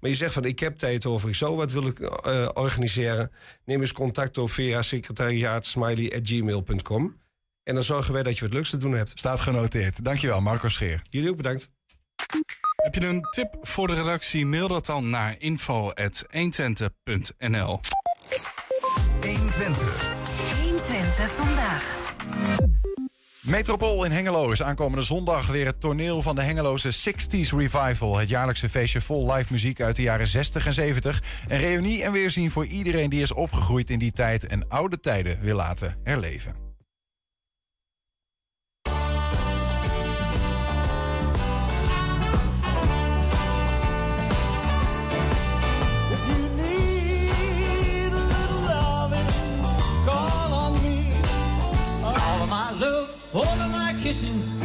Maar 0.00 0.10
je 0.10 0.16
zegt 0.16 0.32
van 0.32 0.44
ik 0.44 0.58
heb 0.58 0.76
tijd 0.76 1.06
over, 1.06 1.28
ik 1.28 1.34
zo 1.34 1.56
wat 1.56 1.72
wil 1.72 1.86
ik 1.86 2.00
eh, 2.00 2.48
organiseren. 2.54 3.30
Neem 3.64 3.80
eens 3.80 3.92
contact 3.92 4.38
op 4.38 4.50
via 4.50 4.82
secretariaatsmiley.gmail.com. 4.82 7.16
En 7.62 7.74
dan 7.74 7.84
zorgen 7.84 8.12
wij 8.12 8.22
dat 8.22 8.38
je 8.38 8.44
wat 8.44 8.52
leuks 8.52 8.70
te 8.70 8.76
doen 8.76 8.92
hebt. 8.92 9.12
Staat 9.14 9.40
genoteerd. 9.40 10.04
Dankjewel, 10.04 10.40
Marco 10.40 10.68
Scheer. 10.68 11.02
Jullie 11.10 11.30
ook 11.30 11.36
bedankt. 11.36 11.70
Heb 12.82 12.94
je 12.94 13.06
een 13.06 13.22
tip 13.30 13.56
voor 13.60 13.86
de 13.86 13.94
redactie? 13.94 14.46
Mail 14.46 14.68
dat 14.68 14.86
dan 14.86 15.10
naar 15.10 15.34
info.120.nl 15.38 17.80
120. 19.24 20.10
120 20.62 21.30
vandaag. 21.30 21.96
Metropool 23.40 24.04
in 24.04 24.10
Hengelo 24.10 24.50
is 24.50 24.62
aankomende 24.62 25.04
zondag 25.04 25.46
weer 25.46 25.66
het 25.66 25.80
toneel 25.80 26.22
van 26.22 26.34
de 26.34 26.42
Hengeloze 26.42 27.12
60s 27.12 27.56
Revival. 27.56 28.16
Het 28.16 28.28
jaarlijkse 28.28 28.68
feestje 28.68 29.00
vol 29.00 29.32
live 29.32 29.52
muziek 29.52 29.80
uit 29.80 29.96
de 29.96 30.02
jaren 30.02 30.26
60 30.26 30.66
en 30.66 30.74
70. 30.74 31.22
Een 31.48 31.58
reunie 31.58 32.02
en 32.02 32.12
weerzien 32.12 32.50
voor 32.50 32.66
iedereen 32.66 33.10
die 33.10 33.22
is 33.22 33.32
opgegroeid 33.32 33.90
in 33.90 33.98
die 33.98 34.12
tijd 34.12 34.46
en 34.46 34.68
oude 34.68 35.00
tijden 35.00 35.40
wil 35.40 35.56
laten 35.56 35.96
herleven. 36.04 36.67
Kissing. 54.08 54.57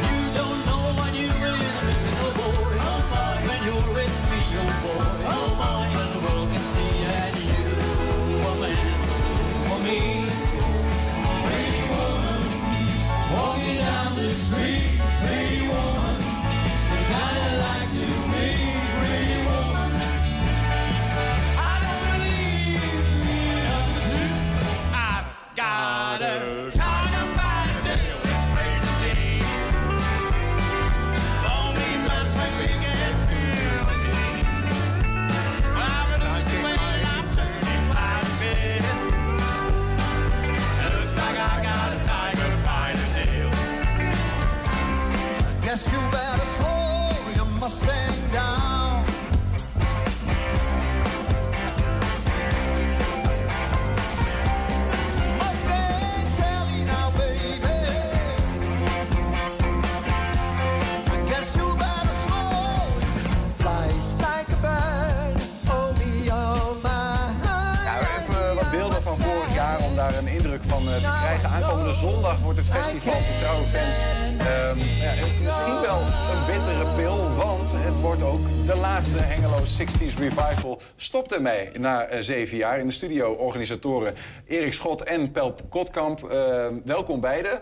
Stopt 81.34 81.48
ermee 81.48 81.78
na 81.78 82.04
eh, 82.04 82.20
zeven 82.22 82.56
jaar. 82.56 82.78
In 82.78 82.86
de 82.86 82.92
studio 82.92 83.32
organisatoren 83.32 84.14
Erik 84.46 84.72
Schot 84.72 85.02
en 85.02 85.30
Pelp 85.30 85.60
Kotkamp. 85.68 86.24
Ehm, 86.24 86.74
welkom 86.84 87.20
beiden. 87.20 87.60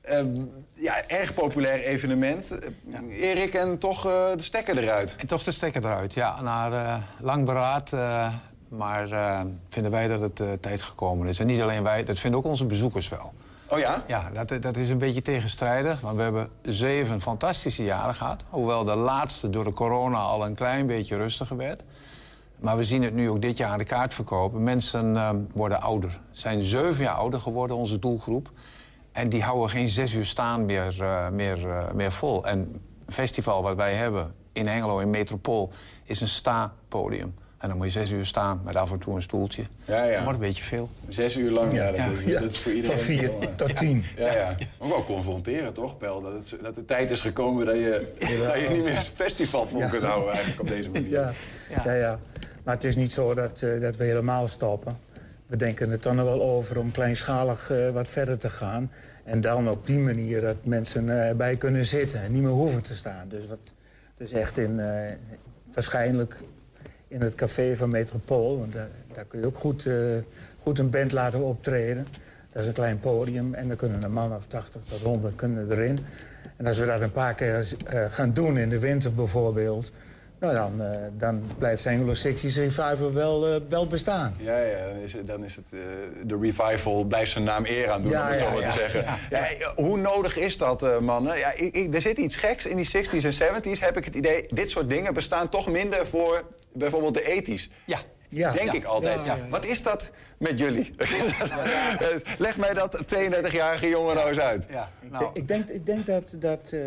Ehm, 0.00 0.26
ja, 0.72 1.06
erg 1.06 1.34
populair 1.34 1.80
evenement. 1.80 2.58
Eh, 2.90 3.28
Erik, 3.30 3.54
en 3.54 3.78
toch 3.78 4.06
eh, 4.06 4.30
de 4.36 4.42
stekker 4.42 4.78
eruit. 4.78 5.14
En 5.18 5.26
toch 5.26 5.42
de 5.42 5.50
stekker 5.50 5.84
eruit, 5.84 6.14
ja. 6.14 6.40
Na 6.40 6.70
eh, 6.70 7.02
lang 7.24 7.44
beraad, 7.44 7.92
eh, 7.92 8.34
maar 8.68 9.10
eh, 9.10 9.40
vinden 9.68 9.92
wij 9.92 10.08
dat 10.08 10.20
het 10.20 10.40
eh, 10.40 10.46
tijd 10.60 10.82
gekomen 10.82 11.28
is. 11.28 11.38
En 11.38 11.46
niet 11.46 11.60
alleen 11.62 11.82
wij, 11.82 12.04
dat 12.04 12.18
vinden 12.18 12.40
ook 12.40 12.46
onze 12.46 12.66
bezoekers 12.66 13.08
wel. 13.08 13.32
Oh 13.68 13.78
ja? 13.78 14.04
Ja, 14.06 14.30
dat, 14.32 14.62
dat 14.62 14.76
is 14.76 14.90
een 14.90 14.98
beetje 14.98 15.22
tegenstrijdig. 15.22 16.00
Want 16.00 16.16
we 16.16 16.22
hebben 16.22 16.48
zeven 16.62 17.20
fantastische 17.20 17.84
jaren 17.84 18.14
gehad. 18.14 18.44
Hoewel 18.48 18.84
de 18.84 18.96
laatste 18.96 19.50
door 19.50 19.64
de 19.64 19.72
corona 19.72 20.18
al 20.18 20.46
een 20.46 20.54
klein 20.54 20.86
beetje 20.86 21.16
rustiger 21.16 21.56
werd. 21.56 21.82
Maar 22.60 22.76
we 22.76 22.84
zien 22.84 23.02
het 23.02 23.14
nu 23.14 23.28
ook 23.30 23.42
dit 23.42 23.56
jaar 23.56 23.70
aan 23.70 23.78
de 23.78 23.84
kaart 23.84 24.14
verkopen. 24.14 24.62
Mensen 24.62 25.16
eh, 25.16 25.30
worden 25.52 25.80
ouder. 25.80 26.20
Zijn 26.30 26.62
zeven 26.62 27.04
jaar 27.04 27.14
ouder 27.14 27.40
geworden, 27.40 27.76
onze 27.76 27.98
doelgroep. 27.98 28.50
En 29.12 29.28
die 29.28 29.42
houden 29.42 29.70
geen 29.70 29.88
zes 29.88 30.12
uur 30.12 30.26
staan 30.26 30.64
meer, 30.64 31.02
eh, 31.02 31.28
meer, 31.28 31.70
eh, 31.70 31.92
meer 31.92 32.12
vol. 32.12 32.46
En 32.46 32.58
het 33.04 33.14
festival 33.14 33.62
wat 33.62 33.76
wij 33.76 33.94
hebben 33.94 34.32
in 34.52 34.66
Hengelo, 34.66 34.98
in 34.98 35.10
Metropool, 35.10 35.70
is 36.04 36.20
een 36.20 36.28
sta-podium. 36.28 37.34
En 37.58 37.68
dan 37.68 37.76
moet 37.76 37.86
je 37.86 37.92
zes 37.92 38.10
uur 38.10 38.26
staan 38.26 38.60
met 38.64 38.76
af 38.76 38.90
en 38.92 38.98
toe 38.98 39.16
een 39.16 39.22
stoeltje. 39.22 39.62
Ja, 39.84 40.04
ja. 40.04 40.14
Dat 40.14 40.22
wordt 40.24 40.38
een 40.38 40.44
beetje 40.46 40.62
veel. 40.62 40.90
Zes 41.08 41.36
uur 41.36 41.50
lang, 41.50 41.72
ja, 41.72 41.86
dat, 41.86 41.96
Ja. 41.96 42.06
is, 42.06 42.24
Ja. 42.24 42.40
dat 42.40 42.52
is 42.52 42.58
voor 42.58 42.72
iedereen... 42.72 42.96
Van 42.96 43.06
vier 43.06 43.38
eh, 43.38 43.46
tot 43.56 43.76
tien. 43.76 44.04
Ja, 44.16 44.32
ja. 44.32 44.54
Ook 44.78 44.88
wel 44.90 45.04
confronteren, 45.04 45.72
toch, 45.72 45.96
Pel? 45.98 46.20
Dat, 46.20 46.32
het, 46.32 46.56
dat 46.62 46.74
de 46.74 46.84
tijd 46.84 47.10
is 47.10 47.20
gekomen 47.20 47.66
dat 47.66 47.74
je, 47.74 48.14
dat 48.18 48.60
je 48.60 48.68
niet 48.72 48.84
meer 48.84 48.96
een 48.96 49.02
festival 49.02 49.66
vol 49.68 49.78
Ja. 49.80 49.88
kunt 49.88 50.02
houden 50.02 50.32
eigenlijk 50.32 50.60
op 50.60 50.68
deze 50.68 50.90
manier. 50.90 51.10
Ja, 51.10 51.32
ja. 51.84 51.92
ja, 51.92 52.18
Maar 52.70 52.78
het 52.78 52.88
is 52.88 52.96
niet 52.96 53.12
zo 53.12 53.34
dat, 53.34 53.62
eh, 53.62 53.80
dat 53.80 53.96
we 53.96 54.04
helemaal 54.04 54.48
stoppen. 54.48 54.96
We 55.46 55.56
denken 55.56 55.90
het 55.90 56.02
dan 56.02 56.18
er 56.18 56.24
wel 56.24 56.42
over 56.42 56.78
om 56.78 56.92
kleinschalig 56.92 57.70
eh, 57.70 57.90
wat 57.90 58.08
verder 58.08 58.38
te 58.38 58.48
gaan. 58.48 58.90
En 59.24 59.40
dan 59.40 59.68
op 59.68 59.86
die 59.86 59.98
manier 59.98 60.40
dat 60.40 60.56
mensen 60.62 61.10
eh, 61.10 61.28
erbij 61.28 61.56
kunnen 61.56 61.84
zitten 61.84 62.20
en 62.20 62.32
niet 62.32 62.42
meer 62.42 62.50
hoeven 62.50 62.82
te 62.82 62.94
staan. 62.94 63.28
Dus, 63.28 63.46
wat, 63.46 63.72
dus 64.16 64.32
echt 64.32 64.56
in, 64.56 64.80
waarschijnlijk 65.72 66.36
in 67.08 67.20
het 67.20 67.34
café 67.34 67.76
van 67.76 67.90
Metropool. 67.90 68.58
Want 68.58 68.72
daar, 68.72 68.88
daar 69.14 69.24
kun 69.24 69.40
je 69.40 69.46
ook 69.46 69.58
goed, 69.58 69.88
goed 70.62 70.78
een 70.78 70.90
band 70.90 71.12
laten 71.12 71.42
optreden. 71.42 72.06
Dat 72.52 72.62
is 72.62 72.68
een 72.68 72.74
klein 72.74 72.98
podium 72.98 73.54
en 73.54 73.68
dan 73.68 73.76
kunnen 73.76 74.02
een 74.02 74.12
man 74.12 74.34
of 74.34 74.46
80 74.46 74.82
tot 74.82 75.00
100 75.00 75.34
kunnen 75.34 75.70
erin. 75.70 75.98
En 76.56 76.66
als 76.66 76.78
we 76.78 76.86
dat 76.86 77.00
een 77.00 77.12
paar 77.12 77.34
keer 77.34 77.66
gaan 78.10 78.32
doen 78.32 78.58
in 78.58 78.68
de 78.68 78.78
winter 78.78 79.14
bijvoorbeeld... 79.14 79.92
Nou, 80.40 80.54
dan, 80.54 80.82
eh, 80.82 80.98
dan 81.12 81.42
blijft 81.58 81.86
Anglo 81.86 82.14
60 82.14 82.54
Revival 82.54 83.12
wel, 83.12 83.46
eh, 83.46 83.60
wel 83.68 83.86
bestaan. 83.86 84.34
Ja, 84.38 84.58
ja, 84.58 84.86
dan 84.86 84.96
is, 84.96 85.12
het- 85.12 85.26
dan 85.26 85.44
is 85.44 85.56
het 85.56 85.64
eh, 85.72 85.78
de 86.26 86.38
revival 86.40 87.04
blijft 87.04 87.30
zijn 87.30 87.44
naam 87.44 87.64
eer 87.66 87.90
aan 87.90 88.02
doen, 88.02 88.10
Ja, 88.10 88.22
om 88.22 88.28
het 88.30 88.38
zo 88.40 88.50
maar 88.50 88.60
ja. 88.60 88.70
te 88.72 88.76
zeggen. 88.78 89.04
Ja, 89.30 89.46
hoe 89.76 89.96
nodig 89.96 90.36
is 90.38 90.58
dat, 90.58 90.82
eh, 90.82 90.98
mannen? 90.98 91.38
Ja, 91.38 91.52
ik, 91.52 91.74
ik- 91.74 91.94
er 91.94 92.00
zit 92.00 92.18
iets 92.18 92.36
geks 92.36 92.66
in 92.66 92.76
die 92.76 92.84
60s 92.84 93.24
en 93.24 93.32
70s, 93.32 93.80
heb 93.80 93.96
ik 93.96 94.04
het 94.04 94.14
idee. 94.14 94.46
Dit 94.50 94.70
soort 94.70 94.88
dingen 94.88 95.14
bestaan 95.14 95.48
toch 95.48 95.68
minder 95.68 96.06
voor 96.06 96.42
bijvoorbeeld 96.72 97.14
de 97.14 97.22
80s. 97.22 97.70
Ja. 97.86 97.98
Ja. 98.28 98.52
Denk 98.52 98.64
Ja. 98.72 98.72
ik 98.78 98.84
altijd. 98.84 99.16
Ja, 99.16 99.24
ja, 99.24 99.36
ja. 99.36 99.48
Wat 99.48 99.66
is 99.66 99.82
dat 99.82 100.10
met 100.38 100.58
jullie? 100.58 100.90
Leg 102.38 102.56
mij 102.56 102.74
dat 102.74 103.02
32-jarige 103.14 103.88
jongen 103.88 104.14
nou 104.14 104.28
eens 104.28 104.38
uit. 104.40 104.66
Ja, 104.70 104.90
Ik, 105.02 105.10
nou, 105.10 105.24
denk- 105.24 105.36
ik 105.36 105.48
denk, 105.48 105.68
ik 105.68 105.86
denk 105.86 106.06
dat, 106.06 106.34
dat, 106.38 106.70
eh, 106.72 106.80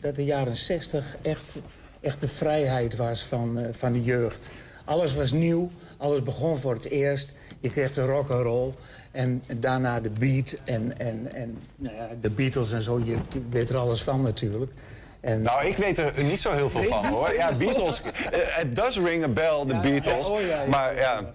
dat 0.00 0.16
de 0.16 0.24
jaren 0.24 0.56
60 0.56 1.16
echt, 1.22 1.58
echt 2.00 2.20
de 2.20 2.28
vrijheid 2.28 2.96
was 2.96 3.24
van, 3.24 3.58
eh, 3.58 3.64
van 3.70 3.92
de 3.92 4.02
jeugd. 4.02 4.50
Alles 4.84 5.14
was 5.14 5.32
nieuw, 5.32 5.70
alles 5.96 6.22
begon 6.22 6.58
voor 6.58 6.74
het 6.74 6.84
eerst. 6.84 7.34
Je 7.60 7.70
kreeg 7.70 7.92
de 7.92 8.02
rock 8.02 8.30
and 8.30 8.42
roll 8.42 8.72
en 9.10 9.42
daarna 9.56 10.00
de 10.00 10.10
beat 10.10 10.56
en, 10.64 10.98
en, 10.98 11.32
en 11.34 11.58
nou 11.76 11.94
ja, 11.96 12.08
de 12.20 12.30
Beatles 12.30 12.72
en 12.72 12.82
zo. 12.82 13.00
Je 13.04 13.16
weet 13.50 13.68
er 13.68 13.76
alles 13.76 14.02
van 14.02 14.22
natuurlijk. 14.22 14.72
En, 15.20 15.42
Nou, 15.42 15.66
ik 15.66 15.76
weet 15.76 15.98
er 15.98 16.12
niet 16.16 16.40
zo 16.40 16.52
heel 16.52 16.70
veel 16.70 16.82
van, 16.82 17.06
hoor. 17.06 17.34
Ja, 17.34 17.52
Beatles, 17.58 18.02
eh, 18.02 18.38
het 18.40 18.76
does 18.76 18.98
ring 18.98 19.24
a 19.24 19.28
bell, 19.28 19.64
de 19.66 19.78
Beatles. 19.80 20.28
oh 20.28 20.40
ja, 20.40 21.34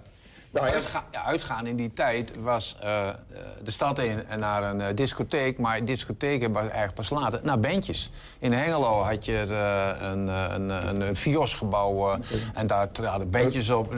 ja, 0.53 0.61
Uitga- 0.61 1.05
ja, 1.11 1.23
uitgaan 1.23 1.67
in 1.67 1.75
die 1.75 1.93
tijd 1.93 2.33
was 2.39 2.77
eh, 2.81 3.07
eh, 3.07 3.15
de 3.63 3.71
stad 3.71 3.99
in 3.99 4.25
en 4.27 4.39
naar 4.39 4.63
een 4.63 4.81
eh, 4.81 4.87
discotheek. 4.95 5.57
Maar 5.57 5.85
discotheken 5.85 6.51
was 6.51 6.61
eigenlijk 6.61 6.93
pas 6.93 7.09
later. 7.09 7.39
Naar 7.43 7.59
bandjes. 7.59 8.11
In 8.39 8.51
Hengelo 8.53 9.01
had 9.01 9.25
je 9.25 9.37
een, 10.11 10.27
een, 10.27 10.69
een, 10.89 11.01
een 11.01 11.15
Fios-gebouw. 11.15 12.17
en 12.53 12.67
daar 12.67 12.91
traden 12.91 13.29
bandjes 13.29 13.69
op. 13.69 13.91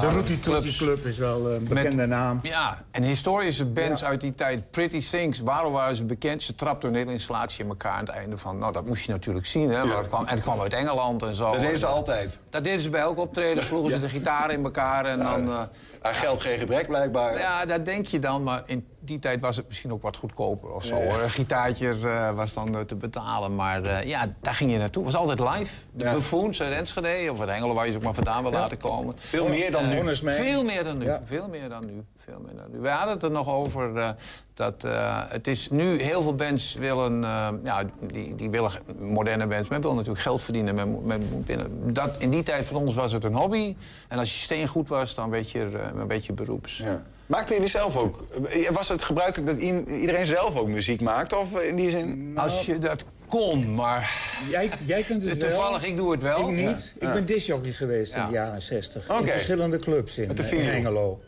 De 0.00 0.10
Rooty 0.12 0.40
Club 0.40 1.04
is 1.04 1.18
wel 1.18 1.50
een 1.50 1.64
bekende 1.68 1.96
Met- 1.96 2.08
naam. 2.08 2.38
Ja, 2.42 2.84
en 2.90 3.02
historische 3.02 3.64
bands 3.64 4.04
uit 4.04 4.20
die 4.20 4.34
tijd. 4.34 4.70
Pretty 4.70 5.00
Things, 5.10 5.40
waarom 5.40 5.72
waren 5.72 5.96
ze 5.96 6.04
bekend? 6.04 6.42
Ze 6.42 6.54
trapten 6.54 6.88
een 6.88 6.94
hele 6.94 7.12
installatie 7.12 7.62
in 7.64 7.68
elkaar 7.70 7.92
aan 7.92 8.04
het 8.04 8.08
einde 8.14 8.38
van... 8.38 8.58
Nou, 8.58 8.72
dat 8.72 8.86
moest 8.86 9.04
je 9.04 9.12
natuurlijk 9.12 9.46
zien, 9.46 9.70
hè. 9.70 9.84
maar 9.84 9.96
het 9.96 10.08
kwam, 10.08 10.24
en 10.26 10.34
het 10.34 10.42
kwam 10.42 10.60
uit 10.60 10.72
Engeland 10.72 11.22
en 11.22 11.34
zo. 11.34 11.50
Dat 11.52 11.60
deden 11.60 11.78
ze 11.78 11.86
altijd. 11.86 12.38
Dat 12.50 12.64
deden 12.64 12.80
ze 12.80 12.90
bij 12.90 13.00
elk 13.00 13.18
optreden. 13.18 13.64
Sloegen 13.64 13.90
ze 13.90 14.00
de 14.00 14.08
gitaren 14.08 14.54
in 14.56 14.64
elkaar 14.64 15.04
en 15.04 15.18
dan... 15.18 15.48
eh, 15.48 15.60
Aan 16.02 16.14
geld 16.14 16.40
geen 16.40 16.58
gebrek 16.58 16.86
blijkbaar. 16.86 17.38
ja, 17.38 17.64
dat 17.66 17.84
denk 17.84 18.06
je 18.06 18.18
dan, 18.18 18.42
maar 18.42 18.62
in 18.66 18.86
die 19.04 19.18
tijd 19.18 19.40
was 19.40 19.56
het 19.56 19.68
misschien 19.68 19.92
ook 19.92 20.02
wat 20.02 20.16
goedkoper 20.16 20.70
of 20.70 20.84
zo. 20.84 20.96
Ja, 20.96 21.02
ja. 21.02 21.10
hoor. 21.10 21.22
Een 21.22 21.30
gitaartje 21.30 21.88
eh, 21.88 22.30
was 22.30 22.54
dan 22.54 22.76
eh, 22.76 22.80
te 22.80 22.94
betalen, 22.94 23.54
maar 23.54 23.82
eh, 23.82 24.08
ja, 24.08 24.34
daar 24.40 24.54
ging 24.54 24.72
je 24.72 24.78
naartoe. 24.78 25.04
Het 25.04 25.12
was 25.12 25.20
altijd 25.20 25.56
live. 25.56 25.74
De 25.92 26.04
Ja. 26.04 26.12
Buffoons 26.12 26.62
uit 26.62 26.72
Enschede 26.72 27.32
of 27.32 27.40
uit 27.40 27.48
Engelen, 27.48 27.74
waar 27.74 27.86
je 27.86 27.90
ze 27.90 27.96
ook 27.96 28.04
maar 28.04 28.14
vandaan 28.14 28.42
wil 28.42 28.52
laten 28.52 28.78
komen. 28.78 29.14
Veel 29.18 29.48
meer 29.48 29.70
dan 29.70 29.88
nu. 29.88 30.14
Veel 30.14 30.64
meer 30.64 30.84
dan 30.84 30.98
nu. 30.98 31.06
Veel 31.24 31.48
meer 31.48 31.68
dan 31.68 31.86
nu. 31.86 32.04
Veel 32.16 32.40
meer 32.40 32.56
dan 32.56 32.70
nu. 32.72 32.78
We 32.78 32.88
hadden 32.88 33.14
het 33.14 33.22
er 33.22 33.30
nog 33.30 33.48
over 33.48 34.14
dat 34.54 34.84
het 35.28 35.46
is 35.46 35.70
nu 35.70 36.02
heel 36.02 36.22
veel 36.22 36.34
bands 36.34 36.74
willen, 36.74 37.20
ja, 37.64 37.82
die, 38.00 38.34
die 38.34 38.50
willen 38.50 38.70
moderne 38.98 39.46
bands. 39.46 39.68
Men 39.68 39.80
wil 39.80 39.94
natuurlijk 39.94 40.22
geld 40.22 40.42
verdienen. 40.42 40.74
Men, 41.04 41.42
binnen. 41.44 41.92
Dat, 41.92 42.10
in 42.18 42.30
die 42.30 42.42
tijd 42.42 42.66
van 42.66 42.76
ons 42.76 42.94
was 42.94 43.12
het 43.12 43.24
een 43.24 43.34
hobby. 43.34 43.76
En 44.08 44.18
als 44.18 44.32
je 44.32 44.38
steengoed 44.38 44.88
was, 44.88 45.14
dan 45.14 45.30
werd 45.30 45.50
je, 45.50 45.90
een 45.94 46.06
beetje 46.06 46.32
beroeps. 46.32 46.76
Ja. 46.78 47.02
Maakten 47.26 47.54
jullie 47.54 47.70
zelf 47.70 47.96
ook? 47.96 48.24
Was 48.72 48.88
het 48.88 49.02
gebruikelijk 49.02 49.50
dat 49.50 49.60
iedereen 49.60 50.26
zelf 50.26 50.56
ook 50.56 50.68
muziek 50.68 51.00
maakte? 51.00 51.36
Of 51.36 51.60
in 51.60 51.76
die 51.76 51.90
zin? 51.90 52.32
Als 52.36 52.66
je 52.66 52.78
dat 52.78 53.04
kon, 53.28 53.74
maar 53.74 54.10
Jij, 54.50 54.70
jij 54.86 55.02
kunt 55.02 55.22
het 55.22 55.38
wel. 55.38 55.50
toevallig, 55.50 55.84
ik 55.84 55.96
doe 55.96 56.12
het 56.12 56.22
wel. 56.22 56.48
Ik 56.48 56.54
niet. 56.54 56.94
Ja. 57.00 57.06
Ik 57.08 57.14
ben 57.14 57.26
discjockey 57.26 57.72
geweest 57.72 58.14
in 58.14 58.24
de 58.26 58.32
jaren 58.32 58.62
60. 58.62 59.10
Oké. 59.10 59.20
In 59.20 59.26
verschillende 59.26 59.78
clubs 59.78 60.18
in, 60.18 60.26
Met 60.26 60.36
de 60.36 60.42
eh, 60.42 60.52
in 60.52 60.64
Hengelo. 60.64 61.20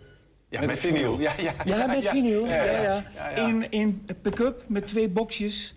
Ja, 0.49 0.61
Met 0.67 0.79
vinyl. 0.79 1.21
Ja, 1.21 1.33
ja, 1.39 1.53
Ja, 1.65 1.87
met 1.87 2.09
vinyl. 2.09 2.47
Ja, 2.47 2.65
ja. 2.65 2.83
ja, 2.83 3.05
ja. 3.15 3.47
In, 3.47 3.67
in 3.71 4.07
pick-up 4.23 4.63
met 4.67 4.87
twee 4.87 5.09
boxjes 5.09 5.75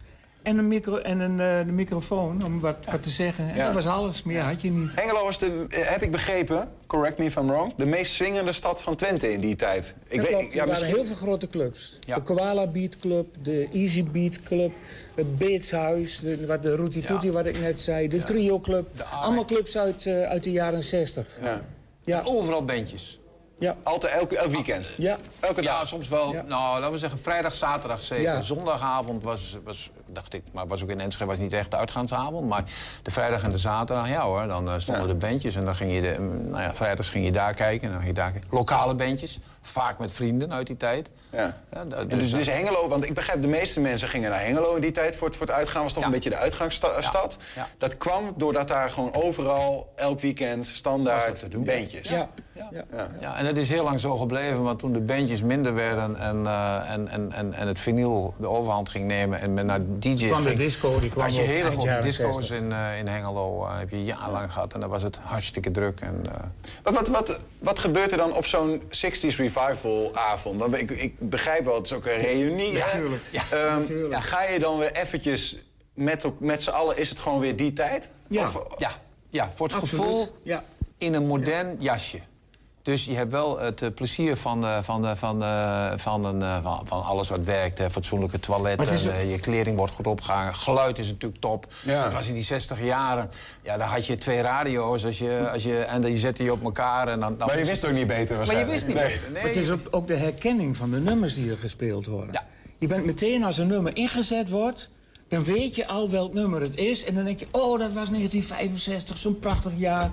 en 0.47 0.57
een, 0.57 0.67
micro, 0.67 0.97
en 0.97 1.19
een 1.19 1.39
eh, 1.39 1.65
de 1.65 1.71
microfoon 1.71 2.45
om 2.45 2.59
wat, 2.59 2.75
wat 2.91 3.01
te 3.03 3.09
zeggen. 3.09 3.49
En 3.49 3.55
Ja. 3.55 3.65
dat 3.65 3.73
was 3.73 3.85
alles, 3.87 4.23
meer 4.23 4.41
had 4.41 4.61
je 4.61 4.71
niet. 4.71 4.89
Hengelo 4.95 5.23
was 5.23 5.39
de, 5.39 5.65
eh, 5.69 5.87
heb 5.89 6.01
ik 6.01 6.11
begrepen, 6.11 6.69
correct 6.85 7.17
me 7.17 7.25
if 7.25 7.35
I'm 7.35 7.47
wrong, 7.47 7.73
de 7.77 7.85
meest 7.85 8.11
swingende 8.13 8.51
stad 8.53 8.81
van 8.83 8.95
Twente 8.95 9.31
in 9.33 9.39
die 9.41 9.55
tijd. 9.55 9.95
Ik 10.07 10.17
Dat 10.19 10.27
klopt, 10.27 10.53
ja, 10.53 10.61
er 10.61 10.67
waren 10.67 10.87
heel 10.87 11.05
veel 11.05 11.15
grote 11.15 11.47
clubs. 11.47 11.97
Ja. 11.99 12.15
De 12.15 12.21
Koala 12.21 12.67
Beat 12.67 12.99
Club, 12.99 13.35
de 13.41 13.67
Easy 13.73 14.03
Beat 14.03 14.41
Club, 14.43 14.71
het 15.15 15.37
Beetshuis, 15.37 16.19
de, 16.19 16.45
wat 16.45 16.61
de 16.63 16.75
Rooty 16.75 17.03
Ja. 17.21 17.29
Wat 17.31 17.45
ik 17.45 17.59
net 17.59 17.79
zei, 17.79 18.07
de 18.07 18.23
Trio 18.23 18.59
Club. 18.59 18.97
De. 18.97 19.03
Allemaal 19.03 19.45
clubs 19.45 19.77
uit, 19.77 20.05
eh, 20.05 20.21
uit 20.23 20.43
de 20.43 20.51
jaren 20.51 20.83
60. 20.83 21.27
Ja. 21.41 21.61
Ja, 22.03 22.21
Overal 22.25 22.65
bandjes. 22.65 23.19
ja, 23.59 23.75
Altijd 23.83 24.11
elk, 24.13 24.31
elk 24.31 24.51
weekend. 24.51 24.91
ja. 24.97 25.17
Elke 25.39 25.61
Ja, 25.61 25.79
dag. 25.79 25.87
soms 25.87 26.09
wel. 26.09 26.31
Ja. 26.33 26.41
Nou, 26.47 26.75
laten 26.79 26.91
we 26.91 26.97
zeggen 26.97 27.19
vrijdag, 27.19 27.53
zaterdag 27.53 28.01
zeker. 28.01 28.23
Ja. 28.23 28.41
Zondagavond 28.41 29.23
was, 29.23 29.57
was, 29.63 29.89
dacht 30.09 30.33
ik, 30.33 30.43
maar 30.53 30.67
was 30.67 30.83
ook 30.83 30.89
in 30.89 30.99
Enschede 30.99 31.25
was 31.29 31.37
niet 31.39 31.53
echt 31.53 31.71
de 31.71 31.77
uitgaansavond. 31.77 32.47
Maar 32.47 32.63
de 33.03 33.11
vrijdag 33.11 33.43
en 33.43 33.51
de 33.51 33.57
zaterdag, 33.57 34.09
ja 34.09 34.21
hoor, 34.21 34.47
dan 34.47 34.67
eh, 34.69 34.73
stonden 34.77 35.03
Ja. 35.07 35.09
de 35.09 35.15
bandjes. 35.15 35.55
En 35.55 35.65
dan 35.65 35.75
ging 35.75 35.93
je, 35.93 36.01
de, 36.01 36.15
mm, 36.19 36.49
nou 36.49 36.61
ja, 36.63 36.75
vrijdags 36.75 37.09
ging 37.09 37.25
je 37.25 37.31
daar 37.31 37.53
kijken. 37.53 37.87
En 37.87 37.93
dan 37.93 38.01
ging 38.03 38.15
je 38.15 38.21
daar 38.21 38.31
kijken. 38.31 38.49
Lokale 38.51 38.95
bandjes, 38.95 39.39
vaak 39.61 39.99
met 39.99 40.11
vrienden 40.11 40.53
uit 40.53 40.67
die 40.67 40.77
tijd. 40.77 41.09
Ja. 41.29 41.57
En 41.69 41.89
dus, 42.07 42.31
dus 42.31 42.47
Hengelo, 42.47 42.87
want 42.87 43.03
ik 43.05 43.13
begrijp 43.13 43.41
de 43.41 43.47
meeste 43.47 43.79
mensen 43.79 44.07
gingen 44.07 44.29
naar 44.29 44.41
Hengelo 44.41 44.75
in 44.75 44.81
die 44.81 44.91
tijd 44.91 45.15
voor 45.15 45.27
het, 45.27 45.35
voor 45.37 45.47
het 45.47 45.55
uitgaan. 45.55 45.83
Was 45.83 45.91
toch 45.93 46.01
Ja. 46.01 46.07
een 46.07 46.13
beetje 46.15 46.29
de 46.29 46.35
uitgangsstad. 46.37 47.37
Ja. 47.55 47.67
Dat 47.77 47.97
kwam 47.97 48.33
doordat 48.37 48.67
daar 48.67 48.89
gewoon 48.89 49.13
overal, 49.15 49.93
elk 49.95 50.19
weekend, 50.19 50.67
standaard 50.67 51.63
bandjes. 51.65 52.09
Ja. 52.09 52.29
Ja. 52.53 52.69
Ja. 52.91 53.07
Ja, 53.19 53.35
en 53.37 53.45
het 53.45 53.57
is 53.57 53.69
heel 53.69 53.83
lang 53.83 53.99
zo 53.99 54.17
gebleven, 54.17 54.63
want 54.63 54.79
toen 54.79 54.93
de 54.93 55.01
bandjes 55.01 55.41
minder 55.41 55.73
werden 55.73 56.15
en, 56.19 56.45
eh, 56.45 56.89
en, 56.91 57.07
en, 57.07 57.31
en, 57.31 57.53
en 57.53 57.67
het 57.67 57.79
vinyl 57.79 58.33
de 58.39 58.49
overhand 58.49 58.89
ging 58.89 59.05
nemen 59.05 59.39
en 59.39 59.53
men 59.53 59.65
naar 59.65 59.79
DJ's 59.99 60.29
kwam 60.29 60.43
de 60.43 60.53
disco, 60.53 60.99
die 60.99 61.09
kwam 61.09 61.23
had 61.25 61.35
je 61.35 61.41
hele 61.41 61.75
jaren 61.77 62.03
disco's 62.03 62.35
60. 62.47 62.57
in, 62.57 62.71
eh, 62.71 62.97
in 62.99 63.07
Hengelo, 63.07 63.65
eh, 63.65 63.77
heb 63.77 63.89
je 63.89 64.03
jarenlang 64.03 64.53
gehad 64.53 64.73
en 64.73 64.79
dan 64.79 64.89
was 64.89 65.03
het 65.03 65.17
hartstikke 65.17 65.71
druk. 65.71 65.99
En, 65.99 66.21
eh, 66.31 66.43
Wat, 66.83 66.93
wat, 66.93 67.07
wat, 67.07 67.37
wat 67.59 67.79
gebeurt 67.79 68.11
er 68.11 68.17
dan 68.17 68.33
op 68.33 68.45
zo'n 68.45 68.81
60s 68.89 69.35
revival 69.37 70.11
avond? 70.13 70.59
Dan, 70.59 70.75
ik, 70.75 70.91
ik 70.91 71.13
begrijp 71.19 71.65
wel, 71.65 71.75
het 71.75 71.85
is 71.85 71.93
ook 71.93 72.05
een 72.05 72.17
reunie. 72.21 72.71
Ja. 72.71 72.85
Ja, 73.31 73.43
Ehm, 73.51 74.09
ja, 74.09 74.19
ga 74.19 74.43
je 74.43 74.59
dan 74.59 74.77
weer 74.77 74.91
eventjes 74.91 75.55
met, 75.93 76.25
met 76.39 76.63
z'n 76.63 76.69
allen, 76.69 76.97
is 76.97 77.09
het 77.09 77.19
gewoon 77.19 77.39
weer 77.39 77.55
die 77.55 77.73
tijd? 77.73 78.09
Ja. 78.27 78.43
Of- 78.43 78.63
ja, 78.77 78.91
ja, 79.29 79.49
voor 79.55 79.67
het 79.67 79.75
Absoluut. 79.75 80.03
gevoel 80.05 80.27
Ja. 80.43 80.63
in 80.97 81.13
een 81.13 81.25
modern 81.25 81.75
jasje. 81.79 82.19
Dus 82.87 83.05
je 83.05 83.15
hebt 83.15 83.31
wel 83.31 83.59
het 83.59 83.81
eh, 83.81 83.89
plezier 83.95 84.35
van, 84.35 84.65
eh, 84.65 84.77
van, 84.81 85.07
eh, 85.07 85.15
van, 85.15 85.41
van, 85.99 86.25
een, 86.25 86.61
van, 86.61 86.81
van 86.87 87.03
alles 87.03 87.29
wat 87.29 87.45
werkt. 87.45 87.81
Fatsoenlijke 87.91 88.39
toiletten, 88.39 89.27
je 89.29 89.39
kleding 89.39 89.77
wordt 89.77 89.93
goed 89.93 90.07
opgehangen. 90.07 90.55
Geluid 90.55 90.99
is 90.99 91.07
natuurlijk 91.07 91.41
top. 91.41 91.65
Ja. 91.85 92.03
Dat 92.03 92.13
was 92.13 92.27
in 92.27 92.33
die 92.33 92.43
60 92.43 92.83
jaren. 92.83 93.29
Ja, 93.61 93.77
daar 93.77 93.87
had 93.87 94.05
je 94.05 94.17
twee 94.17 94.41
radio's 94.41 95.05
als 95.05 95.17
je, 95.17 95.49
als 95.51 95.63
je, 95.63 95.77
en 95.77 96.01
die 96.01 96.17
zette 96.17 96.43
je 96.43 96.51
op 96.51 96.63
elkaar. 96.63 97.07
En 97.07 97.19
dan, 97.19 97.37
dan 97.37 97.47
Maar 97.47 97.59
je 97.59 97.65
wist 97.65 97.85
ook 97.85 97.91
niet 97.91 98.07
beter 98.07 98.45
Maar 98.45 98.57
je 98.57 98.65
wist 98.65 98.87
niet 98.87 98.95
Nee. 98.95 99.05
beter. 99.05 99.31
Nee. 99.31 99.43
Het 99.43 99.55
is 99.55 99.69
ook, 99.69 99.79
ook 99.91 100.07
de 100.07 100.15
herkenning 100.15 100.77
van 100.77 100.91
de 100.91 100.99
nummers 100.99 101.35
die 101.35 101.51
er 101.51 101.57
gespeeld 101.57 102.05
worden. 102.05 102.33
Ja. 102.33 102.45
Je 102.77 102.87
bent 102.87 103.05
meteen 103.05 103.43
als 103.43 103.57
een 103.57 103.67
nummer 103.67 103.95
ingezet 103.95 104.49
wordt, 104.49 104.89
dan 105.27 105.43
weet 105.43 105.75
je 105.75 105.87
al 105.87 106.09
welk 106.09 106.33
nummer 106.33 106.61
het 106.61 106.75
is. 106.77 107.03
En 107.03 107.15
dan 107.15 107.23
denk 107.23 107.39
je, 107.39 107.47
oh, 107.51 107.79
dat 107.79 107.93
was 107.93 108.09
1965, 108.09 109.17
zo'n 109.17 109.39
prachtig 109.39 109.71
jaar. 109.75 110.11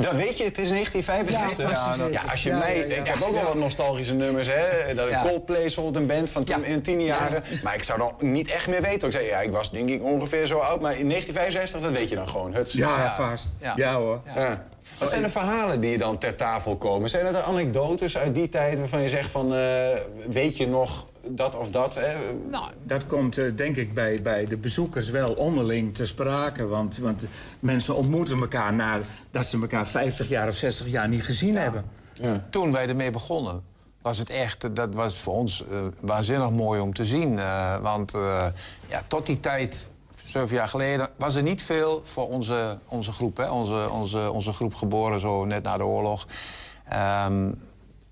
Dat 0.00 0.12
weet 0.12 0.38
je, 0.38 0.44
het 0.44 0.58
is 0.58 0.68
1965. 0.68 1.70
Ja, 1.70 2.06
Ja, 2.10 2.30
als 2.30 2.42
je 2.42 2.48
Ja, 2.48 2.58
mij, 2.58 2.76
ja, 2.78 2.84
ja. 2.84 2.94
Ik 2.94 3.06
heb 3.06 3.22
ook 3.22 3.32
wel 3.34 3.42
wat 3.44 3.54
nostalgische 3.54 4.14
nummers, 4.14 4.46
hè. 4.50 4.94
Dat 4.94 5.08
Ja. 5.10 5.22
Coldplay 5.22 5.60
bijvoorbeeld 5.60 5.96
een 5.96 6.06
band 6.06 6.30
van 6.30 6.44
toen 6.44 6.60
Ja. 6.60 6.66
in 6.66 6.74
de 6.74 6.80
tien 6.80 7.00
jaren. 7.02 7.44
Maar 7.62 7.74
ik 7.74 7.82
zou 7.84 7.98
dan 7.98 8.14
niet 8.30 8.48
echt 8.50 8.66
meer 8.68 8.82
weten. 8.82 9.06
Ik 9.08 9.14
zei, 9.14 9.26
ja, 9.26 9.40
ik 9.40 9.50
was 9.50 9.70
denk 9.70 9.88
ik 9.88 10.02
ongeveer 10.02 10.46
zo 10.46 10.58
oud. 10.58 10.80
Maar 10.80 10.98
in 10.98 11.08
1965, 11.08 11.80
dat 11.80 11.90
weet 11.98 12.08
je 12.08 12.14
dan 12.14 12.28
gewoon. 12.28 12.54
Huts. 12.54 12.72
Ja, 12.72 13.14
vast. 13.16 13.48
Ja. 13.60 13.72
Ja, 13.76 13.94
hoor. 13.94 14.20
Ja. 14.92 14.98
Wat 14.98 15.08
zijn 15.08 15.22
de 15.22 15.28
verhalen 15.28 15.80
die 15.80 15.90
je 15.90 15.98
dan 15.98 16.18
ter 16.18 16.34
tafel 16.36 16.76
komen? 16.76 17.10
Zijn 17.10 17.26
er 17.26 17.32
de 17.32 17.42
anekdotes 17.42 18.16
uit 18.18 18.34
die 18.34 18.48
tijd 18.48 18.78
waarvan 18.78 19.02
je 19.02 19.08
zegt 19.08 19.30
van... 19.30 19.54
eh, 19.54 19.96
weet 20.30 20.56
je 20.56 20.68
nog 20.68 21.06
dat 21.28 21.56
of 21.56 21.70
dat? 21.70 21.94
Hè? 21.94 22.14
Nou, 22.50 22.64
Dat 22.82 23.06
komt, 23.06 23.38
eh, 23.38 23.44
denk 23.56 23.76
ik, 23.76 23.94
bij, 23.94 24.22
bij 24.22 24.46
de 24.46 24.56
bezoekers 24.56 25.10
wel 25.10 25.32
onderling 25.32 25.94
te 25.94 26.06
sprake. 26.06 26.66
Want, 26.66 26.98
want 26.98 27.24
mensen 27.60 27.94
ontmoeten 27.96 28.40
elkaar 28.40 28.74
nadat 28.74 29.46
ze 29.46 29.60
elkaar 29.60 29.86
50 29.86 30.28
jaar 30.28 30.48
of 30.48 30.54
60 30.54 30.86
jaar 30.88 31.08
niet 31.08 31.24
gezien 31.24 31.56
hebben. 31.56 31.84
toen 32.50 32.72
wij 32.72 32.88
ermee 32.88 33.10
begonnen, 33.10 33.62
was 34.02 34.18
het 34.18 34.30
echt, 34.30 34.76
dat 34.76 34.94
was 34.94 35.16
voor 35.18 35.34
ons 35.34 35.64
eh, 35.70 35.78
waanzinnig 36.00 36.50
mooi 36.50 36.80
om 36.80 36.92
te 36.94 37.04
zien. 37.04 37.38
eh, 37.38 37.76
want 37.80 38.14
eh, 38.14 38.46
ja, 38.88 39.02
tot 39.08 39.26
die 39.26 39.40
tijd, 39.40 39.88
zeven 40.28 40.56
jaar 40.56 40.68
geleden, 40.68 41.08
was 41.16 41.34
er 41.34 41.42
niet 41.42 41.62
veel 41.62 42.00
voor 42.04 42.28
onze, 42.28 42.78
onze 42.88 43.12
groep. 43.12 43.36
Hè? 43.36 43.50
Onze, 43.50 43.88
onze, 43.90 44.32
onze 44.32 44.52
groep 44.52 44.74
geboren 44.74 45.20
zo 45.20 45.44
net 45.44 45.62
na 45.62 45.76
de 45.76 45.84
oorlog. 45.84 46.26
Ehm, 46.88 47.50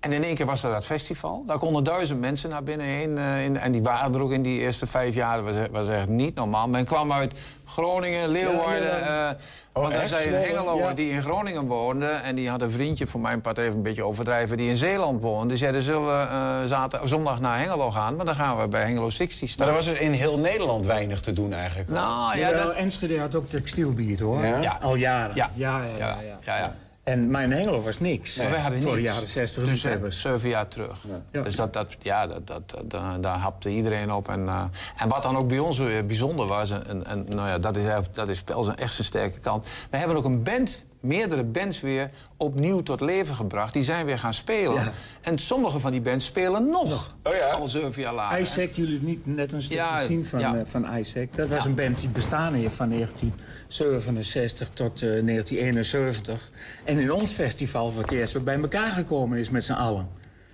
en 0.07 0.13
in 0.13 0.23
één 0.23 0.35
keer 0.35 0.45
was 0.45 0.63
er 0.63 0.71
dat 0.71 0.85
festival. 0.85 1.43
Daar 1.45 1.57
konden 1.57 1.83
duizend 1.83 2.19
mensen 2.19 2.49
naar 2.49 2.63
binnen 2.63 2.85
heen. 2.87 3.17
eh, 3.17 3.43
in, 3.43 3.57
en 3.57 3.71
die 3.71 3.83
waren 3.83 4.13
er 4.15 4.21
ook 4.21 4.31
in 4.31 4.41
die 4.41 4.59
eerste 4.59 4.87
vijf 4.87 5.15
jaar. 5.15 5.35
Dat 5.35 5.45
was, 5.45 5.55
echt- 5.55 5.71
was 5.71 5.87
echt 5.87 6.07
niet 6.07 6.35
normaal. 6.35 6.67
Men 6.67 6.85
kwam 6.85 7.11
uit 7.11 7.39
Groningen, 7.65 8.29
Leeuwarden. 8.29 8.99
Ja, 8.99 9.29
eh, 9.29 9.35
want 9.73 9.93
er 9.93 9.99
echt? 9.99 10.09
zijn 10.09 10.33
Hengeloer 10.33 10.77
ja. 10.79 10.93
die 10.93 11.11
in 11.11 11.21
Groningen 11.21 11.67
woonde. 11.67 12.05
En 12.05 12.35
die 12.35 12.49
had 12.49 12.61
een 12.61 12.71
vriendje, 12.71 13.07
voor 13.07 13.19
mijn 13.19 13.41
part 13.41 13.57
even 13.57 13.75
een 13.75 13.81
beetje 13.81 14.03
overdrijven... 14.03 14.57
die 14.57 14.69
in 14.69 14.75
Zeeland 14.77 15.21
woonde. 15.21 15.47
Die 15.47 15.57
zeiden, 15.57 15.81
zullen 15.81 16.05
we 16.07 16.27
eh, 16.29 16.65
zaterdag, 16.65 17.07
zondag 17.07 17.39
naar 17.39 17.57
Hengelo 17.59 17.91
gaan? 17.91 18.15
Maar 18.15 18.25
dan 18.25 18.35
gaan 18.35 18.57
we 18.61 18.67
bij 18.67 18.81
Hengelo 18.83 19.09
60 19.09 19.39
Maar 19.39 19.49
staan. 19.49 19.67
er 19.67 19.73
was 19.73 19.85
dus 19.85 19.99
in 19.99 20.11
heel 20.11 20.39
Nederland 20.39 20.85
weinig 20.85 21.19
te 21.19 21.33
doen 21.33 21.53
eigenlijk. 21.53 21.89
Nou, 21.89 22.37
ja, 22.37 22.51
dat... 22.51 22.73
Enschede 22.73 23.19
had 23.19 23.35
ook 23.35 23.49
textielbeat, 23.49 24.19
hoor. 24.19 24.45
Ja? 24.45 24.61
Ja. 24.61 24.77
Al 24.81 24.95
jaren. 24.95 25.35
Ja. 25.35 25.49
Ja, 25.53 25.77
ja, 25.77 25.83
ja. 25.97 25.97
Ja, 25.97 26.17
ja. 26.21 26.37
ja, 26.45 26.57
ja. 26.57 26.75
En 27.07 27.31
mijn 27.31 27.51
Hengelo 27.51 27.81
was 27.81 27.99
niks. 27.99 28.35
Wij 28.35 28.59
hadden 28.59 28.81
Voor 28.81 28.95
de 28.95 29.01
jaren 29.01 29.27
60 29.27 29.63
Dus 29.63 29.71
liefhebbers. 29.83 30.21
zeven 30.21 30.49
jaar 30.49 30.67
terug. 30.67 31.03
Ja. 31.31 31.41
Dus 31.41 31.55
dat, 31.55 31.73
dat, 31.73 31.95
ja, 31.99 32.27
dat, 32.27 32.47
dat, 32.47 32.61
dat- 32.85 33.23
daar- 33.23 33.37
hapte 33.37 33.69
iedereen 33.69 34.11
op. 34.11 34.29
En, 34.29 34.47
eh, 34.47 34.63
en 34.97 35.07
wat 35.09 35.21
dan 35.23 35.37
ook 35.37 35.47
bij 35.47 35.59
ons 35.59 35.77
weer 35.77 36.05
bijzonder 36.05 36.45
was... 36.47 36.69
en, 36.71 37.05
en, 37.05 37.25
nou 37.29 37.47
ja, 37.47 37.57
dat 37.57 37.75
is, 37.77 37.83
dat 38.11 38.27
is 38.29 38.43
echt 38.75 38.93
zijn 38.93 39.07
sterke 39.07 39.39
kant... 39.39 39.65
we 39.89 39.97
hebben 39.97 40.17
ook 40.17 40.25
een 40.25 40.43
band 40.43 40.85
meerdere 40.99 41.43
bands 41.43 41.81
weer 41.81 42.09
opnieuw 42.37 42.81
tot 42.83 43.01
leven 43.01 43.35
gebracht. 43.35 43.73
Die 43.73 43.83
zijn 43.83 44.05
weer 44.05 44.19
gaan 44.19 44.33
spelen. 44.33 44.91
En 45.21 45.37
sommige 45.37 45.79
van 45.79 45.91
die 45.91 46.01
bands 46.01 46.25
spelen 46.25 46.69
nog. 46.69 47.15
Al 47.59 47.67
zeven 47.67 48.01
jaar 48.01 48.13
later. 48.13 48.39
Isaac, 48.41 48.69
jullie 48.73 48.99
niet 49.01 49.25
net 49.25 49.51
een 49.51 49.61
stukje 49.63 49.83
Ja, 49.83 50.01
zien 50.03 50.25
van, 50.25 50.39
ja. 50.39 50.55
eh, 50.55 50.61
van 50.65 50.97
Isaac. 50.97 51.35
Dat 51.35 51.47
was 51.47 51.57
Ja. 51.57 51.65
een 51.65 51.75
band 51.75 51.99
die 51.99 52.09
bestaan 52.09 52.53
heeft 52.53 52.75
van 52.75 52.89
1967 52.89 54.69
tot 54.73 55.01
eh, 55.01 55.09
1971. 55.09 56.51
En 56.83 56.99
in 56.99 57.11
ons 57.13 57.31
festival 57.31 57.89
voor 57.91 58.01
het 58.01 58.11
eerst 58.11 58.33
weer 58.33 58.43
bij 58.43 58.59
elkaar 58.61 58.91
gekomen 58.91 59.37
is 59.37 59.49
met 59.49 59.63
z'n 59.63 59.71
allen. 59.73 60.07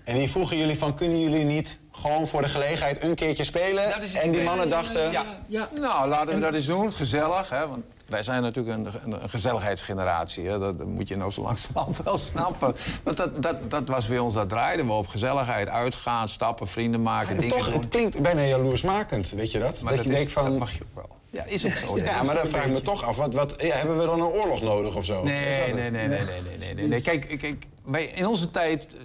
En 0.04 0.18
die 0.18 0.30
vroegen 0.30 0.58
jullie 0.58 0.78
van, 0.78 0.96
kunnen 0.96 1.22
jullie 1.22 1.44
niet 1.44 1.78
gewoon 1.96 2.28
voor 2.28 2.42
de 2.42 2.48
gelegenheid 2.50 3.04
een 3.04 3.16
keertje 3.16 3.44
spelen? 3.44 3.90
Het 3.90 4.14
en 4.14 4.32
die 4.32 4.42
mannen 4.42 4.70
dachten... 4.70 5.12
Ja. 5.48 5.70
Nou, 5.80 6.10
laten 6.10 6.34
we 6.34 6.40
dat 6.40 6.54
eens 6.54 6.66
doen. 6.66 6.92
Gezellig, 6.94 7.50
hè? 7.50 7.68
Want 7.68 7.84
wij 8.08 8.24
zijn 8.24 8.42
natuurlijk 8.42 8.78
een, 8.78 8.88
een, 9.04 9.24
een 9.24 9.30
gezelligheidsgeneratie. 9.30 10.48
Hè? 10.48 10.60
Dat, 10.60 10.78
dat 10.78 10.88
moet 10.88 11.08
je 11.08 11.16
nou 11.18 11.32
zo 11.32 11.42
langzamerhand 11.42 12.04
wel 12.04 12.18
snappen. 12.18 12.76
Want 13.04 13.18
dat, 13.18 13.42
dat, 13.44 13.56
dat 13.68 13.88
was 13.88 14.08
bij 14.08 14.20
ons, 14.20 14.34
dat 14.34 14.50
draaiden 14.50 14.86
we 14.86 14.92
op. 14.92 15.08
Gezelligheid, 15.08 15.70
uitgaan, 15.70 16.30
stappen, 16.30 16.68
vrienden 16.68 17.02
maken, 17.02 17.36
dingen 17.40 17.58
Toch, 17.58 17.66
doen. 17.66 17.80
het 17.82 17.90
klinkt 17.90 18.22
bijna 18.22 18.42
jaloersmakend, 18.42 19.30
weet 19.30 19.52
je 19.52 19.60
dat? 19.60 19.82
Maar 19.82 19.96
dat, 19.96 20.04
dat 20.04 20.06
je 20.06 20.12
is- 20.12 20.18
denkt 20.18 20.32
van... 20.32 20.44
dat 20.50 20.60
mag 20.60 20.72
je 20.74 20.80
ook 20.84 20.96
wel. 20.96 21.10
Ja, 21.30 21.44
is 21.44 21.66
ook 21.66 21.72
zo. 21.72 21.98
Ja, 21.98 22.24
maar 22.24 22.36
dan 22.36 22.48
vraag 22.48 22.66
ik 22.66 22.72
me 22.72 22.82
toch 22.82 23.04
af, 23.04 23.16
wat, 23.18 23.34
wat, 23.34 23.54
ja, 23.58 23.76
hebben 23.76 24.00
we 24.00 24.06
dan 24.06 24.22
een 24.22 24.28
oorlog 24.28 24.62
nodig 24.62 24.96
of 24.96 25.06
zo? 25.06 25.16
Het? 25.16 25.24
nee, 25.24 25.74
nee, 25.74 25.74
nee, 25.74 25.92
nee, 25.92 26.08
nee, 26.08 26.58
nee, 26.60 26.74
nee, 26.74 26.88
nee. 26.88 27.02
Kijk, 27.02 27.38
kijk 27.40 27.66
wij, 27.84 28.04
in 28.06 28.26
onze 28.28 28.52
tijd... 28.52 28.98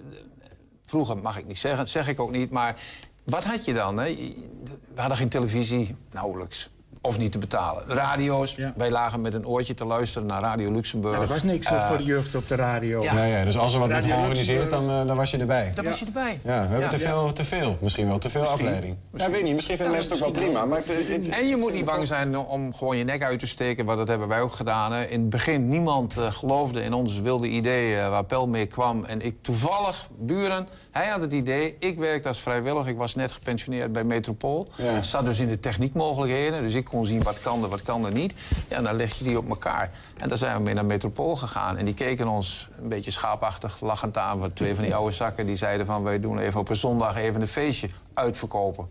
Vroeger 0.88 1.18
mag 1.18 1.38
ik 1.38 1.46
niet 1.46 1.58
zeggen, 1.58 1.88
zeg 1.88 2.08
ik 2.08 2.20
ook 2.20 2.30
niet, 2.30 2.50
maar... 2.50 2.82
Wat 3.24 3.44
had 3.44 3.64
je 3.64 3.74
dan? 3.74 3.98
Hè? 3.98 4.14
We 4.94 5.00
hadden 5.00 5.16
geen 5.16 5.28
televisie, 5.28 5.96
nauwelijks. 6.10 6.70
Of 7.00 7.18
niet 7.18 7.32
te 7.32 7.38
betalen. 7.38 7.82
Radio's, 7.86 8.58
wij 8.76 8.90
lagen 8.90 9.20
met 9.20 9.34
een 9.34 9.46
oortje 9.46 9.74
te 9.74 9.84
luisteren 9.84 10.28
naar 10.28 10.40
Radio 10.40 10.72
Luxemburg. 10.72 11.14
Ja, 11.16 11.22
er 11.22 11.28
was 11.28 11.42
niks 11.42 11.66
Eh, 11.66 11.86
voor 11.88 11.96
de 11.96 12.04
jeugd 12.04 12.34
op 12.34 12.48
de 12.48 12.54
radio. 12.54 13.02
ja. 13.02 13.14
Ja, 13.14 13.24
ja, 13.24 13.44
dus 13.44 13.58
als 13.58 13.72
er 13.74 13.78
wat 13.78 13.88
wordt 13.88 14.02
Radio 14.04 14.16
georganiseerd, 14.16 14.70
dan, 14.70 14.90
eh, 14.90 15.06
dan 15.06 15.16
was 15.16 15.30
je 15.30 15.36
erbij. 15.38 15.72
Daar 15.74 15.84
was 15.84 15.98
je 15.98 16.04
erbij. 16.06 16.40
Ja, 16.44 16.52
we 16.54 16.58
hebben 16.60 16.80
Ja. 16.80 16.88
te, 16.88 16.98
veel, 16.98 17.32
te 17.32 17.44
veel. 17.44 17.76
Misschien 17.80 18.06
wel 18.08 18.18
te 18.18 18.30
veel 18.30 18.40
Misschien. 18.40 18.64
afleiding. 18.64 18.96
Ja, 19.14 19.30
weet 19.30 19.42
niet. 19.42 19.54
Misschien 19.54 19.76
vinden 19.76 19.94
mensen 19.94 20.12
het 20.12 20.22
ook 20.24 20.34
wel 20.34 20.42
prima. 20.44 20.64
Maar 20.64 20.78
het- 20.78 21.08
het- 21.08 21.28
En 21.28 21.46
je 21.48 21.56
moet 21.56 21.72
niet 21.72 21.84
bang 21.84 22.06
zijn 22.06 22.38
om 22.38 22.74
gewoon 22.74 22.96
je 22.96 23.04
nek 23.04 23.22
uit 23.22 23.38
te 23.38 23.46
steken, 23.46 23.84
want 23.84 23.98
dat 23.98 24.08
hebben 24.08 24.28
wij 24.28 24.40
ook 24.40 24.52
gedaan. 24.52 24.92
Hè. 24.92 25.04
In 25.04 25.20
het 25.20 25.30
begin 25.30 25.68
niemand 25.68 26.16
eh, 26.16 26.30
geloofde 26.32 26.82
in 26.82 26.92
ons 26.92 27.20
wilde 27.20 27.48
idee 27.48 27.96
eh, 27.96 28.08
waar 28.10 28.24
Pel 28.24 28.48
mee 28.48 28.66
kwam. 28.66 29.04
En 29.04 29.20
ik 29.20 29.36
toevallig, 29.42 30.08
buren, 30.18 30.68
hij 30.90 31.06
had 31.08 31.20
het 31.20 31.32
idee. 31.32 31.76
Ik 31.78 31.98
werkte 31.98 32.28
als 32.28 32.40
vrijwilliger, 32.40 32.90
ik 32.90 32.96
was 32.96 33.14
net 33.14 33.32
gepensioneerd 33.32 33.92
bij 33.92 34.04
Metropool. 34.04 34.68
Ja. 34.76 35.02
Zat 35.02 35.24
dus 35.24 35.38
in 35.38 35.48
de 35.48 35.60
techniekmogelijkheden, 35.60 36.62
dus 36.62 36.74
ik 36.74 36.87
kon 36.88 37.04
zien 37.04 37.22
wat 37.22 37.40
kan 37.40 37.62
er, 37.62 37.68
wat 37.68 37.82
kan 37.82 38.04
er 38.04 38.12
niet. 38.12 38.34
Ja, 38.68 38.80
dan 38.82 38.96
leg 38.96 39.14
je 39.14 39.24
die 39.24 39.38
op 39.38 39.48
elkaar. 39.48 39.90
En 40.16 40.28
daar 40.28 40.38
zijn 40.38 40.56
we 40.56 40.62
mee 40.62 40.74
naar 40.74 40.84
Metropool 40.84 41.36
gegaan. 41.36 41.76
En 41.76 41.84
die 41.84 41.94
keken 41.94 42.28
ons 42.28 42.68
een 42.82 42.88
beetje 42.88 43.10
schaapachtig 43.10 43.80
lachend 43.80 44.16
aan. 44.18 44.38
Want 44.38 44.56
twee 44.56 44.74
van 44.74 44.84
die 44.84 44.94
oude 44.94 45.12
zakken 45.14 45.46
die 45.46 45.56
zeiden 45.56 45.86
van... 45.86 46.02
wij 46.02 46.20
doen 46.20 46.38
even 46.38 46.60
op 46.60 46.68
een 46.68 46.76
zondag 46.76 47.16
even 47.16 47.40
een 47.40 47.48
feestje 47.48 47.88
uitverkopen. 48.14 48.88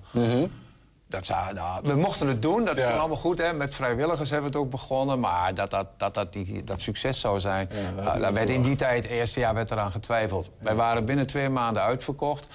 Dat 1.09 1.25
zou, 1.25 1.53
nou, 1.53 1.79
we 1.83 1.95
mochten 1.95 2.27
het 2.27 2.41
doen, 2.41 2.65
dat 2.65 2.77
Ja. 2.77 2.87
ging 2.87 2.99
allemaal 2.99 3.17
goed. 3.17 3.37
Hè. 3.37 3.53
Met 3.53 3.75
vrijwilligers 3.75 4.29
hebben 4.29 4.51
we 4.51 4.57
het 4.57 4.65
ook 4.65 4.71
begonnen. 4.71 5.19
Maar 5.19 5.53
dat 5.53 5.69
dat, 5.69 5.87
dat, 5.97 6.13
dat, 6.13 6.33
die, 6.33 6.63
dat 6.63 6.81
succes 6.81 7.19
zou 7.19 7.39
zijn... 7.39 7.69
nou, 8.03 8.19
daar 8.19 8.33
werd 8.33 8.49
in 8.49 8.61
die 8.61 8.75
tijd, 8.75 9.03
het 9.03 9.11
eerste 9.11 9.39
jaar, 9.39 9.53
werd 9.53 9.71
eraan 9.71 9.91
getwijfeld. 9.91 10.49
Wij 10.59 10.75
waren 10.75 11.05
binnen 11.05 11.27
twee 11.27 11.49
maanden 11.49 11.81
uitverkocht. 11.83 12.47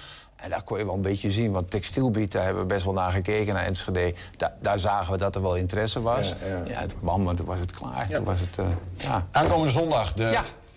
En 0.43 0.49
daar 0.49 0.63
kon 0.63 0.77
je 0.77 0.85
wel 0.85 0.93
een 0.93 1.01
beetje 1.01 1.31
zien. 1.31 1.51
Want 1.51 1.71
textielbiet, 1.71 2.31
daar 2.31 2.43
hebben 2.43 2.61
we 2.61 2.67
best 2.67 2.85
wel 2.85 2.93
naar 2.93 3.11
gekeken, 3.11 3.53
naar 3.53 3.63
Enschede. 3.65 4.13
Da- 4.37 4.53
daar 4.61 4.79
zagen 4.79 5.11
we 5.11 5.17
dat 5.17 5.35
er 5.35 5.41
wel 5.41 5.55
interesse 5.55 6.01
was. 6.01 6.29
Ja, 6.29 6.47
ja. 6.47 6.61
Ja, 6.67 6.79
het 6.79 7.01
bam, 7.01 7.23
maar 7.23 7.35
toen 7.35 7.45
was 7.45 7.59
het 7.59 7.71
klaar. 7.71 8.07
Toen 8.07 8.23
was 8.23 8.39
het, 8.39 8.57
ja. 8.95 9.27
Aankomende 9.31 9.71
zondag. 9.71 10.13
De, 10.13 10.23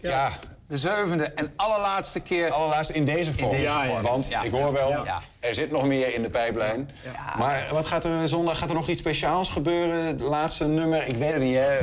Ja. 0.01 0.31
De 0.69 0.79
zevende 0.79 1.25
en 1.25 1.53
allerlaatste 1.57 2.21
keer... 2.21 2.51
Allerlaatste 2.51 2.95
in 2.95 3.05
deze 3.05 3.33
vorm. 3.33 3.51
deze 3.51 3.63
Ja, 3.63 3.87
vorm. 3.87 4.03
Want 4.03 4.29
Ja. 4.29 4.43
ik 4.43 4.51
hoor 4.51 4.73
wel, 4.73 4.89
Ja. 4.91 5.23
er 5.41 5.55
zit 5.55 5.71
nog 5.71 5.87
meer 5.87 6.15
in 6.15 6.23
de 6.23 6.31
pijplijn. 6.31 6.91
Maar 7.39 7.67
wat 7.73 7.87
gaat 7.87 8.05
er 8.05 8.29
zondag? 8.29 8.59
Gaat 8.59 8.69
er 8.69 8.75
nog 8.75 8.89
iets 8.89 9.01
speciaals 9.01 9.49
gebeuren? 9.51 10.07
Het 10.07 10.21
laatste 10.21 10.67
nummer? 10.67 11.07
Ik 11.09 11.17
weet 11.17 11.33
het 11.33 11.43
niet, 11.43 11.57
hè? 11.59 11.79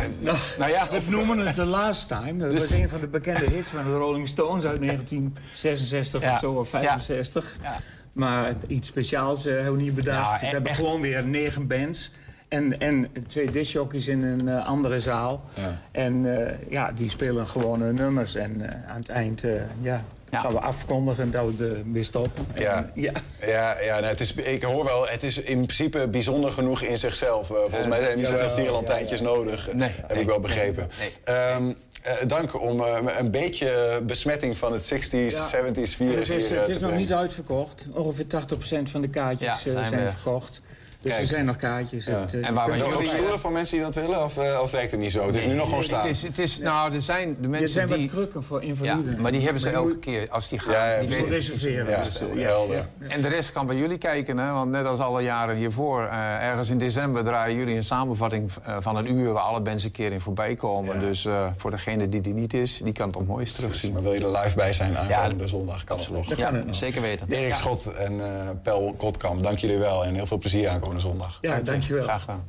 Nou 0.57 0.71
ja, 0.71 0.87
We 0.89 1.01
noemen 1.09 1.37
het 1.37 1.55
The 1.55 1.65
Last 1.65 2.07
Time. 2.07 2.37
Dat 2.37 2.51
Dus- 2.51 2.59
was 2.69 2.79
een 2.79 2.89
van 2.89 2.99
de 2.99 3.07
bekende 3.07 3.45
hits 3.49 3.69
van 3.69 3.83
de 3.83 3.93
Rolling 3.97 4.27
Stones 4.27 4.65
uit 4.65 4.79
1966 4.79 6.21
Ja. 6.21 6.33
of 6.33 6.39
zo, 6.39 6.51
of 6.51 6.69
65. 6.69 7.55
Ja. 7.61 7.79
Maar 8.13 8.53
iets 8.67 8.87
speciaals 8.87 9.45
eh, 9.45 9.53
hebben 9.53 9.75
we 9.75 9.81
niet 9.81 9.95
bedacht. 9.95 10.31
Ja, 10.31 10.39
we 10.39 10.45
e- 10.45 10.49
hebben 10.49 10.69
echt. 10.71 10.79
gewoon 10.79 11.01
weer 11.01 11.23
negen 11.23 11.67
bands. 11.67 12.11
En, 12.53 12.79
en 12.79 13.07
twee 13.27 13.51
discjockeys 13.51 14.07
in 14.07 14.23
een 14.23 14.47
eh, 14.49 14.65
andere 14.67 15.01
zaal. 15.01 15.43
Ja. 15.53 15.81
En 15.91 16.37
eh, 16.47 16.53
ja, 16.69 16.91
die 16.97 17.09
spelen 17.09 17.47
gewone 17.47 17.93
nummers. 17.93 18.35
En 18.35 18.61
eh, 18.61 18.91
aan 18.91 18.99
het 18.99 19.09
eind 19.09 19.43
eh, 19.43 19.51
ja, 19.81 20.03
Ja. 20.31 20.39
gaan 20.39 20.51
we 20.51 20.59
afkondigen 20.59 21.31
dat 21.31 21.45
we 21.45 21.55
de 21.55 21.81
weer 21.91 22.03
stoppen. 22.03 22.45
En, 22.53 22.61
Ja. 22.61 22.89
ja. 22.93 23.11
Ja, 23.45 23.81
ja 23.81 23.93
nou, 23.93 24.05
het 24.05 24.19
is, 24.19 24.33
ik 24.33 24.63
hoor 24.63 24.83
wel, 24.85 25.07
het 25.07 25.23
is 25.23 25.37
in 25.37 25.61
principe 25.65 26.07
bijzonder 26.07 26.51
genoeg 26.51 26.81
in 26.81 26.97
zichzelf. 26.97 27.47
Volgens 27.47 27.87
mij 27.87 27.99
zijn 27.99 28.11
er 28.11 28.17
niet 28.17 28.27
zoveel 28.27 28.47
ja, 28.47 28.53
tierenlantijntjes 28.55 29.21
nodig. 29.21 29.73
Nee, 29.73 29.89
heb 29.95 30.09
nee, 30.11 30.19
ik 30.21 30.27
wel 30.27 30.39
begrepen. 30.39 30.87
nee. 30.99 31.35
Ehm, 31.35 31.71
eh, 32.03 32.13
dank 32.27 32.61
om 32.61 32.79
eh, 32.79 32.97
een 33.19 33.31
beetje 33.31 34.01
besmetting 34.05 34.57
van 34.57 34.73
het 34.73 34.93
60s, 34.93 35.35
70s 35.51 35.77
En 35.77 35.87
virus 35.87 36.27
het 36.29 36.37
is, 36.37 36.47
hier 36.47 36.55
het 36.57 36.65
te 36.65 36.71
is 36.71 36.79
nog 36.79 36.89
brengen. 36.89 36.97
niet 36.97 37.13
uitverkocht. 37.13 37.85
Ongeveer 37.93 38.25
80% 38.27 38.89
van 38.89 39.01
de 39.01 39.09
kaartjes 39.09 39.47
Ja, 39.63 39.69
eh, 39.71 39.75
zijn 39.77 39.85
zijn 39.87 40.11
verkocht. 40.11 40.61
Dus 41.03 41.11
Kijk. 41.11 41.23
er 41.23 41.29
zijn 41.29 41.45
nog 41.45 41.55
kaartjes. 41.55 42.05
Ja. 42.05 42.19
Het, 42.19 42.33
eh, 42.33 42.47
En 42.47 42.53
waar 42.53 42.71
we 42.71 42.83
ook 42.83 42.91
jullie- 42.93 43.07
stoelen 43.07 43.39
voor 43.39 43.51
mensen 43.51 43.75
die 43.75 43.85
dat 43.85 43.95
willen? 43.95 44.23
Of, 44.23 44.37
eh, 44.37 44.59
of 44.61 44.71
werkt 44.71 44.91
het 44.91 44.99
niet 44.99 45.11
zo? 45.11 45.25
Het 45.25 45.35
is 45.35 45.45
nu 45.45 45.53
nog 45.53 45.67
gewoon 45.69 45.83
staan. 45.83 45.99
Het 46.01 46.09
is, 46.09 46.21
het 46.23 46.39
is, 46.39 46.59
nou, 46.59 46.93
er 46.93 47.01
zijn 47.01 47.35
de 47.39 47.43
er 47.43 47.49
mensen 47.49 47.69
zijn 47.69 47.87
die... 47.87 47.97
wat 47.97 48.09
krukken 48.09 48.43
voor 48.43 48.61
Ja, 48.61 48.67
invaliden. 48.67 49.21
maar 49.21 49.31
die 49.31 49.41
hebben 49.41 49.61
ze 49.61 49.67
Maar 49.67 49.75
elke 49.75 49.87
moet- 49.87 49.99
keer 49.99 50.27
als 50.29 50.49
die 50.49 50.59
gaan. 50.59 50.73
Ja, 50.73 50.91
ja, 50.93 50.99
die 50.99 51.09
weten- 51.09 51.25
reserveren. 51.27 51.89
Ja, 51.89 51.91
ja, 51.91 52.27
ja, 52.35 52.47
helder. 52.47 52.75
ja. 52.75 53.07
En 53.07 53.21
de 53.21 53.27
rest 53.27 53.51
kan 53.51 53.65
bij 53.65 53.75
jullie 53.75 53.97
kijken, 53.97 54.37
hè? 54.37 54.51
want 54.51 54.71
net 54.71 54.85
als 54.85 54.99
alle 54.99 55.21
jaren 55.21 55.55
hiervoor... 55.55 56.03
eh, 56.03 56.43
ergens 56.47 56.69
in 56.69 56.77
december 56.77 57.23
draaien 57.23 57.57
jullie 57.57 57.75
een 57.75 57.83
samenvatting 57.83 58.51
eh, 58.63 58.77
van 58.79 58.95
een 58.97 59.11
uur... 59.15 59.33
waar 59.33 59.43
alle 59.43 59.61
bands 59.61 59.83
een 59.83 59.91
keer 59.91 60.11
in 60.11 60.21
voorbij 60.21 60.55
komen. 60.55 60.95
Ja. 60.95 61.05
Dus 61.07 61.25
eh, 61.25 61.45
voor 61.57 61.71
degene 61.71 62.09
die 62.09 62.21
die 62.21 62.33
niet 62.33 62.53
is, 62.53 62.81
die 62.83 62.93
kan 62.93 63.07
het 63.07 63.17
nog 63.17 63.27
moois 63.27 63.51
terugzien. 63.51 63.93
Maar 63.93 64.01
wil 64.03 64.13
je 64.13 64.19
er 64.25 64.31
live 64.31 64.55
bij 64.55 64.73
zijn 64.73 64.97
aankomende 64.97 65.47
zondag? 65.47 65.83
Kan 65.83 65.97
het 65.99 66.09
nog. 66.09 66.35
Ja, 66.35 66.51
zeker 66.69 67.01
weten. 67.01 67.27
Erik 67.29 67.47
Ja. 67.47 67.55
Schot 67.55 67.93
en 67.93 68.25
eh 68.25 68.49
Pel 68.63 68.93
Kotkamp, 68.97 69.43
dank 69.43 69.57
jullie 69.57 69.77
wel. 69.77 70.05
En 70.05 70.13
heel 70.15 70.25
veel 70.25 70.37
plezier 70.37 70.69
aankomende 70.93 70.99
zondag. 70.99 71.37
Ja, 71.41 71.61
dankjewel. 71.61 72.03
Graag 72.03 72.19
gedaan. 72.21 72.43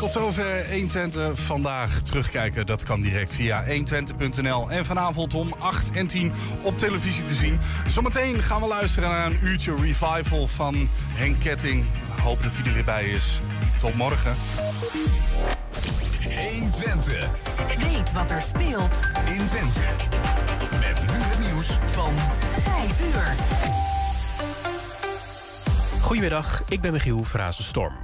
Tot 0.00 0.12
zover 0.12 0.70
120 0.70 1.38
vandaag. 1.40 2.00
Terugkijken, 2.02 2.66
dat 2.66 2.82
kan 2.82 3.00
direct 3.00 3.34
via 3.34 3.64
120.nl. 3.64 4.70
En 4.70 4.84
vanavond 4.84 5.34
om 5.34 5.54
8 5.58 5.90
en 5.90 6.06
10 6.06 6.32
op 6.62 6.78
televisie 6.78 7.24
te 7.24 7.34
zien. 7.34 7.58
Zometeen 7.88 8.42
gaan 8.42 8.60
we 8.60 8.66
luisteren 8.66 9.10
naar 9.10 9.26
een 9.26 9.38
uurtje 9.42 9.74
revival 9.74 10.46
van 10.46 10.88
Henk 11.14 11.40
Ketting. 11.40 11.84
Hoop 12.22 12.42
dat 12.42 12.52
hij 12.52 12.66
er 12.66 12.72
weer 12.72 12.84
bij 12.84 13.04
is. 13.04 13.40
Tot 13.80 13.94
morgen. 13.94 14.34
120. 16.22 17.28
Weet 17.78 18.12
wat 18.12 18.30
er 18.30 18.42
speelt 18.42 19.00
In 19.24 19.46
Twente. 19.46 19.80
Met 20.70 21.00
nu 21.00 21.18
het 21.18 21.38
nieuws 21.38 21.78
van 21.92 22.14
5 22.62 23.00
uur. 23.14 23.91
Goedemiddag, 26.02 26.62
ik 26.68 26.80
ben 26.80 26.92
Michiel 26.92 27.24
Frazenstorm. 27.24 27.94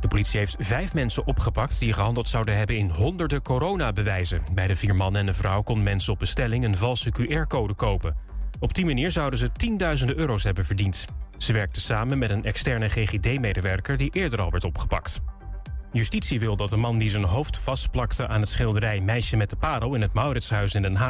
De 0.00 0.08
politie 0.08 0.38
heeft 0.38 0.56
vijf 0.58 0.94
mensen 0.94 1.26
opgepakt 1.26 1.78
die 1.78 1.92
gehandeld 1.92 2.28
zouden 2.28 2.56
hebben 2.56 2.76
in 2.76 2.90
honderden 2.90 3.42
coronabewijzen. 3.42 4.42
Bij 4.52 4.66
de 4.66 4.76
vier 4.76 4.94
mannen 4.94 5.20
en 5.20 5.26
een 5.28 5.34
vrouw 5.34 5.62
konden 5.62 5.84
mensen 5.84 6.12
op 6.12 6.18
bestelling 6.18 6.64
een 6.64 6.76
valse 6.76 7.12
QR-code 7.12 7.74
kopen. 7.74 8.16
Op 8.58 8.74
die 8.74 8.84
manier 8.84 9.10
zouden 9.10 9.38
ze 9.38 9.52
tienduizenden 9.52 10.18
euro's 10.18 10.44
hebben 10.44 10.66
verdiend. 10.66 11.04
Ze 11.38 11.52
werkten 11.52 11.82
samen 11.82 12.18
met 12.18 12.30
een 12.30 12.44
externe 12.44 12.88
GGD-medewerker 12.88 13.96
die 13.96 14.10
eerder 14.12 14.40
al 14.40 14.50
werd 14.50 14.64
opgepakt. 14.64 15.20
Justitie 15.92 16.40
wil 16.40 16.56
dat 16.56 16.68
de 16.68 16.76
man 16.76 16.98
die 16.98 17.10
zijn 17.10 17.24
hoofd 17.24 17.58
vastplakte 17.58 18.28
aan 18.28 18.40
het 18.40 18.48
schilderij 18.48 19.00
Meisje 19.00 19.36
met 19.36 19.50
de 19.50 19.56
Parel 19.56 19.94
in 19.94 20.00
het 20.00 20.12
Mauritshuis 20.12 20.74
in 20.74 20.82
Den 20.82 20.96
Haag 20.96 21.08